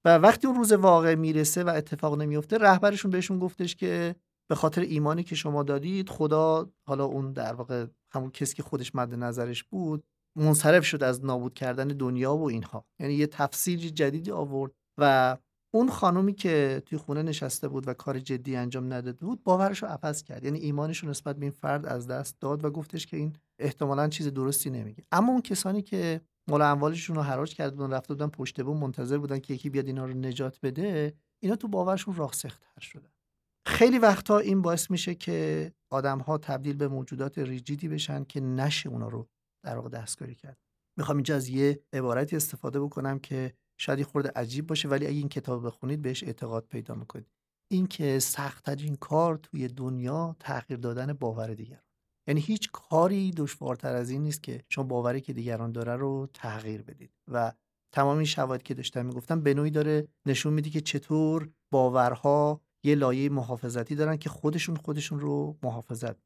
و 0.04 0.18
وقتی 0.18 0.46
اون 0.46 0.56
روز 0.56 0.72
واقع 0.72 1.14
می‌رسه 1.14 1.64
و 1.64 1.68
اتفاق 1.68 2.18
نمیفته 2.18 2.58
رهبرشون 2.58 3.10
بهشون 3.10 3.38
گفتش 3.38 3.76
که 3.76 4.14
به 4.50 4.54
خاطر 4.54 4.80
ایمانی 4.80 5.22
که 5.22 5.34
شما 5.34 5.62
دادید 5.62 6.08
خدا 6.08 6.70
حالا 6.86 7.04
اون 7.04 7.32
در 7.32 7.54
واقع 7.54 7.86
همون 8.12 8.30
کسی 8.30 8.54
که 8.54 8.62
خودش 8.62 8.94
مد 8.94 9.14
نظرش 9.14 9.64
بود 9.64 10.04
منصرف 10.36 10.84
شد 10.84 11.02
از 11.02 11.24
نابود 11.24 11.54
کردن 11.54 11.88
دنیا 11.88 12.36
و 12.36 12.48
اینها. 12.48 12.86
یعنی 12.98 13.14
یه 13.14 13.26
تفسیر 13.26 13.78
جدیدی 13.78 14.30
آورد 14.30 14.72
و 14.98 15.36
اون 15.74 15.90
خانومی 15.90 16.34
که 16.34 16.82
توی 16.86 16.98
خونه 16.98 17.22
نشسته 17.22 17.68
بود 17.68 17.88
و 17.88 17.94
کار 17.94 18.18
جدی 18.18 18.56
انجام 18.56 18.92
نداده 18.92 19.26
بود 19.26 19.42
باورش 19.44 19.82
رو 19.82 19.88
عوض 19.88 20.22
کرد. 20.22 20.44
یعنی 20.44 20.58
ایمانش 20.58 20.98
رو 20.98 21.10
نسبت 21.10 21.36
به 21.36 21.42
این 21.42 21.50
فرد 21.50 21.86
از 21.86 22.06
دست 22.06 22.40
داد 22.40 22.64
و 22.64 22.70
گفتش 22.70 23.06
که 23.06 23.16
این 23.16 23.32
احتمالا 23.58 24.08
چیز 24.08 24.28
درستی 24.28 24.70
نمیگه. 24.70 25.04
اما 25.12 25.32
اون 25.32 25.42
کسانی 25.42 25.82
که 25.82 26.20
مال 26.48 26.62
اموالشون 26.62 27.16
رو 27.16 27.22
حراج 27.22 27.54
کرده 27.54 27.76
بودن 27.76 27.92
رفته 27.92 28.14
بودن 28.14 28.26
پشت 28.26 28.62
بوم 28.62 28.76
منتظر 28.76 29.18
بودن 29.18 29.38
که 29.38 29.54
یکی 29.54 29.70
بیاد 29.70 29.86
اینا 29.86 30.04
رو 30.04 30.14
نجات 30.14 30.58
بده 30.62 31.14
اینا 31.42 31.56
تو 31.56 31.68
باورشون 31.68 32.14
راسختر 32.14 32.80
شدن. 32.80 33.10
خیلی 33.66 33.98
وقتا 33.98 34.38
این 34.38 34.62
باعث 34.62 34.90
میشه 34.90 35.14
که 35.14 35.72
آدم 35.90 36.18
ها 36.18 36.38
تبدیل 36.38 36.76
به 36.76 36.88
موجودات 36.88 37.38
ریجیدی 37.38 37.88
بشن 37.88 38.24
که 38.24 38.40
نشه 38.40 38.88
اونا 38.88 39.08
رو 39.08 39.28
در 39.64 39.76
واقع 39.76 39.88
دستکاری 39.88 40.34
کرد. 40.34 40.58
می‌خوام 40.98 41.16
اینجا 41.16 41.36
از 41.36 41.48
یه 41.48 41.80
عبارتی 41.92 42.36
استفاده 42.36 42.80
بکنم 42.80 43.18
که 43.18 43.52
شاید 43.80 44.02
خورده 44.02 44.32
عجیب 44.36 44.66
باشه 44.66 44.88
ولی 44.88 45.06
اگه 45.06 45.16
این 45.16 45.28
کتاب 45.28 45.66
بخونید 45.66 46.02
بهش 46.02 46.24
اعتقاد 46.24 46.66
پیدا 46.66 46.94
می‌کنید. 46.94 47.26
این 47.70 47.86
که 47.86 48.18
سختترین 48.18 48.96
کار 48.96 49.36
توی 49.36 49.68
دنیا 49.68 50.36
تغییر 50.40 50.78
دادن 50.78 51.12
باور 51.12 51.54
دیگران. 51.54 51.82
یعنی 52.28 52.40
هیچ 52.40 52.70
کاری 52.72 53.30
دشوارتر 53.30 53.94
از 53.94 54.10
این 54.10 54.22
نیست 54.22 54.42
که 54.42 54.64
شما 54.68 54.84
باوری 54.84 55.20
که 55.20 55.32
دیگران 55.32 55.72
داره 55.72 55.96
رو 55.96 56.28
تغییر 56.34 56.82
بدید. 56.82 57.12
و 57.32 57.52
تمام 57.92 58.16
این 58.16 58.26
شواهد 58.26 58.62
که 58.62 58.74
داشتم 58.74 59.06
می‌گفتم 59.06 59.40
به 59.40 59.54
نوعی 59.54 59.70
داره 59.70 60.08
نشون 60.26 60.52
میده 60.52 60.70
که 60.70 60.80
چطور 60.80 61.50
باورها 61.72 62.60
یه 62.84 62.94
لایه 62.94 63.28
محافظتی 63.28 63.94
دارن 63.94 64.16
که 64.16 64.28
خودشون 64.28 64.76
خودشون 64.76 65.20
رو 65.20 65.58
محافظت 65.62 66.16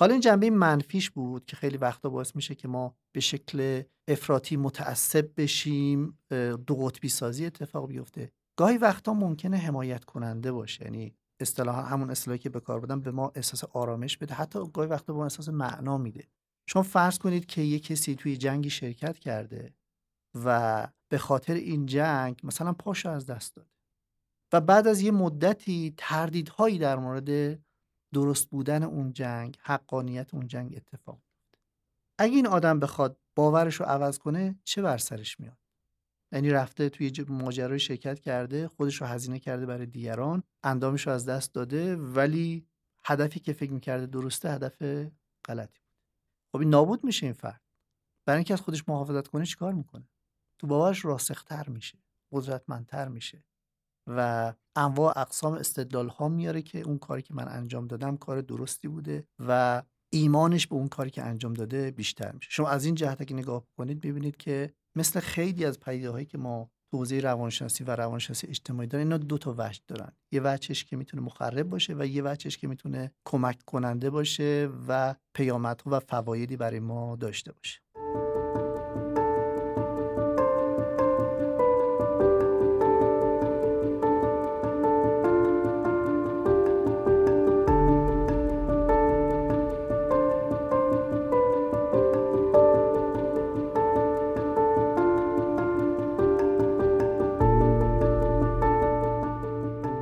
حالا 0.00 0.12
این 0.12 0.20
جنبه 0.20 0.50
منفیش 0.50 1.10
بود 1.10 1.44
که 1.44 1.56
خیلی 1.56 1.76
وقتا 1.76 2.08
باعث 2.08 2.36
میشه 2.36 2.54
که 2.54 2.68
ما 2.68 2.94
به 3.12 3.20
شکل 3.20 3.82
افراطی 4.08 4.56
متعصب 4.56 5.30
بشیم 5.36 6.18
دو 6.66 6.74
قطبی 6.74 7.08
سازی 7.08 7.46
اتفاق 7.46 7.88
بیفته. 7.88 8.32
گاهی 8.58 8.78
وقتا 8.78 9.14
ممکنه 9.14 9.56
حمایت 9.56 10.04
کننده 10.04 10.52
باشه. 10.52 10.84
یعنی 10.84 11.14
اصطلاح 11.40 11.92
همون 11.92 12.10
اصطلاحی 12.10 12.38
که 12.38 12.48
به 12.50 12.60
کار 12.60 12.80
بودم 12.80 13.00
به 13.00 13.10
ما 13.10 13.32
احساس 13.34 13.64
آرامش 13.64 14.16
بده. 14.16 14.34
حتی 14.34 14.58
گاهی 14.72 14.88
وقتا 14.88 15.12
به 15.12 15.18
ما 15.18 15.24
احساس 15.24 15.48
معنا 15.48 15.98
میده. 15.98 16.24
شما 16.68 16.82
فرض 16.82 17.18
کنید 17.18 17.46
که 17.46 17.62
یه 17.62 17.78
کسی 17.78 18.14
توی 18.14 18.36
جنگی 18.36 18.70
شرکت 18.70 19.18
کرده 19.18 19.74
و 20.44 20.88
به 21.08 21.18
خاطر 21.18 21.54
این 21.54 21.86
جنگ 21.86 22.40
مثلا 22.42 22.72
پاشو 22.72 23.08
از 23.08 23.26
دست 23.26 23.56
داده 23.56 23.70
و 24.52 24.60
بعد 24.60 24.86
از 24.86 25.00
یه 25.00 25.10
مدتی 25.10 25.94
تردیدهایی 25.96 26.78
در 26.78 26.96
مورد 26.96 27.60
درست 28.12 28.48
بودن 28.48 28.82
اون 28.82 29.12
جنگ 29.12 29.56
حقانیت 29.60 30.34
اون 30.34 30.46
جنگ 30.46 30.74
اتفاق 30.76 31.14
میفته 31.14 31.58
اگه 32.18 32.34
این 32.34 32.46
آدم 32.46 32.80
بخواد 32.80 33.20
باورش 33.34 33.74
رو 33.74 33.86
عوض 33.86 34.18
کنه 34.18 34.58
چه 34.64 34.82
بر 34.82 34.98
سرش 34.98 35.40
میاد؟ 35.40 35.58
یعنی 36.32 36.50
رفته 36.50 36.88
توی 36.88 37.12
ماجرای 37.28 37.78
شرکت 37.78 38.20
کرده 38.20 38.68
خودش 38.68 39.00
رو 39.00 39.06
هزینه 39.06 39.38
کرده 39.38 39.66
برای 39.66 39.86
دیگران 39.86 40.42
اندامش 40.62 41.06
رو 41.06 41.12
از 41.12 41.26
دست 41.26 41.54
داده 41.54 41.96
ولی 41.96 42.66
هدفی 43.04 43.40
که 43.40 43.52
فکر 43.52 43.72
می‌کرده 43.72 44.06
درسته 44.06 44.50
هدف 44.50 44.82
غلطی 45.44 45.80
بود. 45.80 45.96
خب 46.52 46.58
این 46.58 46.70
نابود 46.70 47.04
میشه 47.04 47.26
این 47.26 47.32
فرد. 47.32 47.62
برای 48.26 48.38
اینکه 48.38 48.54
از 48.54 48.60
خودش 48.60 48.88
محافظت 48.88 49.28
کنه 49.28 49.46
چیکار 49.46 49.72
می‌کنه؟ 49.72 50.08
تو 50.58 50.66
باورش 50.66 51.04
راسختر 51.04 51.68
میشه 51.68 51.98
قدرتمندتر 52.32 53.08
میشه. 53.08 53.44
و 54.08 54.52
انواع 54.76 55.18
اقسام 55.18 55.52
استدلال 55.52 56.08
ها 56.08 56.28
میاره 56.28 56.62
که 56.62 56.80
اون 56.80 56.98
کاری 56.98 57.22
که 57.22 57.34
من 57.34 57.48
انجام 57.48 57.86
دادم 57.86 58.16
کار 58.16 58.40
درستی 58.40 58.88
بوده 58.88 59.24
و 59.48 59.82
ایمانش 60.12 60.66
به 60.66 60.74
اون 60.74 60.88
کاری 60.88 61.10
که 61.10 61.22
انجام 61.22 61.54
داده 61.54 61.90
بیشتر 61.90 62.32
میشه. 62.32 62.50
شما 62.50 62.68
از 62.68 62.84
این 62.84 62.94
جهت 62.94 63.26
که 63.26 63.34
نگاه 63.34 63.64
کنید 63.78 64.00
ببینید 64.00 64.36
که 64.36 64.72
مثل 64.96 65.20
خیلی 65.20 65.64
از 65.64 65.80
پدیده 65.80 66.10
هایی 66.10 66.26
که 66.26 66.38
ما 66.38 66.70
تو 66.90 66.98
حوزه 66.98 67.20
روانشناسی 67.20 67.84
و 67.84 67.96
روانشناسی 67.96 68.46
اجتماعی 68.46 68.88
دارن 68.88 69.04
اینا 69.04 69.16
دو 69.16 69.38
تا 69.38 69.54
وجه 69.58 69.80
دارن. 69.88 70.12
یه 70.32 70.40
وجهش 70.44 70.84
که 70.84 70.96
می‌تونه 70.96 71.22
مخرب 71.22 71.68
باشه 71.68 71.94
و 71.98 72.06
یه 72.06 72.22
وجهش 72.24 72.56
که 72.58 72.68
می‌تونه 72.68 73.12
کمک 73.26 73.58
کننده 73.66 74.10
باشه 74.10 74.70
و 74.88 75.14
پیامدها 75.34 75.90
و 75.90 76.00
فوایدی 76.00 76.56
برای 76.56 76.80
ما 76.80 77.16
داشته 77.16 77.52
باشه. 77.52 77.80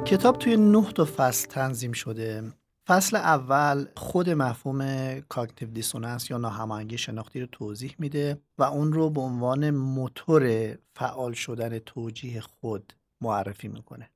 کتاب 0.06 0.38
توی 0.38 0.56
نه 0.56 0.92
تا 0.92 1.04
فصل 1.04 1.48
تنظیم 1.48 1.92
شده. 1.92 2.52
فصل 2.86 3.16
اول 3.16 3.86
خود 3.96 4.30
مفهوم 4.30 4.80
cognitive 5.20 5.68
dissonance 5.68 6.30
یا 6.30 6.38
ناهماهنگی 6.38 6.98
شناختی 6.98 7.40
رو 7.40 7.46
توضیح 7.52 7.94
میده 7.98 8.40
و 8.58 8.62
اون 8.62 8.92
رو 8.92 9.10
به 9.10 9.20
عنوان 9.20 9.70
موتور 9.70 10.74
فعال 10.96 11.32
شدن 11.32 11.78
توجیه 11.78 12.40
خود 12.40 12.92
معرفی 13.20 13.68
می‌کنه. 13.68 14.10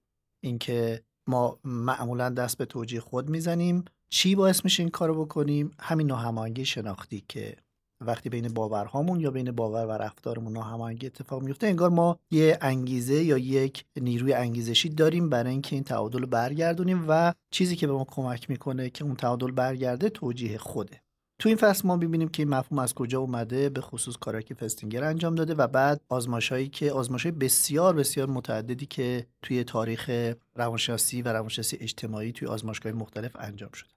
اینکه 0.45 1.03
ما 1.27 1.59
معمولا 1.65 2.29
دست 2.31 2.59
به 2.59 2.65
توجیه 2.65 3.01
خود 3.01 3.29
می‌زنیم 3.29 3.85
چی 4.11 4.35
باعث 4.35 4.65
میشه 4.65 4.83
این 4.83 4.91
کارو 4.91 5.25
بکنیم؟ 5.25 5.71
همین 5.81 6.07
ناهماهنگی 6.07 6.65
شناختی 6.65 7.25
که 7.29 7.57
وقتی 8.01 8.29
بین 8.29 8.49
باورهامون 8.49 9.21
یا 9.21 9.31
بین 9.31 9.51
باور 9.51 9.87
و 9.87 9.91
رفتارمون 9.91 10.53
ناهماهنگی 10.53 11.07
اتفاق 11.07 11.43
میفته 11.43 11.67
انگار 11.67 11.91
ما 11.91 12.19
یه 12.31 12.59
انگیزه 12.61 13.25
یا 13.25 13.39
یک 13.39 13.85
نیروی 13.97 14.33
انگیزشی 14.33 14.89
داریم 14.89 15.29
برای 15.29 15.51
اینکه 15.51 15.77
این 15.77 15.85
تعادل 15.85 16.27
برگردونیم 16.27 17.05
و 17.09 17.35
چیزی 17.51 17.77
که 17.77 17.87
به 17.87 17.93
ما 17.93 18.05
کمک 18.05 18.51
می‌کنه 18.51 18.91
که 18.91 19.05
اون 19.05 19.17
تعادل 19.17 19.51
برگرده 19.51 20.09
توجیه 20.09 20.59
خوده. 20.59 21.01
تو 21.41 21.49
این 21.49 21.59
فصل 21.59 21.89
ما 21.89 21.97
ببینیم 21.97 22.29
که 22.29 22.43
این 22.43 22.55
مفهوم 22.55 22.79
از 22.79 22.95
کجا 22.95 23.21
اومده 23.21 23.69
به 23.69 23.81
خصوص 23.81 24.17
کاری 24.17 24.43
که 24.43 24.55
فستینگر 24.55 25.05
انجام 25.05 25.35
داده 25.35 25.55
و 25.55 25.67
بعد 25.67 26.01
آزمایشایی 26.09 26.69
که 26.69 26.93
آزمایشهای 26.93 27.33
بسیار 27.33 27.95
بسیار 27.95 28.29
متعددی 28.29 28.87
که 28.87 29.27
توی 29.43 29.65
تاریخ 29.65 30.11
روانشناسی 30.55 31.23
و 31.23 31.29
روانشناسی 31.29 31.79
اجتماعی 31.81 32.33
توی 32.33 32.49
آزمایشگاه 32.49 32.93
مختلف 32.93 33.37
انجام 33.41 33.71
شده. 33.73 33.91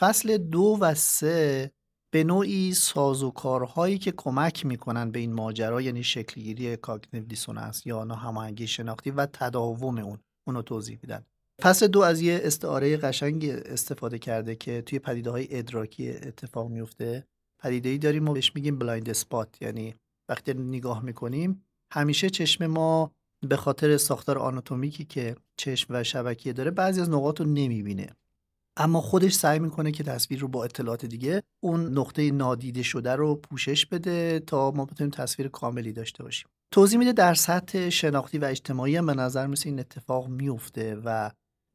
فصل 0.00 0.36
دو 0.36 0.78
و 0.80 0.94
سه 0.94 1.70
به 2.10 2.24
نوعی 2.24 2.74
سازوکارهایی 2.74 3.98
که 3.98 4.12
کمک 4.16 4.66
می‌کنن 4.66 5.10
به 5.10 5.18
این 5.18 5.32
ماجرا 5.32 5.80
یعنی 5.80 6.02
شکلگیری 6.02 6.76
cognitive 6.76 7.24
dissonance 7.24 7.86
یا 7.86 8.04
ناهماهنگی 8.04 8.66
شناختی 8.66 9.10
و 9.10 9.26
تداوم 9.26 9.98
اون 9.98 10.18
اونو 10.46 10.62
توضیح 10.62 10.98
میدن. 11.02 11.24
فصل 11.62 11.86
دو 11.86 12.00
از 12.00 12.20
یه 12.20 12.40
استعاره 12.42 12.96
قشنگ 12.96 13.44
استفاده 13.44 14.18
کرده 14.18 14.54
که 14.54 14.82
توی 14.82 14.98
پدیده 14.98 15.30
های 15.30 15.58
ادراکی 15.58 16.10
اتفاق 16.10 16.68
میفته 16.68 17.24
پدیده 17.62 17.88
ای 17.88 17.98
داریم 17.98 18.24
ما 18.24 18.32
بهش 18.32 18.52
میگیم 18.54 18.78
blind 18.78 19.10
spot 19.10 19.62
یعنی 19.62 19.94
وقتی 20.28 20.54
نگاه 20.54 21.04
می‌کنیم 21.04 21.64
همیشه 21.92 22.30
چشم 22.30 22.66
ما 22.66 23.12
به 23.48 23.56
خاطر 23.56 23.96
ساختار 23.96 24.38
آناتومیکی 24.38 25.04
که 25.04 25.36
چشم 25.56 25.94
و 25.94 26.04
شبکیه 26.04 26.52
داره 26.52 26.70
بعضی 26.70 27.00
از 27.00 27.10
نقاط 27.10 27.40
رو 27.40 27.46
نمی‌بینه. 27.46 28.06
اما 28.80 29.00
خودش 29.00 29.32
سعی 29.32 29.58
می‌کنه 29.58 29.92
که 29.92 30.04
تصویر 30.04 30.40
رو 30.40 30.48
با 30.48 30.64
اطلاعات 30.64 31.06
دیگه 31.06 31.42
اون 31.60 31.98
نقطه 31.98 32.30
نادیده 32.30 32.82
شده 32.82 33.16
رو 33.16 33.34
پوشش 33.34 33.86
بده 33.86 34.40
تا 34.40 34.70
ما 34.70 34.84
بتونیم 34.84 35.10
تصویر 35.10 35.48
کاملی 35.48 35.92
داشته 35.92 36.22
باشیم. 36.24 36.48
توضیح 36.70 36.98
میده 36.98 37.12
در 37.12 37.34
سطح 37.34 37.88
شناختی 37.88 38.38
و 38.38 38.44
اجتماعی 38.44 38.96
هم 38.96 39.06
به 39.06 39.14
نظر 39.14 39.46
مثل 39.46 39.68
این 39.68 39.80
اتفاق 39.80 40.28
میفته 40.28 40.96
و 41.04 41.30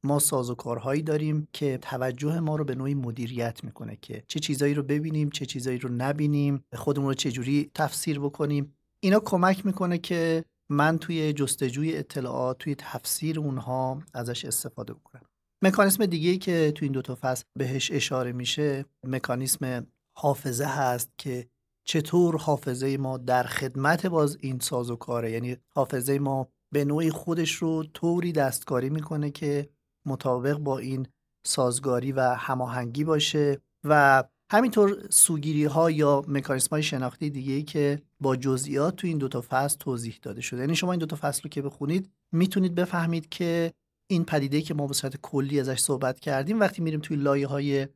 ما 0.06 0.20
سازوکارهایی 0.20 1.01
داریم 1.01 1.47
که 1.54 1.80
توجه 1.82 2.39
ما 2.39 2.56
رو 2.56 2.64
به 2.64 2.76
نوعی 2.76 2.93
مدیریت 2.93 3.64
می‌کنه 3.64 3.97
که 4.01 4.24
چه 4.28 4.39
چیزایی 4.39 4.74
رو 4.74 4.84
ببینیم 4.84 5.30
چه 5.30 5.45
چیزایی 5.45 5.78
رو 5.78 5.89
نبینیم 5.89 6.64
خودمون 6.74 7.08
رو 7.08 7.14
چجوری 7.14 7.72
تفسیر 7.74 8.20
بکنیم. 8.20 8.76
اینا 8.99 9.20
کمک 9.20 9.66
می‌کنه 9.66 9.97
که 9.97 10.45
من 10.70 10.97
توی 10.97 11.34
جستجوی 11.34 11.97
اطلاعات 11.97 12.58
توی 12.58 12.76
تفسیر 12.76 13.39
اونها 13.39 14.01
ازش 14.14 14.45
استفاده 14.45 14.93
بکنم. 14.93 15.22
مکانیسم 15.64 16.05
دیگه 16.05 16.30
ای 16.30 16.38
که 16.38 16.72
تو 16.76 16.86
این 16.86 16.91
دوتا 16.91 17.18
فصل 17.22 17.43
بهش 17.59 17.91
اشاره 17.91 18.32
میشه 18.32 18.86
مکانیسم 19.03 19.88
حافظه 20.18 20.66
هست 20.66 21.09
که 21.18 21.47
چطور 21.88 22.38
حافظه 22.38 22.97
ما 22.97 23.18
در 23.18 23.43
خدمت 23.43 24.05
باز 24.05 24.38
این 24.39 24.59
ساز 24.59 24.91
و 24.91 24.95
کاره. 24.95 25.32
یعنی 25.32 25.57
حافظه 25.76 26.20
ما 26.20 26.47
به 26.74 26.86
نوعی 26.86 27.09
خودش 27.09 27.51
رو 27.51 27.84
طوری 27.84 28.32
دستکاری 28.32 28.89
می‌کنه 28.89 29.32
که 29.32 29.70
مطابق 30.05 30.57
با 30.57 30.78
این 30.78 31.07
سازگاری 31.47 32.11
و 32.11 32.22
هماهنگی 32.22 33.03
باشه 33.03 33.61
و 33.84 34.24
همینطور 34.51 35.07
سوگیری 35.09 35.66
ها 35.66 35.91
یا 35.91 36.26
مکانیسم 36.28 36.70
های 36.72 36.84
شناختی 36.84 37.30
دیگه 37.30 37.61
که 37.61 38.01
با 38.20 38.36
جزئیات 38.36 38.95
تو 38.95 39.07
این 39.07 39.18
دوتا 39.18 39.43
فصل 39.49 39.78
توضیح 39.78 40.20
داده 40.22 40.41
شده. 40.41 40.59
یعنی 40.59 40.76
شما 40.76 40.91
این 40.91 40.99
دوتا 40.99 41.16
فصل 41.16 41.41
رو 41.43 41.49
که 41.49 41.61
بخونید 41.61 42.09
می‌تونید 42.32 42.76
بفهمید 42.76 43.30
که 43.30 43.74
این 44.14 44.26
پدیده 44.26 44.61
که 44.61 44.74
ما 44.74 44.88
به 44.88 44.93
صورت 44.93 45.18
کلی 45.18 45.59
ازش 45.59 45.80
صحبت 45.80 46.20
کردیم 46.20 46.59
وقتی 46.59 46.82
میریم 46.82 46.99
توی 46.99 47.18
لایه 47.18 47.47
های 47.47 47.88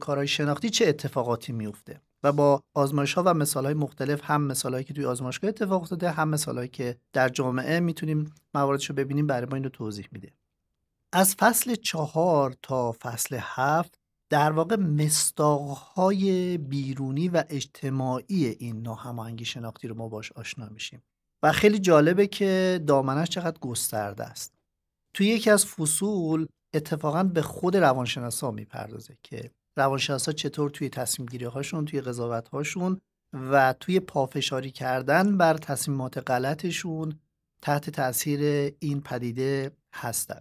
کارهای 0.00 0.28
شناختی 0.28 0.70
چه 0.70 0.88
اتفاقاتی 0.88 1.52
میفته 1.52 2.00
و 2.22 2.32
با 2.32 2.62
آزمایش 2.74 3.14
ها 3.14 3.22
و 3.26 3.34
مثال 3.34 3.64
های 3.64 3.74
مختلف 3.74 4.20
هم 4.24 4.42
مثال 4.42 4.82
که 4.82 4.94
توی 4.94 5.04
آزمایشگاه 5.04 5.48
اتفاق 5.48 5.82
افتاده 5.82 6.10
هم 6.10 6.28
مثال 6.28 6.66
که 6.66 6.96
در 7.12 7.28
جامعه 7.28 7.80
می‌تونیم 7.80 8.34
مواردش 8.54 8.90
رو 8.90 8.94
ببینیم 8.94 9.26
برای 9.26 9.46
ما 9.46 9.54
این 9.54 9.64
رو 9.64 9.70
توضیح 9.70 10.08
میده. 10.12 10.32
از 11.12 11.34
فصل 11.34 11.74
چهار 11.74 12.54
تا 12.62 12.92
فصل 13.02 13.38
هفت 13.40 13.98
در 14.30 14.52
واقع 14.52 14.76
مستاقهای 14.76 16.58
بیرونی 16.58 17.28
و 17.28 17.44
اجتماعی 17.48 18.46
این 18.46 18.82
ناهماهنگی 18.82 19.44
شناختی 19.44 19.88
رو 19.88 19.94
ما 19.94 20.08
باش 20.08 20.32
آشنا 20.32 20.68
میشیم. 20.68 21.02
و 21.42 21.52
خیلی 21.52 21.78
جالبه 21.78 22.26
که 22.26 22.80
دامنش 22.86 23.28
چقدر 23.28 23.58
گسترده 23.58 24.24
است. 24.24 24.59
توی 25.14 25.26
یکی 25.26 25.50
از 25.50 25.66
فصول 25.66 26.46
اتفاقا 26.74 27.22
به 27.22 27.42
خود 27.42 27.76
روانشناسا 27.76 28.50
می‌پردازه 28.50 29.16
که 29.22 29.50
روانشناسا 29.76 30.32
چطور 30.32 30.70
توی 30.70 30.88
تصمیم 30.88 31.28
گیری 31.28 31.44
هاشون 31.44 31.84
توی 31.84 32.00
قضاوت 32.00 32.48
هاشون 32.48 33.00
و 33.32 33.74
توی 33.80 34.00
پافشاری 34.00 34.70
کردن 34.70 35.36
بر 35.36 35.56
تصمیمات 35.56 36.30
غلطشون 36.30 37.20
تحت 37.62 37.90
تاثیر 37.90 38.40
این 38.78 39.00
پدیده 39.00 39.70
هستن. 39.94 40.40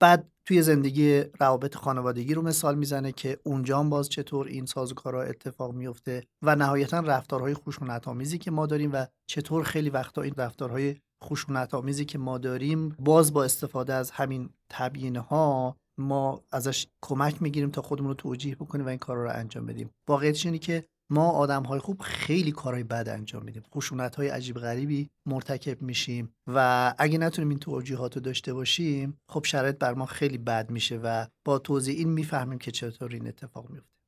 بعد 0.00 0.32
توی 0.44 0.62
زندگی 0.62 1.20
روابط 1.20 1.74
خانوادگی 1.74 2.34
رو 2.34 2.42
مثال 2.42 2.74
می‌زنه 2.74 3.12
که 3.12 3.38
اونجا 3.42 3.78
هم 3.78 3.90
باز 3.90 4.08
چطور 4.08 4.46
این 4.46 4.66
سازوکارها 4.66 5.22
اتفاق 5.22 5.74
میفته 5.74 6.26
و 6.42 6.56
نهایتا 6.56 7.00
رفتارهای 7.00 7.54
خشونت 7.54 8.08
آمیزی 8.08 8.38
که 8.38 8.50
ما 8.50 8.66
داریم 8.66 8.90
و 8.92 9.06
چطور 9.26 9.64
خیلی 9.64 9.90
وقتا 9.90 10.22
این 10.22 10.34
رفتارهای 10.36 10.96
خشونت 11.24 11.74
آمیزی 11.74 12.04
که 12.04 12.18
ما 12.18 12.38
داریم 12.38 12.88
باز 12.88 13.32
با 13.32 13.44
استفاده 13.44 13.94
از 13.94 14.10
همین 14.10 14.50
تبیینه 14.68 15.20
ها 15.20 15.76
ما 15.98 16.44
ازش 16.52 16.86
کمک 17.02 17.42
می‌گیریم 17.42 17.70
تا 17.70 17.82
خودمون 17.82 18.08
رو 18.08 18.14
توجیه 18.14 18.54
بکنیم 18.54 18.86
و 18.86 18.88
این 18.88 18.98
کارا 18.98 19.24
رو 19.24 19.30
انجام 19.34 19.66
بدیم. 19.66 19.90
واقعیتش 20.08 20.46
اینه 20.46 20.58
که 20.58 20.84
ما 21.10 21.30
آدم 21.30 21.62
های 21.62 21.78
خوب 21.78 22.00
خیلی 22.00 22.52
کارهای 22.52 22.84
بد 22.84 23.08
انجام 23.08 23.44
میدیم. 23.44 23.62
خشونت 23.74 24.16
های 24.16 24.28
عجیب 24.28 24.56
غریبی 24.56 25.10
مرتکب 25.26 25.82
میشیم 25.82 26.34
و 26.46 26.94
اگه 26.98 27.18
نتونیم 27.18 27.48
این 27.48 27.58
توجیهات 27.58 28.16
رو 28.16 28.22
داشته 28.22 28.54
باشیم 28.54 29.18
خب 29.28 29.44
شرایط 29.44 29.78
بر 29.78 29.94
ما 29.94 30.06
خیلی 30.06 30.38
بد 30.38 30.70
میشه 30.70 30.96
و 30.96 31.26
با 31.44 31.58
توضیح 31.58 31.96
این 31.96 32.08
می‌فهمیم 32.08 32.58
که 32.58 32.70
چطور 32.70 33.12
این 33.12 33.28
اتفاق 33.28 33.70
میفته 33.70 33.98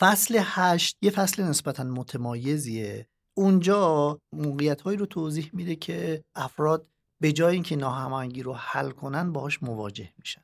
فصل 0.00 0.38
هشت 0.40 0.96
یه 1.02 1.10
فصل 1.10 1.42
نسبتا 1.42 1.84
متمایزیه. 1.84 3.06
اونجا 3.34 4.18
موقعیت 4.32 4.80
هایی 4.80 4.98
رو 4.98 5.06
توضیح 5.06 5.50
میده 5.52 5.76
که 5.76 6.24
افراد 6.34 6.86
به 7.20 7.32
جای 7.32 7.54
اینکه 7.54 7.76
ناهماهنگی 7.76 8.42
رو 8.42 8.52
حل 8.52 8.90
کنن 8.90 9.32
باهاش 9.32 9.62
مواجه 9.62 10.08
میشن. 10.18 10.42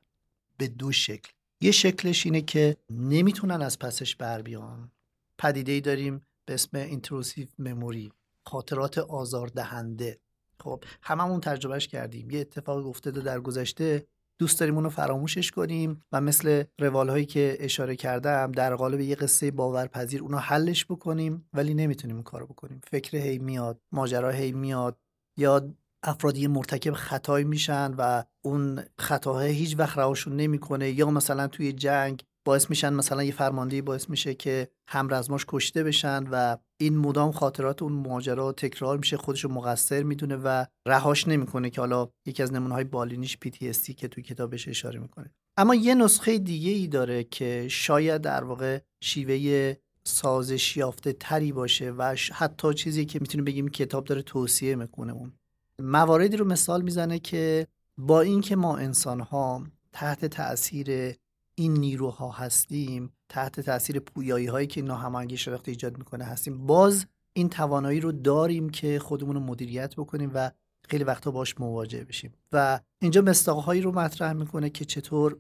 به 0.57 0.69
دو 0.69 0.93
شکل. 0.93 1.31
یه 1.61 1.71
شکلش 1.71 2.27
اینه 2.27 2.41
که 2.41 2.77
نمی‌تونن 2.91 3.63
از 3.63 3.79
پسش 3.79 4.17
بر 4.17 4.43
بیان. 4.43 4.91
پدیده 5.39 5.73
ای 5.73 5.81
داریم 5.81 6.23
به 6.45 6.55
اسم 6.55 6.77
intrusive 6.77 7.47
memory 7.59 8.13
خاطرات 8.47 8.99
آزاردهنده. 8.99 10.19
خب 10.61 10.85
هممون 11.03 11.41
تجربهش 11.41 11.89
کردیم. 11.89 12.31
یه 12.31 12.41
اتفاق 12.41 12.87
افتاده 12.87 13.21
در 13.21 13.41
گذشته 13.41 14.07
دوست 14.39 14.61
داریم 14.61 14.75
اونو 14.75 14.89
فراموشش 14.89 15.51
کنیم 15.51 16.05
و 16.13 16.21
مثل 16.21 16.65
روال 16.79 17.09
هایی 17.09 17.27
که 17.27 17.57
اشاره 17.61 17.97
کردم 17.97 18.53
در 18.53 18.75
قالب 18.75 19.01
یه 19.01 19.15
قصه 19.15 19.51
باورپذیر 19.51 20.23
اونو 20.23 20.37
حلش 20.39 20.85
بکنیم 20.85 21.49
ولی 21.53 21.75
نمی‌تونیم 21.75 22.17
این 22.17 22.25
کارو 22.25 22.47
بکنیم. 22.47 22.81
فکر 22.91 23.17
هی 23.17 23.39
میاد 23.39 23.81
ماجرا 23.93 24.31
هی 24.31 24.53
میاد. 24.53 24.99
یا 25.39 25.75
افرادی 26.03 26.47
مرتکب 26.47 26.93
خطایی 26.93 27.45
میشن 27.45 27.95
و 27.99 28.23
اون 28.45 28.83
خطاها 28.99 29.41
هیچ 29.41 29.79
وقت 29.79 29.99
رهاشون 29.99 30.37
نمی‌کنه. 30.37 30.91
یا 30.91 31.11
مثلا 31.11 31.47
توی 31.47 31.73
جنگ 31.73 32.25
باعث 32.49 32.71
میشن 32.71 32.93
مثلا 32.93 33.25
یه 33.25 33.33
فرماندهی 33.33 33.83
باعث 33.83 34.11
میشه 34.11 34.35
که 34.35 34.69
همرزماش 34.89 35.45
کشته 35.49 35.85
بشن 35.85 36.25
و 36.31 36.57
این 36.81 36.97
مدام 36.97 37.33
خاطرات 37.33 37.83
اون 37.83 37.93
ماجرا 37.93 38.53
تکرار 38.53 38.99
میشه 38.99 39.17
خودش 39.17 39.45
رو 39.45 39.53
مقصر 39.53 40.03
می‌دونه 40.03 40.37
و 40.37 40.65
رهاش 40.87 41.29
نمی‌کنه 41.29 41.71
که 41.71 41.81
حالا 41.81 42.09
یکی 42.27 42.43
از 42.43 42.53
نمونه 42.53 42.75
های 42.75 42.85
بالینیش 42.85 43.39
PTSD 43.45 43.95
که 43.95 44.09
توی 44.09 44.23
کتابش 44.23 44.69
اشاره 44.69 45.01
می‌کنه. 45.01 45.31
اما 45.57 45.75
یه 45.75 45.95
نسخه 45.95 46.39
دیگه 46.39 46.71
ای 46.71 46.87
داره 46.87 47.25
که 47.25 47.67
شاید 47.71 48.23
در 48.23 48.45
واقع 48.45 48.79
شیوه 49.01 49.75
سازش 50.05 50.77
یافته 50.77 51.13
تری 51.13 51.53
باشه 51.53 51.91
و 51.91 52.17
حتی 52.33 52.75
چیزی 52.75 53.05
که 53.05 53.19
می‌تونیم 53.21 53.45
بگیم 53.45 53.69
کتاب 53.69 54.05
داره 54.05 54.23
توصیه 54.23 54.75
می‌کنه 54.75 55.13
اون. 55.13 55.33
مواردی 55.79 56.37
رو 56.37 56.45
مثال 56.45 56.83
می‌زنه 56.83 57.19
که 57.19 57.67
با 57.99 58.21
اینکه 58.21 58.57
ما 58.57 58.77
انسان 58.77 59.21
ها 59.21 59.67
تحت 59.93 60.25
تاثیر 60.25 61.15
این 61.59 61.73
نیروها 61.73 62.31
هستیم 62.31 63.13
تحت 63.29 63.61
تاثیر 63.61 64.01
پویایی 64.01 64.47
هایی 64.47 64.67
که 64.67 64.83
ناهماهنگی 64.83 65.37
شناختی 65.37 65.71
ایجاد 65.71 65.99
می‌کنه 65.99 66.25
هستیم. 66.25 66.67
باز 66.67 67.07
این 67.33 67.49
توانایی 67.49 68.01
رو 68.01 68.13
داریم 68.13 68.71
که 68.71 68.99
خودمون 68.99 69.35
رو 69.35 69.41
مدیریت 69.41 69.95
بکنیم 69.97 70.31
و 70.35 70.51
خیلی 70.89 71.05
وقتا 71.05 71.31
باش 71.31 71.61
مواجه 71.61 72.05
بشیم. 72.05 72.35
و 72.53 72.81
اینجا 73.03 73.23
مستاقهایی 73.23 73.81
رو 73.81 73.93
مطرح 73.93 74.33
می‌کنه 74.33 74.71
که 74.71 74.85
چطور 74.85 75.37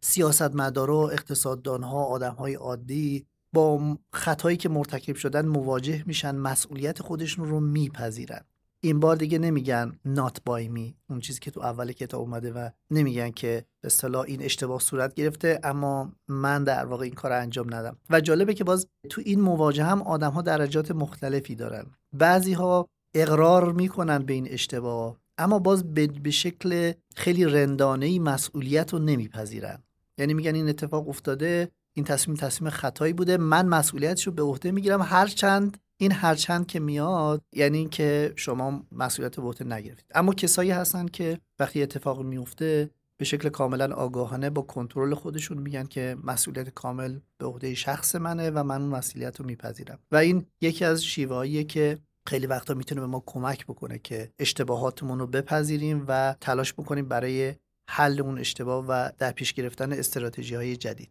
سیاستمدارا 0.00 1.08
اقتصاددانها 1.08 2.04
آدمهای 2.04 2.54
عادی 2.54 3.26
با 3.52 3.98
خطایی 4.12 4.56
که 4.56 4.68
مرتکب 4.68 5.16
شدن 5.16 5.46
مواجه 5.46 6.02
میشن 6.06 6.34
مسئولیت 6.34 7.02
خودشون 7.02 7.48
رو 7.48 7.60
میپذیرن. 7.60 8.44
این 8.84 9.00
بار 9.00 9.16
دیگه 9.16 9.38
نمیگن 9.38 9.92
not 10.06 10.32
by 10.48 10.76
me 10.76 10.94
اون 11.10 11.20
چیزی 11.20 11.40
که 11.40 11.50
تو 11.50 11.60
اول 11.60 11.92
کتاب 11.92 12.20
اومده 12.20 12.52
و 12.52 12.68
نمیگن 12.90 13.30
که 13.30 13.64
به 13.80 13.86
اصطلاح 13.86 14.24
این 14.28 14.42
اشتباه 14.42 14.80
صورت 14.80 15.14
گرفته 15.14 15.60
اما 15.64 16.12
من 16.28 16.64
در 16.64 16.84
واقع 16.84 17.04
این 17.04 17.14
کار 17.14 17.32
انجام 17.32 17.74
ندم. 17.74 17.96
و 18.10 18.20
جالبه 18.20 18.54
که 18.54 18.64
باز 18.64 18.86
تو 19.10 19.22
این 19.24 19.40
مواجه 19.40 19.84
هم 19.84 20.02
آدم 20.02 20.30
ها 20.30 20.42
درجات 20.42 20.90
مختلفی 20.90 21.54
دارن. 21.54 21.86
بعضی 22.12 22.52
ها 22.52 22.88
اقرار 23.14 23.72
می‌کنن 23.72 24.18
به 24.18 24.32
این 24.32 24.48
اشتباه 24.50 25.16
اما 25.38 25.58
باز 25.58 25.94
به 25.94 26.30
شکل 26.30 26.92
خیلی 27.16 27.44
رندانه 27.44 28.18
مسئولیت 28.18 28.92
رو 28.92 28.98
نمیپذیرن. 28.98 29.82
یعنی 30.18 30.34
میگن 30.34 30.54
این 30.54 30.68
اتفاق 30.68 31.08
افتاده 31.08 31.68
این 31.94 32.04
تصمیم 32.04 32.36
تصمیم 32.36 32.70
خطایی 32.70 33.12
بوده 33.12 33.36
من 33.36 33.66
مسئولیتش 33.66 34.26
رو 34.26 34.32
به 34.32 34.42
عهده 34.42 34.70
می‌گیرم 34.70 35.02
هر 35.02 35.26
چند 35.26 35.76
این 36.02 36.12
هرچند 36.12 36.66
که 36.66 36.80
میاد 36.80 37.42
یعنی 37.52 37.78
اینکه 37.78 38.32
شما 38.36 38.82
مسئولیت 38.92 39.36
به 39.36 39.42
عهده 39.42 39.64
نگرفتید. 39.64 40.06
اما 40.14 40.34
کسایی 40.34 40.70
هستن 40.70 41.06
که 41.06 41.38
وقتی 41.58 41.82
اتفاق 41.82 42.22
میفته 42.22 42.90
به 43.16 43.24
شکل 43.24 43.48
کاملا 43.48 43.94
آگاهانه 43.94 44.50
با 44.50 44.62
کنترل 44.62 45.14
خودشون 45.14 45.58
میگن 45.58 45.86
که 45.86 46.16
مسئولیت 46.24 46.68
کامل 46.68 47.18
به 47.38 47.46
عهده 47.46 47.74
شخص 47.74 48.14
منه 48.16 48.50
و 48.50 48.62
من 48.62 48.82
اون 48.82 48.90
مسئولیت 48.90 49.40
رو 49.40 49.46
میپذیرم. 49.46 49.98
و 50.12 50.16
این 50.16 50.46
یکی 50.60 50.84
از 50.84 51.04
شیوهاییه 51.04 51.64
که 51.64 51.98
خیلی 52.26 52.46
وقتا 52.46 52.74
می‌تونه 52.74 53.00
به 53.00 53.06
ما 53.06 53.22
کمک 53.26 53.66
بکنه 53.66 53.98
که 53.98 54.30
اشتباهاتمون 54.38 55.18
رو 55.18 55.26
بپذیریم 55.26 56.04
و 56.08 56.34
تلاش 56.40 56.72
بکنیم 56.72 57.08
برای 57.08 57.54
حل 57.88 58.20
اون 58.20 58.38
اشتباه 58.38 58.84
و 58.88 59.10
در 59.18 59.32
پیش 59.32 59.52
گرفتن 59.52 59.92
استراتژی 59.92 60.54
های 60.54 60.76
جدید. 60.76 61.10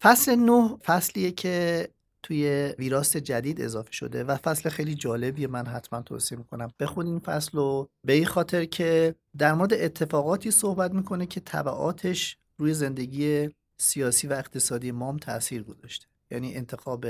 فصل 0.00 0.36
نه 0.36 0.76
فصلیه 0.84 1.30
که 1.30 1.88
توی 2.22 2.74
ویراست 2.78 3.16
جدید 3.16 3.60
اضافه 3.60 3.92
شده 3.92 4.24
و 4.24 4.36
فصل 4.36 4.68
خیلی 4.68 4.94
جالبیه 4.94 5.46
من 5.46 5.66
حتما 5.66 6.02
توصیه 6.02 6.38
می‌کنم. 6.38 6.70
بخون 6.80 7.06
این 7.06 7.18
فصل 7.18 7.50
رو. 7.58 7.88
به 8.06 8.12
این 8.12 8.26
خاطر 8.26 8.64
که 8.64 9.14
در 9.38 9.54
مورد 9.54 9.72
اتفاقاتی 9.72 10.50
صحبت 10.50 10.92
می‌کنه 10.92 11.26
که 11.26 11.40
طبعاتش 11.40 12.36
روی 12.58 12.74
زندگی 12.74 13.50
سیاسی 13.78 14.26
و 14.26 14.32
اقتصادی 14.32 14.90
مام 14.90 15.16
تاثیر 15.16 15.62
گذاشته. 15.62 16.06
یعنی 16.30 16.54
انتخاب 16.54 17.06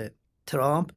ترامپ 0.47 0.91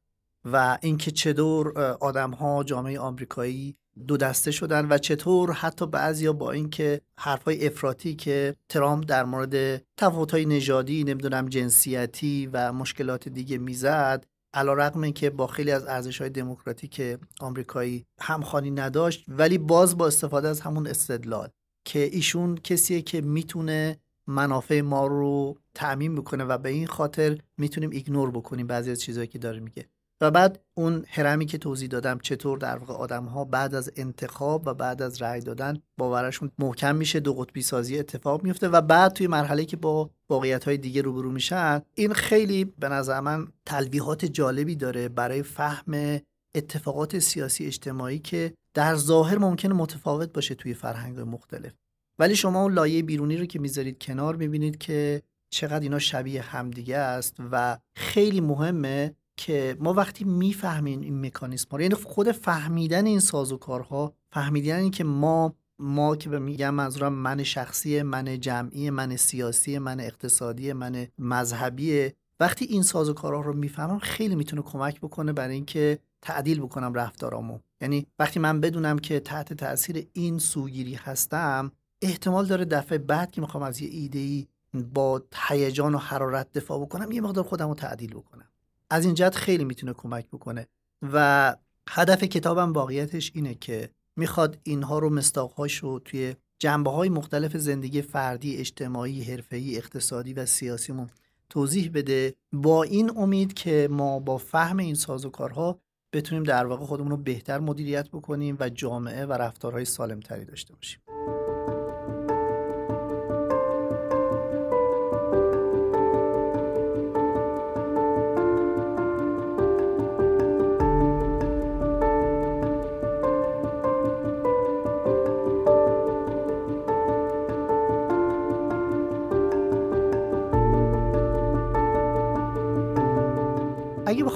و 0.44 0.78
اینکه 0.82 1.10
چطور 1.10 1.78
آدم 2.00 2.30
ها 2.30 2.64
جامعه 2.64 2.98
آمریکایی 2.98 3.76
دو 4.06 4.16
دسته 4.16 4.50
شدن 4.50 4.88
و 4.88 4.98
چطور 4.98 5.52
حتی 5.52 5.86
بعضیا 5.86 6.32
با 6.32 6.52
اینکه 6.52 7.00
حرفای 7.20 7.66
افراطی 7.66 8.14
که 8.14 8.54
ترامپ 8.68 9.04
در 9.04 9.24
مورد 9.24 9.82
تفاوت‌های 9.96 10.46
نژادی 10.46 11.04
نمی‌دونم 11.04 11.48
جنسیتی 11.48 12.46
و 12.52 12.72
مشکلات 12.72 13.28
دیگه 13.28 13.58
می‌زد 13.58 14.26
علا 14.54 14.74
رقم 14.74 15.10
که 15.10 15.30
با 15.30 15.46
خیلی 15.46 15.70
از 15.70 15.86
ارزش 15.86 16.20
های 16.20 16.30
دموکراتیک 16.30 17.18
آمریکایی 17.40 18.06
همخوانی 18.20 18.70
نداشت 18.70 19.24
ولی 19.28 19.58
باز 19.58 19.98
با 19.98 20.06
استفاده 20.06 20.48
از 20.48 20.60
همون 20.60 20.86
استدلال 20.86 21.48
که 21.84 21.98
ایشون 21.98 22.56
کسیه 22.56 23.02
که 23.02 23.20
می‌تونه 23.20 23.98
منافع 24.26 24.80
ما 24.80 25.06
رو 25.06 25.58
تعمین 25.74 26.14
بکنه 26.14 26.44
و 26.44 26.58
به 26.58 26.68
این 26.68 26.86
خاطر 26.86 27.38
می‌تونیم 27.58 27.90
ایگنور 27.90 28.30
بکنیم 28.30 28.66
بعضی 28.66 28.90
از 28.90 29.00
چیزهایی 29.00 29.28
که 29.28 29.38
داره 29.38 29.60
میگه. 29.60 29.88
و 30.20 30.30
بعد 30.30 30.60
اون 30.74 31.04
هرمی 31.08 31.46
که 31.46 31.58
توضیح 31.58 31.88
دادم 31.88 32.18
چطور 32.18 32.58
در 32.58 32.78
واقع 32.78 32.94
آدم 32.94 33.24
ها 33.24 33.44
بعد 33.44 33.74
از 33.74 33.92
انتخاب 33.96 34.62
و 34.66 34.74
بعد 34.74 35.02
از 35.02 35.22
رأی 35.22 35.40
دادن 35.40 35.78
باورشون 35.98 36.50
محکم 36.58 36.96
میشه 36.96 37.20
دو 37.20 37.34
قطبی 37.34 37.62
سازی 37.62 37.98
اتفاق 37.98 38.42
میفته 38.44 38.68
و 38.68 38.80
بعد 38.80 39.12
توی 39.12 39.26
مرحله 39.26 39.64
که 39.64 39.76
با 39.76 40.10
واقعیت 40.30 40.64
های 40.64 40.76
دیگه 40.76 41.02
روبرو 41.02 41.30
میشن 41.30 41.82
این 41.94 42.12
خیلی 42.12 42.64
به 42.64 42.88
نظر 42.88 43.20
من 43.20 43.48
تلویحات 43.66 44.24
جالبی 44.24 44.76
داره 44.76 45.08
برای 45.08 45.42
فهم 45.42 46.20
اتفاقات 46.54 47.18
سیاسی 47.18 47.66
اجتماعی 47.66 48.18
که 48.18 48.54
در 48.74 48.94
ظاهر 48.94 49.38
ممکنه 49.38 49.74
متفاوت 49.74 50.32
باشه 50.32 50.54
توی 50.54 50.74
فرهنگ 50.74 51.20
مختلف. 51.20 51.72
ولی 52.18 52.36
شما 52.36 52.62
اون 52.62 52.72
لایه 52.72 53.02
بیرونی 53.02 53.36
رو 53.36 53.46
که 53.46 53.58
می‌ذارید 53.58 53.98
کنار 53.98 54.36
می‌بینید 54.36 54.78
که 54.78 55.22
چقدر 55.50 55.80
اینا 55.80 55.98
شبیه 55.98 56.42
همدیگه 56.42 56.96
است 56.96 57.36
و 57.52 57.78
خیلی 57.96 58.40
مهمه 58.40 59.14
که 59.36 59.76
ما 59.80 59.92
وقتی 59.92 60.24
می‌فهمیم 60.24 61.00
این 61.00 61.26
مکانیسم 61.26 61.68
ها 61.70 61.80
یعنی 61.80 61.94
خود 61.94 62.32
فهمیدن 62.32 63.06
این 63.06 63.20
سازوکارها 63.20 64.14
فهمیدن 64.30 64.78
این 64.78 64.90
که 64.90 65.04
ما 65.04 65.54
ما 65.78 66.16
که 66.16 66.28
به 66.28 66.38
میگم 66.38 66.74
منظورم 66.74 67.12
من 67.12 67.42
شخصی 67.42 68.02
من 68.02 68.40
جمعی 68.40 68.90
من 68.90 69.16
سیاسی 69.16 69.78
من 69.78 70.00
اقتصادی 70.00 70.72
من 70.72 71.06
مذهبی 71.18 72.10
وقتی 72.40 72.64
این 72.64 72.82
سازوکارها 72.82 73.40
رو 73.40 73.52
می‌فهمم 73.52 73.98
خیلی 73.98 74.34
می‌تونه 74.34 74.62
کمک 74.62 75.00
بکنه 75.00 75.32
برای 75.32 75.54
اینکه 75.54 75.98
تعدیل 76.22 76.60
بکنم 76.60 76.94
رفتارامو. 76.94 77.58
یعنی 77.80 78.06
وقتی 78.18 78.40
من 78.40 78.60
بدونم 78.60 78.98
که 78.98 79.20
تحت 79.20 79.52
تاثیر 79.52 80.06
این 80.12 80.38
سوگیری 80.38 80.94
هستم 80.94 81.72
احتمال 82.02 82.46
داره 82.46 82.64
دفعه 82.64 82.98
بعد 82.98 83.30
که 83.30 83.40
می‌خوام 83.40 83.62
از 83.62 83.80
یه 83.80 83.88
ایده 83.88 84.18
ای 84.18 84.46
با 84.94 85.22
هیجان 85.48 85.94
و 85.94 85.98
حرارت 85.98 86.52
دفاع 86.52 86.80
بکنم 86.80 87.12
یه 87.12 87.20
مقدار 87.20 87.44
خودم 87.44 87.68
رو 87.68 87.74
تعدیل 87.74 88.10
بکنم. 88.10 88.48
از 88.90 89.04
این 89.04 89.14
جهت 89.14 89.34
خیلی 89.34 89.64
می‌تونه 89.64 89.92
کمک 89.92 90.26
بکنه. 90.26 90.66
و 91.02 91.56
هدف 91.88 92.24
کتابم 92.24 92.72
واقعیتش 92.72 93.32
اینه 93.34 93.54
که 93.54 93.90
می‌خواد 94.16 94.58
اینها 94.62 94.98
رو 94.98 95.10
مستاقهاش 95.10 95.76
رو 95.76 95.98
توی 95.98 96.34
جنبه 96.58 96.90
های 96.90 97.08
مختلف 97.08 97.56
زندگی 97.56 98.02
فردی 98.02 98.56
اجتماعی 98.56 99.22
حرفه‌ای 99.22 99.76
اقتصادی 99.76 100.32
و 100.32 100.46
سیاسیمون 100.46 101.10
توضیح 101.50 101.90
بده 101.94 102.34
با 102.52 102.82
این 102.82 103.12
امید 103.16 103.54
که 103.54 103.88
ما 103.90 104.18
با 104.18 104.38
فهم 104.38 104.76
این 104.76 104.94
سازوکارها 104.94 105.80
بتونیم 106.12 106.44
در 106.44 106.66
واقع 106.66 106.84
خودمون 106.84 107.10
رو 107.10 107.16
بهتر 107.16 107.58
مدیریت 107.58 108.08
بکنیم 108.08 108.56
و 108.60 108.68
جامعه 108.68 109.26
و 109.26 109.32
رفتارهای 109.32 109.84
سالمتری 109.84 110.44
داشته 110.44 110.74
باشیم. 110.74 111.00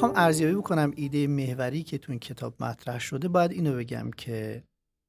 بخوام 0.00 0.12
ارزیابی 0.16 0.54
بکنم 0.54 0.92
ایده 0.96 1.26
محوری 1.26 1.82
که 1.82 1.98
تو 1.98 2.12
این 2.12 2.18
کتاب 2.18 2.62
مطرح 2.62 2.98
شده 2.98 3.28
باید 3.28 3.52
اینو 3.52 3.76
بگم 3.76 4.10
که 4.16 4.64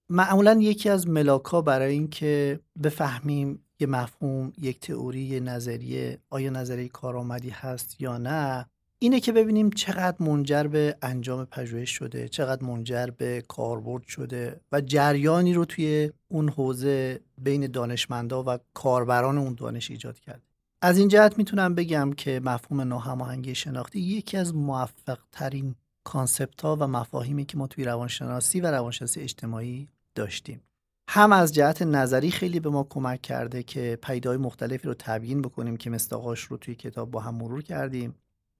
معمولا 0.10 0.58
یکی 0.62 0.90
از 0.90 1.08
ملاکا 1.08 1.62
برای 1.62 1.94
اینکه 1.94 2.60
بفهمیم 2.84 3.66
یه 3.80 3.88
مفهوم 3.88 4.54
یک 4.58 4.80
تئوری 4.80 5.22
یه 5.22 5.40
نظریه 5.40 6.20
آیا 6.30 6.50
نظریه 6.50 6.88
کارآمدی 6.88 7.50
هست 7.50 8.02
یا 8.02 8.18
نه 8.18 8.66
اینه 9.00 9.20
که 9.20 9.32
ببینیم 9.32 9.70
چقدر 9.70 10.18
منجر 10.20 10.64
به 10.64 10.98
انجام 11.02 11.46
پژوهش 11.46 11.90
شده 11.90 12.28
چقدر 12.28 12.64
منجر 12.64 13.08
به 13.08 13.44
کاربرد 13.48 14.04
شده 14.04 14.62
و 14.72 14.82
جریانی 14.82 15.54
رو 15.54 15.66
توی 15.66 16.12
اون 16.28 16.50
حوزه 16.50 17.20
بین 17.38 17.68
دانشمندا 17.68 18.44
و 18.48 18.58
کاربران 18.74 19.38
اون 19.38 19.54
دانش 19.54 19.92
ایجاد 19.92 20.20
کرده. 20.20 20.51
از 20.84 20.98
این 20.98 21.08
جهت 21.08 21.38
می‌تونم 21.38 21.76
بگم 21.76 22.14
که 22.14 22.42
مفهوم 22.44 22.82
ناهماهنگی 22.82 23.56
شناختی 23.56 24.00
یکی 24.00 24.38
از 24.38 24.56
موفق 24.56 25.20
ترین 25.32 25.76
کانسپت 26.04 26.62
ها 26.62 26.76
و 26.76 26.88
مفاهیمی 26.88 27.46
که 27.46 27.58
ما 27.58 27.68
توی 27.68 27.86
روانشناسی 27.86 28.62
و 28.62 28.72
روانشناسی 28.72 29.22
اجتماعی 29.22 29.88
داشتیم. 30.16 30.62
هم 31.10 31.32
از 31.32 31.54
جهت 31.54 31.82
نظری 31.82 32.32
خیلی 32.32 32.60
به 32.60 32.70
ما 32.70 32.88
کمک 32.90 33.22
کرده 33.22 33.64
که 33.64 33.98
پیدای 34.04 34.38
مختلفی 34.38 34.88
رو 34.88 34.94
تبیین 35.00 35.42
بکنیم 35.42 35.78
که 35.78 35.90
مستاقاش 35.90 36.40
رو 36.40 36.58
توی 36.58 36.76
کتاب 36.76 37.12
با 37.12 37.20
هم 37.20 37.36
مرور 37.36 37.62
کردیم. 37.62 38.16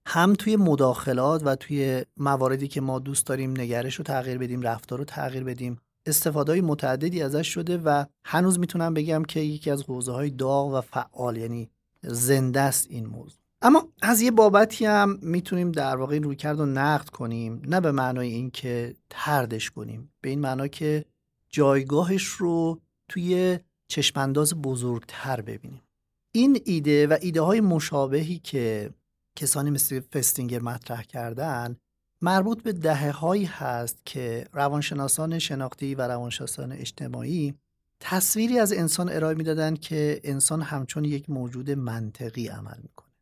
هم 0.06 0.34
توی 0.34 0.56
مداخلات 0.56 1.42
و 1.46 1.56
توی 1.56 2.04
مواردی 2.16 2.68
که 2.68 2.80
ما 2.80 2.98
دوست 2.98 3.26
داریم 3.26 3.50
نگرش 3.50 3.94
رو 3.94 4.04
تغییر 4.04 4.38
بدیم 4.38 4.62
رفتار 4.62 4.98
رو 4.98 5.04
تغییر 5.04 5.44
بدیم 5.44 5.80
استفاده 6.06 6.60
متعددی 6.60 7.22
ازش 7.22 7.48
شده 7.48 7.78
و 7.78 8.04
هنوز 8.24 8.58
می‌تونم 8.58 8.94
بگم 8.94 9.22
که 9.24 9.40
یکی 9.40 9.70
از 9.70 9.82
حوزه 9.82 10.12
های 10.12 10.30
داغ 10.30 10.74
و 10.74 10.80
فعال 10.80 11.36
یعنی 11.36 11.70
زنده 12.02 12.60
است 12.60 12.86
این 12.90 13.06
موضوع. 13.06 13.38
اما 13.62 13.88
از 14.02 14.20
یه 14.20 14.30
بابتی 14.30 14.84
هم 14.86 15.18
می‌تونیم 15.22 15.72
در 15.72 15.96
واقع 15.96 16.12
این 16.12 16.22
رویکرد 16.22 16.58
رو 16.58 16.66
نقد 16.66 17.08
کنیم 17.08 17.62
نه 17.66 17.80
به 17.80 17.92
معنای 17.92 18.28
اینکه 18.28 18.94
تردش 19.10 19.70
کنیم 19.70 20.12
به 20.20 20.28
این 20.28 20.40
معنا 20.40 20.68
که 20.68 21.04
جایگاهش 21.48 22.24
رو 22.24 22.80
توی 23.08 23.58
چشمانداز 23.88 24.54
بزرگتر 24.54 25.40
ببینیم. 25.40 25.82
این 26.34 26.60
ایده 26.64 27.06
و 27.06 27.16
ایده 27.20 27.40
های 27.40 27.60
مشابهی 27.60 28.38
که 28.38 28.90
کسانی 29.36 29.70
مثل 29.70 30.00
فستینگر 30.00 30.62
مطرح 30.62 31.02
کردن 31.02 31.76
مربوط 32.22 32.62
به 32.62 32.72
دهه 32.72 33.10
هایی 33.10 33.44
هست 33.44 33.98
که 34.04 34.48
روانشناسان 34.52 35.38
شناختی 35.38 35.94
و 35.94 36.00
روانشناسان 36.00 36.72
اجتماعی 36.72 37.54
تصویری 38.04 38.58
از 38.58 38.72
انسان 38.72 39.08
ارائه 39.08 39.34
می‌دادند 39.34 39.80
که 39.80 40.20
انسان 40.24 40.62
همچون 40.62 41.04
یک 41.04 41.30
موجود 41.30 41.70
منطقی 41.70 42.48
عمل 42.48 42.78
می‌کنه. 42.82 43.12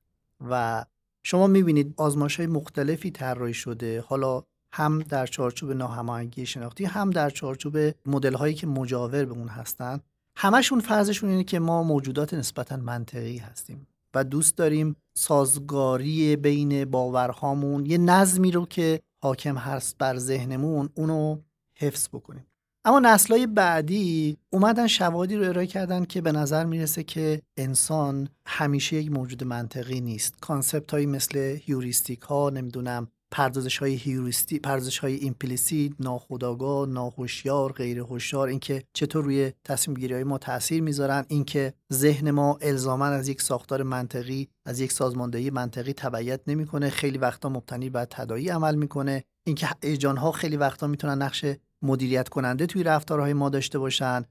و 0.50 0.84
شما 1.22 1.46
می‌بینید 1.46 1.94
آزمایش 1.96 2.36
های 2.36 2.46
مختلفی 2.46 3.10
طراحی 3.10 3.54
شده. 3.54 4.00
حالا 4.00 4.42
هم 4.72 4.98
در 4.98 5.26
چارچوب 5.26 5.72
ناهماهنگی 5.72 6.46
شناختی 6.46 6.84
هم 6.84 7.10
در 7.10 7.30
چارچوب 7.30 7.76
مدل 8.06 8.34
هایی 8.34 8.54
که 8.54 8.66
مجاور 8.66 9.24
به 9.24 9.32
اون 9.32 9.48
هستند. 9.48 10.02
همشون 10.36 10.80
فرضشون 10.80 11.30
اینه 11.30 11.44
که 11.44 11.58
ما 11.58 11.82
موجودات 11.82 12.34
نسبتا 12.34 12.76
منطقی 12.76 13.38
هستیم 13.38 13.86
و 14.14 14.24
دوست 14.24 14.56
داریم 14.56 14.96
سازگاری 15.14 16.36
بین 16.36 16.84
باورهامون 16.84 17.86
یه 17.86 17.98
نظمی 17.98 18.50
رو 18.50 18.66
که 18.66 19.00
حاکم 19.22 19.56
هست 19.56 19.98
بر 19.98 20.16
ذهنمون 20.16 20.88
اونو 20.94 21.38
حفظ 21.74 22.08
بکنیم. 22.08 22.46
اما 22.90 23.00
نسلهای 23.00 23.46
بعدی 23.46 24.36
اومدن 24.50 24.86
شواهدی 24.86 25.36
رو 25.36 25.48
ارائه 25.48 25.66
کردن 25.66 26.04
که 26.04 26.20
به 26.20 26.32
نظر 26.32 26.64
می‌رسه 26.64 27.02
که 27.02 27.42
انسان 27.56 28.28
همیشه 28.46 28.96
یک 28.96 29.12
موجود 29.12 29.44
منطقی 29.44 30.00
نیست. 30.00 30.34
concept 30.40 30.90
هایی 30.90 31.06
مثل 31.06 31.38
heuristic 31.38 32.20
ها 32.20 32.50
نمی‌دونم 32.50 33.08
پردازش 33.30 33.78
های 33.78 33.94
heuristic 33.94 34.58
پردازش 34.58 34.98
های 34.98 35.14
implicit 35.14 35.92
ناخودآگاه 36.00 36.88
ناهوشیار 36.88 37.72
غیر 37.72 37.98
هوشیار 37.98 38.48
اینکه 38.48 38.82
چطور 38.92 39.24
روی 39.24 39.52
تصمیم 39.64 39.96
گیری 39.96 40.14
های 40.14 40.24
ما 40.24 40.38
تاثیر 40.38 40.82
می‌ذارن 40.82 41.24
اینکه 41.28 41.74
ذهن 41.92 42.30
ما 42.30 42.58
الزاما 42.62 43.06
از 43.06 43.28
یک 43.28 43.42
ساختار 43.42 43.82
منطقی 43.82 44.48
از 44.66 44.80
یک 44.80 44.92
سازماندهی 44.92 45.50
منطقی 45.50 45.92
تبعیت 45.92 46.40
نمی‌کنه. 46.46 46.90
خیلی 46.90 47.18
وقتا 47.18 47.48
مبتنی 47.48 47.90
بر 47.90 48.04
تداعی 48.04 48.48
عمل 48.48 48.74
می‌کنه. 48.74 49.24
اینکه 49.46 49.68
هیجان 49.82 50.16
ها 50.16 50.32
خیلی 50.32 50.56
وقتا 50.56 50.86
می‌تونن 50.86 51.22
نقش 51.22 51.44
مدیریت 51.82 52.28
کننده 52.28 52.66
توی 52.66 52.82
رفتارهای 52.82 53.32
ما 53.32 53.48
داشته 53.48 53.78
باشن 53.78 54.24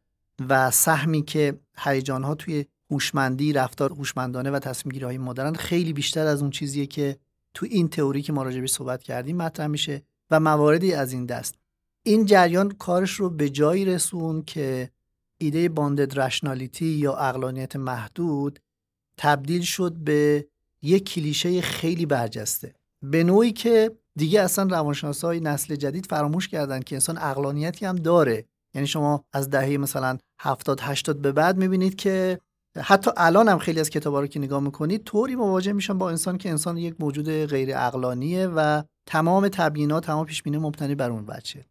و 0.50 0.72
سهمی 0.72 1.22
که 1.22 1.60
هیجان 1.78 2.24
ها 2.24 2.36
توی 2.36 2.66
هوشمندی 2.91 3.54
رفتار 3.54 3.91
هوشمندانه 3.91 4.52
و 4.52 4.60
تصمیم 4.60 4.93
گیری 4.93 5.18
ما 5.18 5.34
دارن 5.34 5.54
خیلی 5.54 5.93
بیشتر 5.93 6.28
از 6.28 6.41
اون 6.41 6.52
چیزیه 6.52 6.86
که 6.86 7.18
تو 7.54 7.66
این 7.70 7.88
تئوری 7.88 8.22
که 8.22 8.34
ما 8.34 8.43
راجبش 8.43 8.72
صحبت 8.72 9.04
کردیم 9.04 9.38
مطرح 9.38 9.68
میشه 9.68 10.02
و 10.32 10.39
مواردی 10.39 10.93
از 10.93 11.14
این 11.14 11.26
دست. 11.26 11.56
این 12.04 12.26
جریان 12.26 12.72
کارش 12.72 13.12
رو 13.12 13.30
به 13.30 13.50
جایی 13.50 13.86
رسون 13.86 14.41
که 14.41 14.89
ایده 15.38 15.70
باندد 15.70 16.20
رشنالیتی 16.20 16.86
یا 16.86 17.16
اقلانیت 17.16 17.76
محدود 17.76 18.60
تبدیل 19.18 19.62
شد 19.62 19.93
به 19.93 20.47
یک 20.82 21.14
کلیشه 21.14 21.62
خیلی 21.62 22.06
برجسته. 22.06 22.74
به 23.02 23.24
نوعی 23.24 23.52
که 23.52 23.91
دیگه 24.20 24.41
اصلا 24.41 24.63
روانشناس 24.78 25.24
های 25.26 25.39
نسل 25.39 25.76
جدید 25.76 26.05
فراموش 26.05 26.47
کردن 26.47 26.80
که 26.80 26.95
انسان 26.95 27.17
اقلانیتی 27.17 27.86
هم 27.86 27.95
داره. 27.95 28.45
یعنی 28.76 28.88
شما 28.88 29.24
از 29.34 29.49
دهه 29.49 29.78
مثلا 29.78 30.17
70 30.41 30.80
80 30.82 31.22
به 31.22 31.32
بعد 31.32 31.57
می‌بینید 31.57 31.95
که 31.95 32.39
حتی 32.78 33.11
الان 33.17 33.47
هم 33.47 33.57
خیلی 33.57 33.80
از 33.80 33.89
کتابا 33.89 34.20
رو 34.20 34.28
که 34.28 34.39
نگاه 34.39 34.59
می‌کنید 34.59 35.03
طوری 35.03 35.36
مواجه 35.36 35.74
میشن 35.74 35.97
با 35.97 36.09
انسان 36.09 36.38
که 36.38 36.49
انسان 36.49 36.78
یک 36.78 36.95
موجود 36.99 37.45
غیر 37.45 37.70
اقلانیه 37.76 38.47
و 38.47 38.84
تمام 39.07 39.47
تبیینات 39.47 40.05
تمام 40.05 40.26
پیش 40.26 40.43
بینی 40.43 40.57
مبتنی 40.57 40.95
بر 40.95 41.11
اون 41.11 41.26
بچه. 41.26 41.65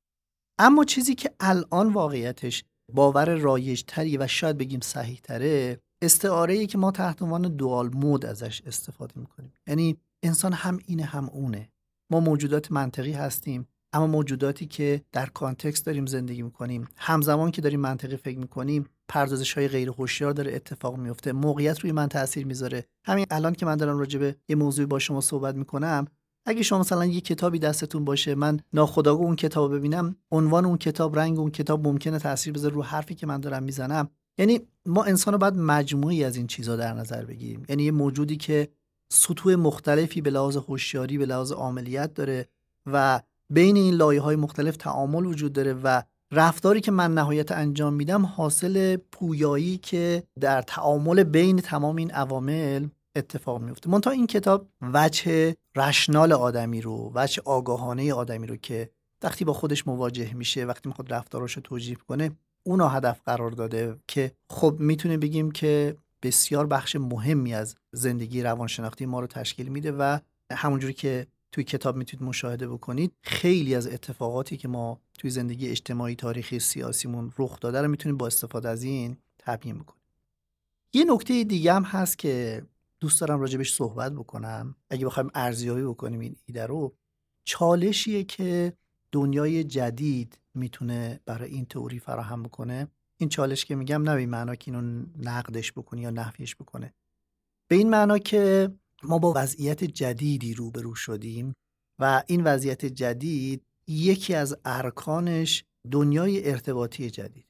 اما 0.59 0.85
چیزی 0.85 1.15
که 1.15 1.31
الان 1.41 1.93
واقعیتش 1.93 2.65
باور 2.95 3.35
رایج 3.35 3.83
تری 3.87 4.17
و 4.17 4.27
شاید 4.27 4.59
بگیم 4.59 4.81
صحیح 4.81 5.21
تره 5.23 5.81
استعاره 6.03 6.55
ای 6.55 6.67
که 6.67 6.79
ما 6.79 6.91
تحت 6.91 7.23
عنوان 7.23 7.43
دوال 7.43 7.91
مود 7.95 8.27
ازش 8.27 8.63
استفاده 8.67 9.13
می‌کنیم. 9.17 9.53
یعنی 9.69 9.97
انسان 10.25 10.53
هم 10.53 10.79
اینه 10.87 11.05
هم 11.05 11.29
اونه. 11.29 11.69
ما 12.11 12.21
موجودات 12.21 12.73
منطقی 12.73 13.13
هستیم 13.13 13.69
اما 13.93 14.07
موجوداتی 14.07 14.67
که 14.67 15.03
در 15.13 15.27
کانتکست 15.27 15.87
داریم 15.87 16.07
زندگی 16.07 16.43
می‌کنیم. 16.43 16.89
همزمان 16.97 17.51
که 17.51 17.63
داریم 17.63 17.81
منطقی 17.81 18.17
فکر 18.17 18.39
می‌کنیم 18.39 18.87
پردازش 19.09 19.53
های 19.53 19.69
غیر 19.69 19.89
هوشیار 19.89 20.33
داره 20.33 20.55
اتفاق 20.55 20.97
میفته 20.97 21.33
موقعیت 21.33 21.81
روی 21.81 21.93
من 21.93 22.07
تاثیر 22.07 22.47
می‌ذاره. 22.47 22.85
همین 23.05 23.27
الان 23.31 23.53
که 23.53 23.67
من 23.67 23.77
دارم 23.77 23.99
راجع 23.99 24.19
به 24.19 24.37
یه 24.49 24.57
موضوعی 24.57 24.87
با 24.87 24.99
شما 24.99 25.21
صحبت 25.21 25.55
می‌کنم 25.55 26.07
اگه 26.47 26.63
شما 26.63 26.79
مثلا 26.79 27.07
یه 27.07 27.21
کتابی 27.21 27.59
دستتون 27.59 28.05
باشه 28.05 28.35
من 28.35 28.61
ناخداگاه 28.73 29.27
اون 29.27 29.37
کتاب 29.37 29.75
ببینم 29.75 30.17
عنوان 30.31 30.65
اون 30.65 30.79
کتاب 30.79 31.19
رنگ 31.19 31.39
اون 31.39 31.51
کتاب 31.51 31.87
ممکنه 31.87 32.19
تاثیر 32.19 32.53
بذاره 32.53 32.75
رو 32.75 32.83
حرفی 32.83 33.15
که 33.15 33.27
من 33.27 33.41
دارم 33.41 33.63
می‌زنم. 33.63 34.09
یعنی 34.39 34.61
ما 34.87 35.05
انسان 35.05 35.33
رو 35.33 35.39
باید 35.39 35.57
مجموعی 35.57 36.25
از 36.25 36.37
این 36.37 36.47
چیزها 36.47 36.77
در 36.77 36.93
نظر 36.93 37.25
بگیریم. 37.25 37.65
یعنی 37.69 37.83
یه 37.83 37.91
موجودی 37.91 38.37
که 38.37 38.69
سطوح 39.09 39.55
مختلفی 39.55 40.21
به 40.21 40.31
لحاظ 40.31 40.57
هوشیاری 40.57 41.19
به 41.19 41.27
لحاظ 41.27 41.53
عملیات 41.53 42.15
داره 42.15 42.49
و 42.87 43.21
بین 43.51 43.77
این 43.77 43.95
لایه 43.95 44.21
های 44.21 44.37
مختلف 44.37 44.77
تعامل 44.77 45.27
وجود 45.27 45.53
داره 45.53 45.73
و 45.73 46.03
رفتاری 46.33 46.81
که 46.81 46.91
من 46.91 47.15
نهایت 47.15 47.53
انجام 47.53 47.95
میدم 47.95 48.27
حاصل 48.27 48.97
پویایی 48.97 49.79
که 49.79 50.23
در 50.41 50.63
تعامل 50.63 51.23
بین 51.23 51.57
تمام 51.57 51.97
این 51.97 52.11
عوامل 52.11 52.87
اتفاق 53.17 53.63
میفته. 53.63 53.91
منتها 53.91 54.13
این 54.13 54.27
کتاب 54.27 54.67
وجه 54.83 55.55
رشنال 55.77 56.33
آدمی 56.33 56.81
رو 56.81 57.13
وجه 57.15 57.43
آگاهانه 57.45 58.13
آدمی 58.15 58.47
رو 58.47 58.57
که 58.57 58.91
وقتی 59.23 59.45
با 59.45 59.53
خودش 59.53 59.87
مواجه 59.87 60.35
میشه 60.35 60.65
وقتی 60.65 60.89
می‌خواد 60.89 61.15
رفتارش 61.15 61.53
رو 61.53 61.63
توجیه 61.63 61.97
کنه 62.09 62.31
اونو 62.63 62.87
هدف 62.89 63.21
قرار 63.27 63.51
داده 63.51 63.97
که 64.07 64.33
خب 64.51 64.77
می‌تونه 64.79 65.17
بگیم 65.17 65.51
که 65.51 65.97
بسیار 66.23 66.67
بخش 66.67 66.97
مهمی 66.97 67.55
از 67.55 67.77
زندگی 67.93 68.43
روانشناختی 68.43 69.07
ما 69.07 69.21
رو 69.21 69.27
تشکیل 69.27 69.69
میده 69.69 69.93
و 69.93 70.19
همونجوری 70.53 70.93
که 70.95 71.27
توی 71.53 71.65
کتاب 71.65 71.97
می‌تونید 71.97 72.29
مشاهده 72.29 72.69
بکنید 72.69 73.13
خیلی 73.23 73.75
از 73.75 73.87
اتفاقاتی 73.87 74.57
که 74.57 74.69
ما 74.69 75.01
توی 75.19 75.31
زندگی 75.31 75.69
اجتماعی 75.69 76.15
تاریخی 76.15 76.59
سیاسیمون 76.59 77.33
رخ 77.39 77.61
داده 77.61 77.83
رو 77.83 77.89
می‌تونیم 77.89 78.17
با 78.17 78.27
استفاده 78.27 78.69
از 78.69 78.83
این 78.83 79.17
تبیین 79.39 79.79
بکنیم 79.79 80.03
یه 80.93 81.05
نکته 81.05 81.45
دیگه 81.45 81.73
هم 81.73 81.83
هست 81.83 82.19
که 82.19 82.63
دوست 83.01 83.21
دارم 83.21 83.41
راجبش 83.41 83.73
صحبت 83.73 84.13
بکنم. 84.13 84.75
اگه 84.91 85.07
بخوایم 85.07 85.31
ارزیابی 85.35 85.83
بکنیم 85.83 86.21
این 86.21 86.37
ایده 86.47 86.67
رو 86.67 86.95
چالشیه 87.45 88.25
که 88.25 88.73
دنیای 89.13 89.65
جدید 89.65 90.39
می‌تونه 90.55 91.21
برای 91.27 91.51
این 91.51 91.65
تئوری 91.65 91.99
فراهم 91.99 92.43
بکنه. 92.43 92.89
این 93.19 93.29
چالش 93.29 93.65
که 93.65 93.75
میگم 93.75 94.03
نه 94.03 94.17
به 94.17 94.27
معنا 94.27 94.55
که 94.55 94.71
اینو 94.73 95.07
نقدش 95.19 95.73
بکنی 95.73 96.01
یا 96.01 96.11
نفیش 96.11 96.57
بکنه. 96.57 96.95
به 97.69 97.77
این 97.77 97.91
معنا 97.91 98.19
که 98.19 98.73
ما 99.03 99.19
با 99.19 99.33
وضعیت 99.37 99.85
جدیدی 99.85 100.55
روبرو 100.55 100.95
شدیم 100.95 101.55
و 101.99 102.23
این 102.27 102.45
وضعیت 102.45 102.85
جدید 102.87 103.63
یکی 103.87 104.35
از 104.35 104.57
ارکانش 104.65 105.65
دنیای 105.91 106.51
ارتباطی 106.51 107.11
جدید. 107.11 107.47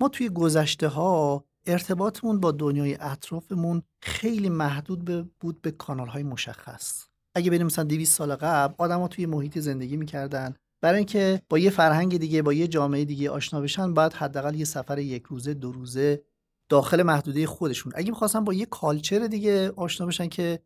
ما 0.00 0.08
توی 0.08 0.28
گذشته 0.28 0.88
ها 0.88 1.44
ارتباطمون 1.66 2.40
با 2.40 2.52
دنیای 2.52 2.96
اطرافمون 3.00 3.82
خیلی 4.00 4.48
محدود 4.48 5.30
بود 5.40 5.62
به 5.62 5.70
کانال 5.70 6.08
های 6.08 6.22
مشخص. 6.22 7.04
اگه 7.34 7.50
بریم 7.50 7.66
مثلا 7.66 7.84
200 7.84 8.16
سال 8.16 8.36
قبل 8.36 8.74
آدما 8.78 9.08
توی 9.08 9.26
محیط 9.26 9.58
زندگی 9.58 9.96
می‌کردن 9.96 10.54
برای 10.84 10.96
اینکه 10.96 11.42
با 11.48 11.58
یه 11.58 11.70
فرهنگ 11.70 12.18
دیگه 12.18 12.42
با 12.42 12.52
یه 12.52 12.68
جامعه 12.68 13.04
دیگه 13.04 13.30
آشنا 13.30 13.60
بشن 13.60 13.94
باید 13.94 14.12
حداقل 14.12 14.54
یه 14.54 14.64
سفر 14.64 14.98
یک 14.98 15.22
روزه 15.22 15.54
دو 15.54 15.72
روزه 15.72 16.22
داخل 16.68 17.02
محدوده 17.02 17.46
خودشون. 17.46 17.92
اگه 17.96 18.10
می‌خواستن 18.10 18.44
با 18.44 18.54
یه 18.54 18.66
culture 18.66 19.26
دیگه 19.26 19.70
آشنا 19.70 20.06
بشن 20.06 20.28
که 20.28 20.58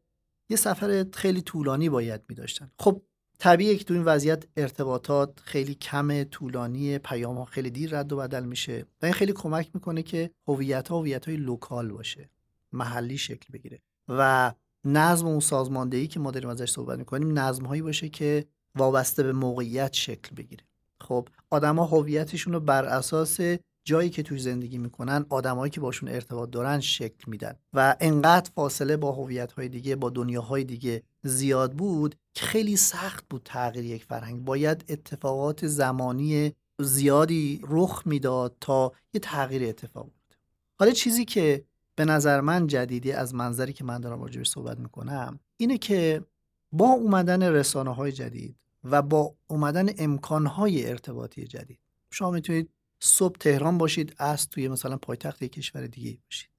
یه 0.50 0.56
سفر 0.56 1.06
خیلی 1.14 1.42
طولانی 1.42 1.88
باید 1.88 2.20
می 2.28 2.34
داشتن 2.34 2.70
خب 2.78 3.02
طبیعیه 3.38 3.76
که 3.76 3.84
تو 3.84 3.94
این 3.94 4.04
وضعیت 4.04 4.44
ارتباطات 4.56 5.40
خیلی 5.40 5.74
کم 5.74 6.24
طولانی 6.24 6.98
پیام 6.98 7.36
ها 7.36 7.44
خیلی 7.44 7.70
دیر 7.70 7.98
رد 7.98 8.12
و 8.12 8.16
بدل 8.16 8.44
میشه 8.44 8.86
و 9.02 9.04
این 9.06 9.14
خیلی 9.14 9.32
کمک 9.32 9.70
می‌کنه 9.74 10.02
که 10.02 10.30
هویت 10.48 10.88
ها 10.88 10.98
هویت 10.98 11.26
های 11.28 11.36
local 11.36 11.92
باشه 11.92 12.30
محلی 12.72 13.18
شکل 13.18 13.52
بگیره. 13.52 13.82
و 14.08 14.52
نظم 14.84 15.26
اون 15.26 15.40
سازماندهی 15.40 16.06
که 16.06 16.20
ما 16.20 16.30
داریم 16.30 16.48
ازش 16.48 16.70
صحبت 16.70 16.98
می‌کنیم 16.98 17.38
نظم 17.38 17.64
هایی 17.64 17.82
باشه 17.82 18.08
که 18.08 18.46
وابسته 18.78 19.22
به 19.22 19.32
موقعیت 19.32 19.92
شکل 19.92 20.34
بگیره. 20.36 20.64
خب 21.00 21.28
آدما 21.50 21.84
هویتشون 21.84 22.52
رو 22.52 22.60
بر 22.60 22.84
اساس 22.84 23.38
جایی 23.84 24.10
که 24.10 24.22
توی 24.22 24.38
زندگی 24.38 24.78
می‌کنن 24.78 25.26
آدمایی 25.28 25.70
که 25.70 25.80
باشون 25.80 26.08
ارتباط 26.08 26.50
دارن 26.50 26.80
شکل 26.80 27.24
میدن. 27.26 27.54
و 27.72 27.96
انقدر 28.00 28.50
فاصله 28.54 28.96
با 28.96 29.12
هویت 29.12 29.52
های 29.52 29.68
دیگه 29.68 29.96
با 29.96 30.10
دنیاهای 30.10 30.64
دیگه 30.64 31.02
زیاد 31.22 31.72
بود 31.72 32.14
که 32.34 32.46
خیلی 32.46 32.76
سخت 32.76 33.24
بود 33.30 33.42
تغییر 33.44 33.84
یک 33.84 34.04
فرهنگ. 34.04 34.44
باید 34.44 34.84
اتفاقات 34.88 35.66
زمانی 35.66 36.52
زیادی 36.80 37.60
رخ 37.68 38.02
می‌داد 38.06 38.56
تا 38.60 38.92
یه 39.14 39.20
تغییر 39.20 39.68
اتفاق 39.68 40.04
بود 40.04 40.36
حالا 40.78 40.92
چیزی 40.92 41.24
که 41.24 41.64
به 41.94 42.04
نظر 42.04 42.40
من 42.40 42.66
جدیدی 42.66 43.12
از 43.12 43.34
منظری 43.34 43.72
که 43.72 43.84
من 43.84 44.00
دارم 44.00 44.22
راجبش 44.22 44.48
صحبت 44.48 44.78
می‌کنم 44.78 45.40
اینه 45.56 45.78
که 45.78 46.24
با 46.72 46.86
اومدن 46.86 47.42
رسانه 47.42 47.94
های 47.94 48.12
جدید 48.12 48.56
و 48.84 49.02
با 49.02 49.34
اومدن 49.46 49.88
امکان 49.98 50.46
های 50.46 50.90
ارتباطی 50.90 51.46
جدید. 51.46 51.78
شما 52.10 52.30
می‌تونید 52.30 52.70
صبح 53.00 53.36
تهران 53.40 53.78
باشید 53.78 54.14
از 54.18 54.48
توی 54.48 54.68
مثلا 54.68 54.96
پایتخت 54.96 55.42
یک 55.42 55.52
کشور 55.52 55.86
دیگه 55.86 56.18
باشید. 56.24 56.50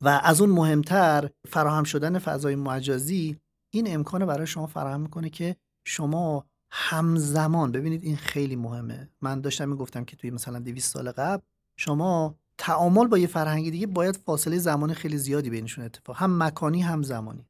و 0.00 0.20
از 0.24 0.40
اون 0.40 0.50
مهمتر 0.50 1.30
فراهم 1.48 1.84
شدن 1.84 2.18
فضای 2.18 2.56
مجازی 2.56 3.36
این 3.70 3.94
امکان 3.94 4.26
برای 4.26 4.46
شما 4.46 4.66
فراهم 4.66 5.00
می‌کنه 5.00 5.30
که 5.30 5.56
شما 5.84 6.46
همزمان 6.70 7.72
ببینید 7.72 8.04
این 8.04 8.16
خیلی 8.16 8.56
مهمه. 8.56 9.10
من 9.20 9.40
داشتم 9.40 9.68
می‌گفتم 9.68 10.04
که 10.04 10.16
توی 10.16 10.30
مثلا 10.30 10.58
200 10.58 10.92
سال 10.92 11.12
قبل 11.12 11.42
شما 11.76 12.34
تعامل 12.58 13.06
با 13.06 13.18
یه 13.18 13.26
فرهنگ 13.26 13.70
دیگه 13.70 13.86
باید 13.86 14.16
فاصله 14.16 14.58
زمان 14.58 14.92
خیلی 14.92 15.18
زیادی 15.18 15.50
بینشون 15.50 15.84
اتفاق. 15.84 16.16
هم 16.16 16.42
مکانی 16.42 16.82
هم 16.82 17.02
زمانی. 17.02 17.46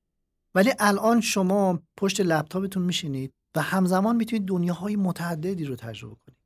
ولی 0.55 0.73
الان 0.79 1.21
شما 1.21 1.79
پشت 1.97 2.21
لپتاپتون 2.21 2.83
میشینید 2.83 3.33
و 3.57 3.61
همزمان 3.61 4.16
می‌تونید 4.16 4.48
دنیاهای 4.48 4.96
متعددی 4.96 5.64
رو 5.64 5.76
تجربه 5.76 6.14
کنید. 6.26 6.38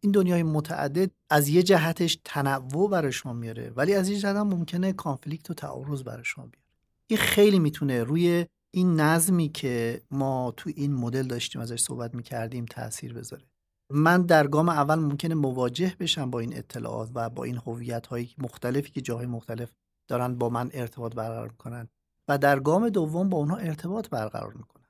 این 0.00 0.12
دنیای 0.12 0.42
متعدد 0.42 1.10
از 1.30 1.48
یه 1.48 1.62
جهتش 1.62 2.18
تنوع 2.24 2.90
برای 2.90 3.12
شما 3.12 3.32
میاره 3.32 3.72
ولی 3.76 3.94
از 3.94 4.08
یه 4.08 4.18
جهت 4.18 4.36
هم 4.36 4.46
ممکنه 4.46 4.92
کانفلیکت 4.92 5.50
و 5.50 5.54
تعارض 5.54 6.02
برای 6.02 6.24
شما 6.24 6.46
بیاره. 6.46 6.66
این 7.06 7.18
خیلی 7.18 7.58
می‌تونه 7.58 8.02
روی 8.02 8.46
این 8.70 9.00
نظمی 9.00 9.48
که 9.48 10.02
ما 10.10 10.54
تو 10.56 10.70
این 10.76 10.94
مدل 10.94 11.22
داشتیم 11.22 11.60
ازش 11.60 11.80
صحبت 11.80 12.14
می‌کردیم 12.14 12.64
تاثیر 12.64 13.14
بذاره. 13.14 13.44
من 13.90 14.22
در 14.22 14.46
گام 14.46 14.68
اول 14.68 14.94
ممکنه 14.94 15.34
مواجه 15.34 15.94
بشم 16.00 16.30
با 16.30 16.40
این 16.40 16.56
اطلاعات 16.56 17.10
و 17.14 17.30
با 17.30 17.44
این 17.44 17.56
هویت 17.56 18.06
های 18.06 18.28
مختلفی 18.38 18.90
که 18.90 19.00
جاهای 19.00 19.26
مختلف 19.26 19.72
دارن 20.08 20.34
با 20.34 20.48
من 20.48 20.70
ارتباط 20.74 21.14
برقرار 21.14 21.48
می‌کنن 21.48 21.88
و 22.28 22.38
در 22.38 22.60
گام 22.60 22.88
دوم 22.88 23.28
با 23.28 23.38
اونها 23.38 23.56
ارتباط 23.56 24.08
برقرار 24.08 24.52
می‌کنن. 24.52 24.84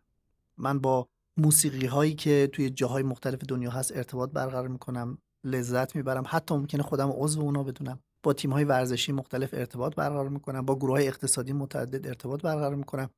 من 0.57 0.78
با 0.78 1.09
موسیقی 1.39 1.87
هایی 1.87 2.14
که 2.14 2.49
توی 2.53 2.70
جاهای 2.70 3.03
مختلف 3.03 3.45
دنیا 3.49 3.70
هست 3.70 3.97
ارتباط 3.97 4.30
برقرار 4.30 4.68
می‌کنم 4.68 5.18
لذت 5.47 5.97
می‌برم 5.97 6.24
حتی 6.26 6.55
ممکنه 6.55 6.82
خودم 6.82 7.12
عضو 7.16 7.41
اونا 7.41 7.62
بدونم. 7.62 7.99
با 8.24 8.32
تیم 8.32 8.53
های 8.53 8.64
ورزشی 8.64 9.12
مختلف 9.12 9.55
ارتباط 9.55 9.95
برقرار 9.95 10.28
می‌کنم 10.28 10.62
با 10.62 10.76
گروه 10.76 10.91
های 10.91 11.09
اقتصادی 11.09 11.53
متعدد 11.53 12.07
ارتباط 12.07 12.43
برقرار 12.43 12.74
می‌کنم. 12.74 13.11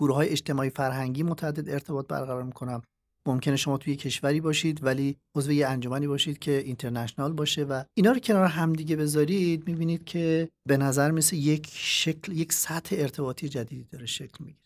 گروه 0.00 0.16
های 0.16 0.28
اجتماعی 0.28 0.70
فرهنگی 0.70 1.22
متعدد 1.22 1.70
ارتباط 1.70 2.06
برقرار 2.06 2.42
می‌کنم. 2.42 2.82
ممکنه 3.28 3.56
شما 3.56 3.78
توی 3.78 3.96
کشوری 3.96 4.40
باشید 4.40 4.84
ولی 4.84 5.16
عضو 5.36 5.52
یه 5.52 5.66
انجمنی 5.66 6.06
باشید 6.06 6.38
که 6.38 6.58
اینترنشنال 6.58 7.32
باشه 7.32 7.64
و 7.64 7.82
اینا 7.94 8.12
رو 8.12 8.18
کنار 8.18 8.44
همدیگه 8.44 8.96
بذارید 8.96 9.68
می‌بینید 9.68 10.04
که 10.04 10.48
به 10.68 10.76
نظر 10.76 11.10
مثل 11.10 11.36
یک 11.36 11.68
شکل 11.72 12.32
یک 12.32 12.52
سطح 12.52 12.96
ارتباطی 12.98 13.48
جدیدی 13.48 13.84
داره 13.84 14.06
شکل 14.06 14.44
می‌گیره. 14.44 14.61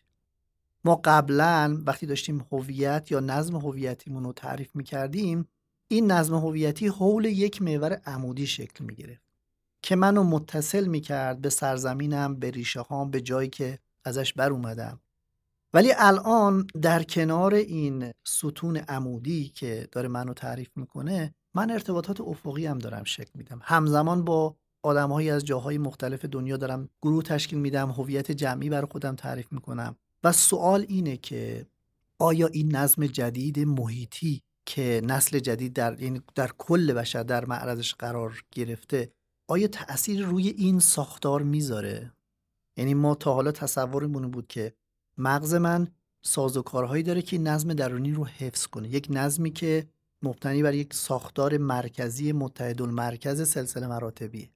ما 0.87 1.01
قبلا 1.05 1.83
وقتی 1.87 2.07
داشتیم 2.07 2.47
هویت 2.53 3.11
یا 3.11 3.21
نظم 3.21 3.57
هویتیمون 3.57 4.25
رو 4.25 4.33
تعریف 4.33 4.77
می‌کردیم 4.77 5.49
این 5.89 6.13
نظم 6.13 6.35
هویتی 6.35 6.87
حول 6.87 7.25
یک 7.25 7.63
محور 7.63 7.93
عمودی 7.93 8.47
شکل 8.47 8.85
می‌گرفت 8.85 9.23
که 9.83 9.97
منو 9.97 10.23
متصل 10.23 10.87
می‌کرد 10.87 11.41
به 11.41 11.51
سرزمینم 11.51 12.37
به 12.37 12.51
ریشه 12.51 12.81
هام 12.81 13.11
به 13.11 13.21
جایی 13.21 13.49
که 13.49 13.79
ازش 14.05 14.33
بر 14.33 14.51
اومدم. 14.51 15.01
ولی 15.75 15.93
الان 15.97 16.67
در 16.83 17.03
کنار 17.03 17.55
این 17.55 18.13
ستون 18.25 18.77
عمودی 18.77 19.49
که 19.49 19.89
داره 19.93 20.09
منو 20.09 20.35
تعریف 20.35 20.69
می‌کنه 20.77 21.35
من 21.55 21.71
ارتباطات 21.71 22.21
افقی 22.21 22.67
هم 22.67 22.79
دارم 22.79 23.05
شکل 23.05 23.31
میدم. 23.35 23.61
همزمان 23.63 24.25
با 24.25 24.57
آدمهایی 24.83 25.31
از 25.31 25.45
جاهای 25.45 25.79
مختلف 25.79 26.25
دنیا 26.25 26.57
دارم 26.57 26.89
گروه 27.03 27.23
تشکیل 27.23 27.59
میدم 27.59 27.91
هویت 27.91 28.33
جمعی 28.33 28.71
برای 28.71 28.89
خودم 28.91 29.15
تعریف 29.15 29.53
می‌کنم. 29.53 29.97
و 30.27 30.33
سوال 30.33 30.85
اینه 30.89 31.17
که 31.17 31.67
آیا 32.19 32.47
این 32.47 32.77
نظم 32.77 33.07
جدید 33.07 33.59
محیطی 33.59 34.43
که 34.67 35.01
نسل 35.05 35.39
جدید 35.39 35.73
در 35.73 35.97
این 35.97 36.23
در 36.35 36.51
کل 36.59 36.93
بشر 36.93 37.23
در 37.23 37.45
معرضش 37.45 37.95
قرار 37.95 38.43
گرفته 38.53 39.11
آیا 39.49 39.69
تأثیر 39.69 40.27
روی 40.27 40.49
این 40.49 40.81
ساختار 40.81 41.43
می‌ذاره؟ 41.43 42.13
یعنی 42.77 42.95
ما 42.95 43.15
تا 43.15 43.35
حالا 43.35 43.53
تصورمون 43.53 44.31
بود 44.31 44.47
که 44.47 44.73
مغز 45.19 45.55
من 45.55 45.89
سازوکارهایی 46.23 47.03
داره 47.03 47.23
که 47.23 47.39
نظم 47.39 47.75
درونی 47.75 48.13
رو 48.13 48.25
حفظ 48.25 48.67
کنه. 48.67 48.89
یک 48.89 49.07
نظمی 49.11 49.51
که 49.51 49.87
مبتنی 50.23 50.63
بر 50.63 50.75
یک 50.75 50.95
ساختار 50.95 51.59
مرکزی 51.59 52.33
متحد 52.33 52.83
مرکز 52.83 53.49
سلسله 53.49 53.87
مراتبیه. 53.87 54.51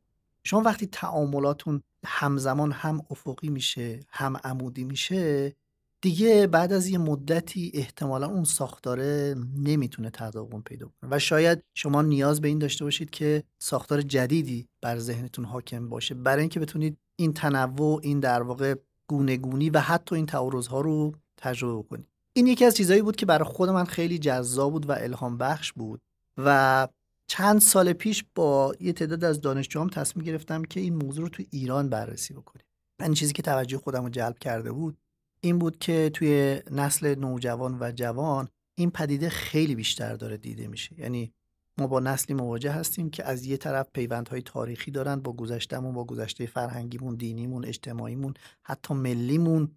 شما 0.44 0.60
وقتی 0.60 0.86
تعاملاتون 0.86 1.82
همزمان 2.06 2.72
هم 2.72 3.02
افقی 3.10 3.48
میشه 3.48 4.00
هم 4.08 4.36
عمودی 4.36 4.84
میشه 4.84 5.54
دیگه 6.00 6.46
بعد 6.46 6.72
از 6.72 6.88
یه 6.88 6.98
مدتی 6.98 7.70
احتمالا 7.74 8.26
اون 8.26 8.44
ساختاره 8.44 9.34
نمی‌تونه 9.56 10.10
تداوم 10.10 10.62
پیدا 10.62 10.86
کنه. 10.86 11.10
و 11.10 11.18
شاید 11.18 11.62
شما 11.74 12.02
نیاز 12.02 12.40
به 12.40 12.48
این 12.48 12.58
داشته 12.58 12.84
باشید 12.84 13.10
که 13.10 13.42
ساختار 13.58 14.02
جدیدی 14.02 14.68
بر 14.80 14.98
ذهنتون 14.98 15.44
حاکم 15.44 15.88
باشه. 15.88 16.14
برای 16.14 16.40
اینکه 16.40 16.60
بتونید 16.60 16.98
این 17.16 17.32
تنوع 17.32 18.00
این 18.02 18.20
در 18.20 18.42
واقع 18.42 18.74
گونی 19.08 19.70
و 19.70 19.80
حتی 19.80 20.14
این 20.14 20.26
تعارضها 20.26 20.80
رو 20.80 21.12
تجربه 21.36 21.88
کنید 21.88 22.06
این 22.32 22.46
یکی 22.46 22.64
از 22.64 22.76
چیزهایی 22.76 23.02
بود 23.02 23.16
که 23.16 23.26
برای 23.26 23.48
خود 23.48 23.68
من 23.68 23.84
خیلی 23.84 24.18
جذاب 24.18 24.72
بود 24.72 24.88
و 24.88 24.92
الهام 24.92 25.38
بخش 25.38 25.72
بود. 25.72 26.00
و 26.38 26.88
چند 27.26 27.60
سال 27.60 27.92
پیش 27.92 28.24
با 28.34 28.74
یه 28.80 28.92
تعداد 28.92 29.24
از 29.24 29.40
دانشجوام 29.40 29.88
تصمیم 29.88 30.24
گرفتم 30.24 30.62
که 30.62 30.80
این 30.80 30.94
موضوع 30.94 31.22
رو 31.22 31.28
تو 31.28 31.42
ایران 31.50 31.88
بررسی 31.88 32.34
بکنیم. 32.34 32.66
این 33.00 33.14
چیزی 33.14 33.32
که 33.32 33.42
توجه 33.42 33.78
خودم 33.78 34.02
رو 34.02 34.08
جلب 34.08 34.38
کرده 34.38 34.72
بود. 34.72 34.96
این 35.40 35.58
بود 35.58 35.78
که 35.78 36.10
توی 36.14 36.60
نسل 36.70 37.14
نوجوان 37.14 37.78
و 37.80 37.92
جوان 37.92 38.48
این 38.78 38.90
پدیده 38.90 39.28
خیلی 39.28 39.74
بیشتر 39.74 40.14
داره 40.14 40.36
دیده 40.36 40.66
میشه. 40.66 41.00
یعنی 41.00 41.32
ما 41.78 41.86
با 41.86 42.00
نسلی 42.00 42.34
مواجه 42.36 42.70
هستیم 42.70 43.10
که 43.10 43.24
از 43.24 43.46
یه 43.46 43.56
طرف 43.56 43.86
پیوندهای 43.94 44.42
تاریخی 44.42 44.90
دارن 44.90 45.16
با 45.16 45.32
گذشتهمون 45.32 45.94
با 45.94 46.04
گذشته 46.04 46.46
فرهنگیمون 46.46 47.14
دینیمون 47.14 47.64
اجتماعیمون 47.64 48.34
حتی 48.62 48.94
ملیمون. 48.94 49.76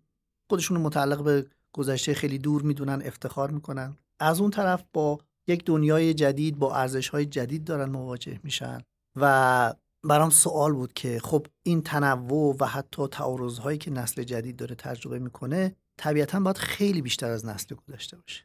خودشون 0.49 0.81
متعلق 0.81 1.23
به 1.23 1.45
گذشته 1.73 2.13
خیلی 2.13 2.37
دور 2.37 2.61
می‌دونن 2.61 3.01
افتخار 3.05 3.51
می‌کنن. 3.51 3.97
از 4.19 4.41
اون 4.41 4.51
طرف 4.51 4.83
با 4.93 5.19
یک 5.47 5.65
دنیای 5.65 6.13
جدید 6.13 6.59
با 6.59 6.75
ارزش 6.75 7.09
های 7.09 7.25
جدید 7.25 7.63
دارن 7.63 7.89
مواجه 7.89 8.39
میشن 8.43 8.81
و 9.15 9.73
برام 10.03 10.29
سوال 10.29 10.73
بود 10.73 10.93
که 10.93 11.19
خب 11.23 11.47
این 11.63 11.81
تنوع 11.81 12.55
و 12.59 12.65
حتی 12.65 13.07
تعارض 13.07 13.57
هایی 13.57 13.77
که 13.77 13.91
نسل 13.91 14.23
جدید 14.23 14.55
داره 14.55 14.75
تجربه 14.75 15.19
می‌کنه 15.19 15.75
طبیعتا 15.97 16.39
باید 16.39 16.57
خیلی 16.57 17.01
بیشتر 17.01 17.31
از 17.31 17.45
نسل 17.45 17.75
گذشته 17.75 18.17
باشه. 18.17 18.43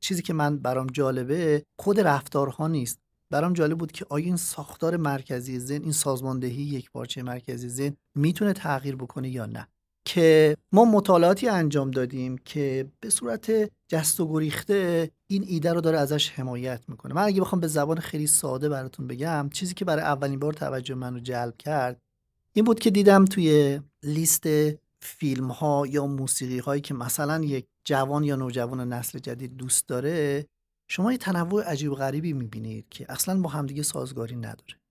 چیزی 0.00 0.22
که 0.22 0.32
من 0.32 0.58
برام 0.58 0.86
جالبه 0.86 1.64
خود 1.78 2.00
رفتارها 2.00 2.68
نیست. 2.68 2.98
برام 3.30 3.52
جالب 3.52 3.78
بود 3.78 3.92
که 3.92 4.06
آیا 4.08 4.24
این 4.24 4.36
ساختار 4.36 4.96
مرکزی 4.96 5.58
ذهن 5.58 5.82
این 5.82 5.92
سازماندهی 5.92 6.62
یک 6.62 6.90
پارچه 6.90 7.22
مرکزی 7.22 7.68
ذهن 7.68 7.96
می‌تونه 8.14 8.52
تغییر 8.52 8.96
بکنه 8.96 9.28
یا 9.30 9.46
نه. 9.46 9.68
که 10.04 10.56
ما 10.72 10.84
مطالعاتی 10.84 11.48
انجام 11.48 11.90
دادیم 11.90 12.38
که 12.38 12.86
به 13.00 13.10
صورت 13.10 13.70
جست 13.88 14.20
و 14.20 14.32
گریخته 14.32 15.10
این 15.26 15.44
ایده 15.46 15.72
رو 15.72 15.80
داره 15.80 15.98
ازش 15.98 16.30
حمایت 16.30 16.80
می‌کنه. 16.88 17.14
من 17.14 17.22
اگه 17.22 17.40
بخوام 17.40 17.60
به 17.60 17.66
زبان 17.66 17.98
خیلی 17.98 18.26
ساده 18.26 18.68
براتون 18.68 19.06
بگم 19.06 19.50
چیزی 19.52 19.74
که 19.74 19.84
برای 19.84 20.04
اولین 20.04 20.38
بار 20.38 20.52
توجه 20.52 20.94
من 20.94 21.14
رو 21.14 21.20
جلب 21.20 21.56
کرد 21.56 22.00
این 22.52 22.64
بود 22.64 22.80
که 22.80 22.90
دیدم 22.90 23.24
توی 23.24 23.80
لیست 24.02 24.44
فیلم 25.00 25.48
ها 25.48 25.86
یا 25.86 26.06
موسیقی 26.06 26.58
هایی 26.58 26.80
که 26.80 26.94
مثلا 26.94 27.44
یک 27.44 27.66
جوان 27.84 28.24
یا 28.24 28.36
نوجوان 28.36 28.92
نسل 28.92 29.18
جدید 29.18 29.56
دوست 29.56 29.88
داره 29.88 30.46
شما 30.88 31.12
یه 31.12 31.18
تنوع 31.18 31.62
عجیب 31.64 31.94
غریبی 31.94 32.32
می‌بینید 32.32 32.88
که 32.88 33.06
اصلا 33.08 33.40
با 33.40 33.50
همدیگه 33.50 33.82
سازگاری 33.82 34.36
نداره. 34.36 34.81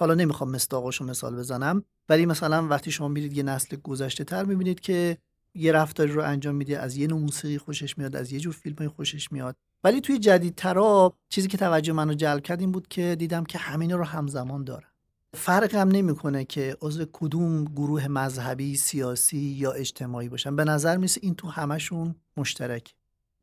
حالا 0.00 0.14
نمی‌خوام 0.14 0.50
مستاقاشو 0.50 1.04
مثال 1.04 1.36
بزنم 1.36 1.84
ولی 2.08 2.26
مثلا 2.26 2.68
وقتی 2.68 2.90
شما 2.90 3.08
میرید 3.08 3.36
یه 3.36 3.42
نسل 3.42 3.76
گذشته 3.76 4.24
تر 4.24 4.44
می‌بینید 4.44 4.80
که 4.80 5.18
یه 5.54 5.72
رفتاری 5.72 6.12
رو 6.12 6.22
انجام 6.22 6.54
میده 6.54 6.78
از 6.78 6.96
یه 6.96 7.06
نوع 7.06 7.20
موسیقی 7.20 7.58
خوشش 7.58 7.98
میاد 7.98 8.16
از 8.16 8.32
یه 8.32 8.40
جور 8.40 8.52
فیلم 8.52 8.88
خوشش 8.88 9.32
میاد. 9.32 9.56
ولی 9.84 10.00
توی 10.00 10.18
جدیدترا 10.18 11.14
چیزی 11.28 11.48
که 11.48 11.56
توجه 11.56 11.92
منو 11.92 12.14
جلب 12.14 12.42
کرد 12.42 12.60
این 12.60 12.72
بود 12.72 12.88
که 12.88 13.16
دیدم 13.18 13.44
که 13.44 13.58
همین 13.58 13.90
رو 13.90 14.04
همزمان 14.04 14.64
دارن. 14.64 14.88
فرق 15.34 15.74
هم 15.74 15.88
نمی‌کنه 15.88 16.44
که 16.44 16.76
عضو 16.80 17.04
کدوم 17.12 17.64
گروه 17.64 18.08
مذهبی 18.08 18.76
سیاسی 18.76 19.38
یا 19.38 19.72
اجتماعی 19.72 20.28
باشن. 20.28 20.56
به 20.56 20.64
نظر 20.64 20.96
میسه 20.96 21.20
این 21.22 21.34
تو 21.34 21.48
همشون 21.48 22.14
مشترک 22.36 22.94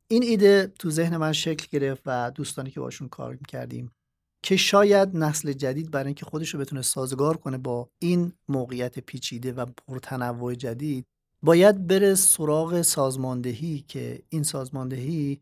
این 0.07 0.23
ایده 0.23 0.73
تو 0.79 0.89
ذهن 0.89 1.17
من 1.17 1.33
شکل 1.33 1.67
گرفت 1.71 2.01
و 2.05 2.31
دوستانی 2.31 2.71
که 2.71 2.79
باشون 2.79 3.07
کار 3.07 3.37
می‌کردیم 3.39 3.91
که 4.43 4.55
شاید 4.55 5.17
نسل 5.17 5.53
جدید 5.53 5.91
برای 5.91 6.05
اینکه 6.05 6.25
خودش 6.25 6.49
رو 6.49 6.59
بتونه 6.59 6.81
سازگار 6.81 7.37
کنه 7.37 7.57
با 7.57 7.89
این 7.99 8.33
موقعیت 8.47 8.99
پیچیده 8.99 9.51
و 9.53 9.65
پرتنوع 9.87 10.55
جدید 10.55 11.05
باید 11.43 11.87
بره 11.87 12.15
سراغ 12.15 12.81
سازماندهی 12.81 13.85
که 13.87 14.23
این 14.29 14.43
سازماندهی 14.43 15.41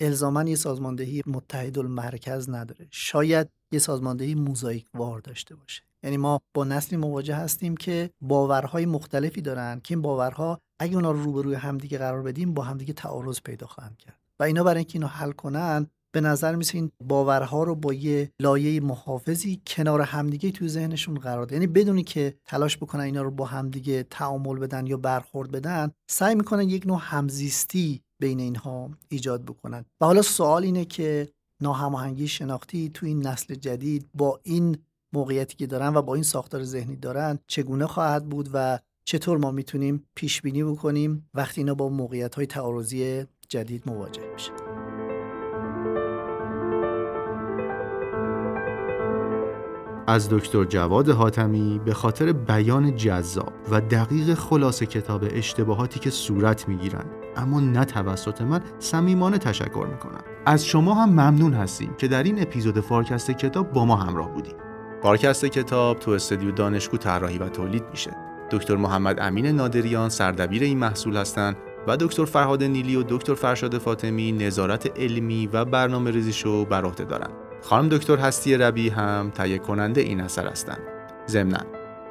الزاما 0.00 0.42
یه 0.42 0.56
سازماندهی 0.56 1.22
متحد 1.26 1.78
المرکز 1.78 2.50
نداره. 2.50 2.88
شاید 2.90 3.48
یه 3.72 3.78
سازماندهی 3.78 4.34
موزاییک 4.34 4.86
وار 4.94 5.20
داشته 5.20 5.54
باشه. 5.54 5.82
یعنی 6.02 6.16
ما 6.16 6.40
با 6.54 6.64
نسلی 6.64 6.98
مواجه 6.98 7.34
هستیم 7.34 7.76
که 7.76 8.10
باورهای 8.20 8.86
مختلفی 8.86 9.40
دارن 9.40 9.80
که 9.84 9.94
این 9.94 10.02
باورها 10.02 10.58
اگه 10.78 10.94
اونا 10.94 11.10
رو 11.10 11.22
روبروی 11.22 11.54
همدیگه 11.54 11.98
قرار 11.98 12.22
بدیم 12.22 12.54
با 12.54 12.62
همدیگه 12.62 12.92
تعارض 12.92 13.40
پیدا 13.40 13.66
خواهند 13.66 13.96
کرد. 13.96 14.18
و 14.40 14.42
اینا 14.42 14.64
برای 14.64 14.78
اینکه 14.78 14.96
اینو 14.96 15.06
حل 15.06 15.32
کنن 15.32 15.86
به 16.12 16.20
نظر 16.20 16.54
میسه 16.54 16.78
این 16.78 16.90
باورها 17.04 17.62
رو 17.62 17.74
با 17.74 17.92
یه 17.92 18.30
لایه 18.40 18.80
محافظی 18.80 19.62
کنار 19.66 20.00
همدیگه 20.00 20.50
تو 20.50 20.68
ذهنشون 20.68 21.14
قرار 21.14 21.46
ده 21.46 21.54
یعنی 21.54 21.66
بدونی 21.66 22.02
که 22.02 22.34
تلاش 22.44 22.76
بکنن 22.76 23.04
اینا 23.04 23.22
رو 23.22 23.30
با 23.30 23.44
همدیگه 23.44 24.02
تعامل 24.02 24.58
بدن 24.58 24.86
یا 24.86 24.96
برخورد 24.96 25.50
بدن 25.50 25.90
سعی 26.10 26.34
می‌کنن 26.34 26.68
یک 26.68 26.86
نوع 26.86 26.98
همزیستی 27.02 28.02
بین 28.20 28.40
اینها 28.40 28.90
ایجاد 29.08 29.44
بکنن. 29.44 29.84
و 30.00 30.04
حالا 30.04 30.22
سوال 30.22 30.64
اینه 30.64 30.84
که 30.84 31.28
ناهماهنگی 31.60 32.28
شناختی 32.28 32.90
تو 32.94 33.06
این 33.06 33.26
نسل 33.26 33.54
جدید 33.54 34.08
با 34.14 34.40
این 34.42 34.78
موقعیتی 35.14 35.56
که 35.56 35.66
دارن 35.66 35.94
و 35.94 36.02
با 36.02 36.14
این 36.14 36.24
ساختار 36.24 36.64
ذهنی 36.64 36.96
دارن 36.96 37.38
چگونه 37.46 37.86
خواهد 37.86 38.28
بود 38.28 38.48
و 38.52 38.78
چطور 39.04 39.38
ما 39.38 39.50
می‌تونیم 39.50 40.06
پیش 40.14 40.42
بینی 40.42 40.64
بکنیم 40.64 41.28
وقتی 41.34 41.60
اینا 41.60 41.74
با 41.74 41.88
موقعیت 41.88 42.34
های 42.34 42.46
تعارضی 42.46 43.24
جدید 43.48 43.82
مواجه 43.86 44.32
میشه 44.32 44.71
از 50.06 50.28
دکتر 50.30 50.64
جواد 50.64 51.08
حاتمی 51.08 51.80
به 51.84 51.94
خاطر 51.94 52.32
بیان 52.32 52.96
جذاب 52.96 53.52
و 53.70 53.80
دقیق 53.80 54.34
خلاصه 54.34 54.86
کتاب 54.86 55.24
اشتباهاتی 55.30 56.00
که 56.00 56.10
صورت 56.10 56.68
می‌گیرند. 56.68 57.10
اما 57.36 57.60
نه 57.60 57.84
توسط 57.84 58.42
من 58.42 58.60
صمیمانه 58.78 59.38
تشکر 59.38 59.86
می‌کنم. 59.90 60.20
از 60.46 60.66
شما 60.66 60.94
هم 60.94 61.10
ممنون 61.10 61.54
هستیم 61.54 61.94
که 61.98 62.08
در 62.08 62.22
این 62.22 62.42
اپیزود 62.42 62.80
فارکست 62.80 63.30
کتاب 63.30 63.72
با 63.72 63.84
ما 63.84 63.96
همراه 63.96 64.34
بودیم 64.34 64.54
فارکست 65.02 65.44
کتاب 65.44 65.98
تو 65.98 66.10
استودیو 66.10 66.50
دانشگو 66.50 66.96
طراحی 66.96 67.38
و 67.38 67.48
تولید 67.48 67.84
میشه. 67.90 68.16
دکتر 68.50 68.76
محمد 68.76 69.20
امین 69.20 69.46
نادریان 69.46 70.08
سردبیر 70.08 70.62
این 70.62 70.78
محصول 70.78 71.16
هستند 71.16 71.56
و 71.86 71.96
دکتر 71.96 72.24
فرهاد 72.24 72.62
نیلی 72.62 72.96
و 72.96 73.02
دکتر 73.02 73.34
فرشاد 73.34 73.78
فاطمی 73.78 74.32
نظارت 74.32 74.98
علمی 75.00 75.46
و 75.46 75.64
برنامه 75.64 76.10
ریزیشو 76.10 76.64
بر 76.64 76.84
عهده 76.84 77.04
دارند. 77.04 77.41
خانم 77.62 77.88
دکتر 77.88 78.16
هستی 78.16 78.56
ربی 78.56 78.88
هم 78.88 79.30
تهیه 79.34 79.58
کننده 79.58 80.00
این 80.00 80.20
اثر 80.20 80.46
هستند. 80.48 80.80
ضمنا 81.28 81.60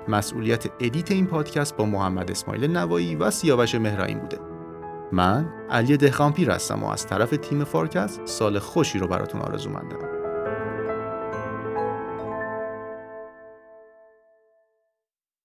مسئولیت 0.08 0.66
edit 0.80 1.12
این 1.12 1.28
پادکست 1.28 1.78
با 1.78 1.86
محمد 1.86 2.32
اسماعیل 2.32 2.78
نوایی 2.78 3.16
و 3.16 3.32
سیاوش 3.32 3.76
مهرائین 3.76 4.20
بوده. 4.20 4.40
من 5.12 5.46
علی 5.70 5.98
دهخانپیر 5.98 6.52
هستم 6.52 6.84
و 6.84 6.88
از 6.88 7.08
طرف 7.08 7.30
تیم 7.30 7.64
فارکست 7.64 8.22
سال 8.26 8.60
خوشی 8.60 9.00
رو 9.00 9.08
براتون 9.08 9.42
آرزو 9.42 9.70
مندم. 9.70 10.21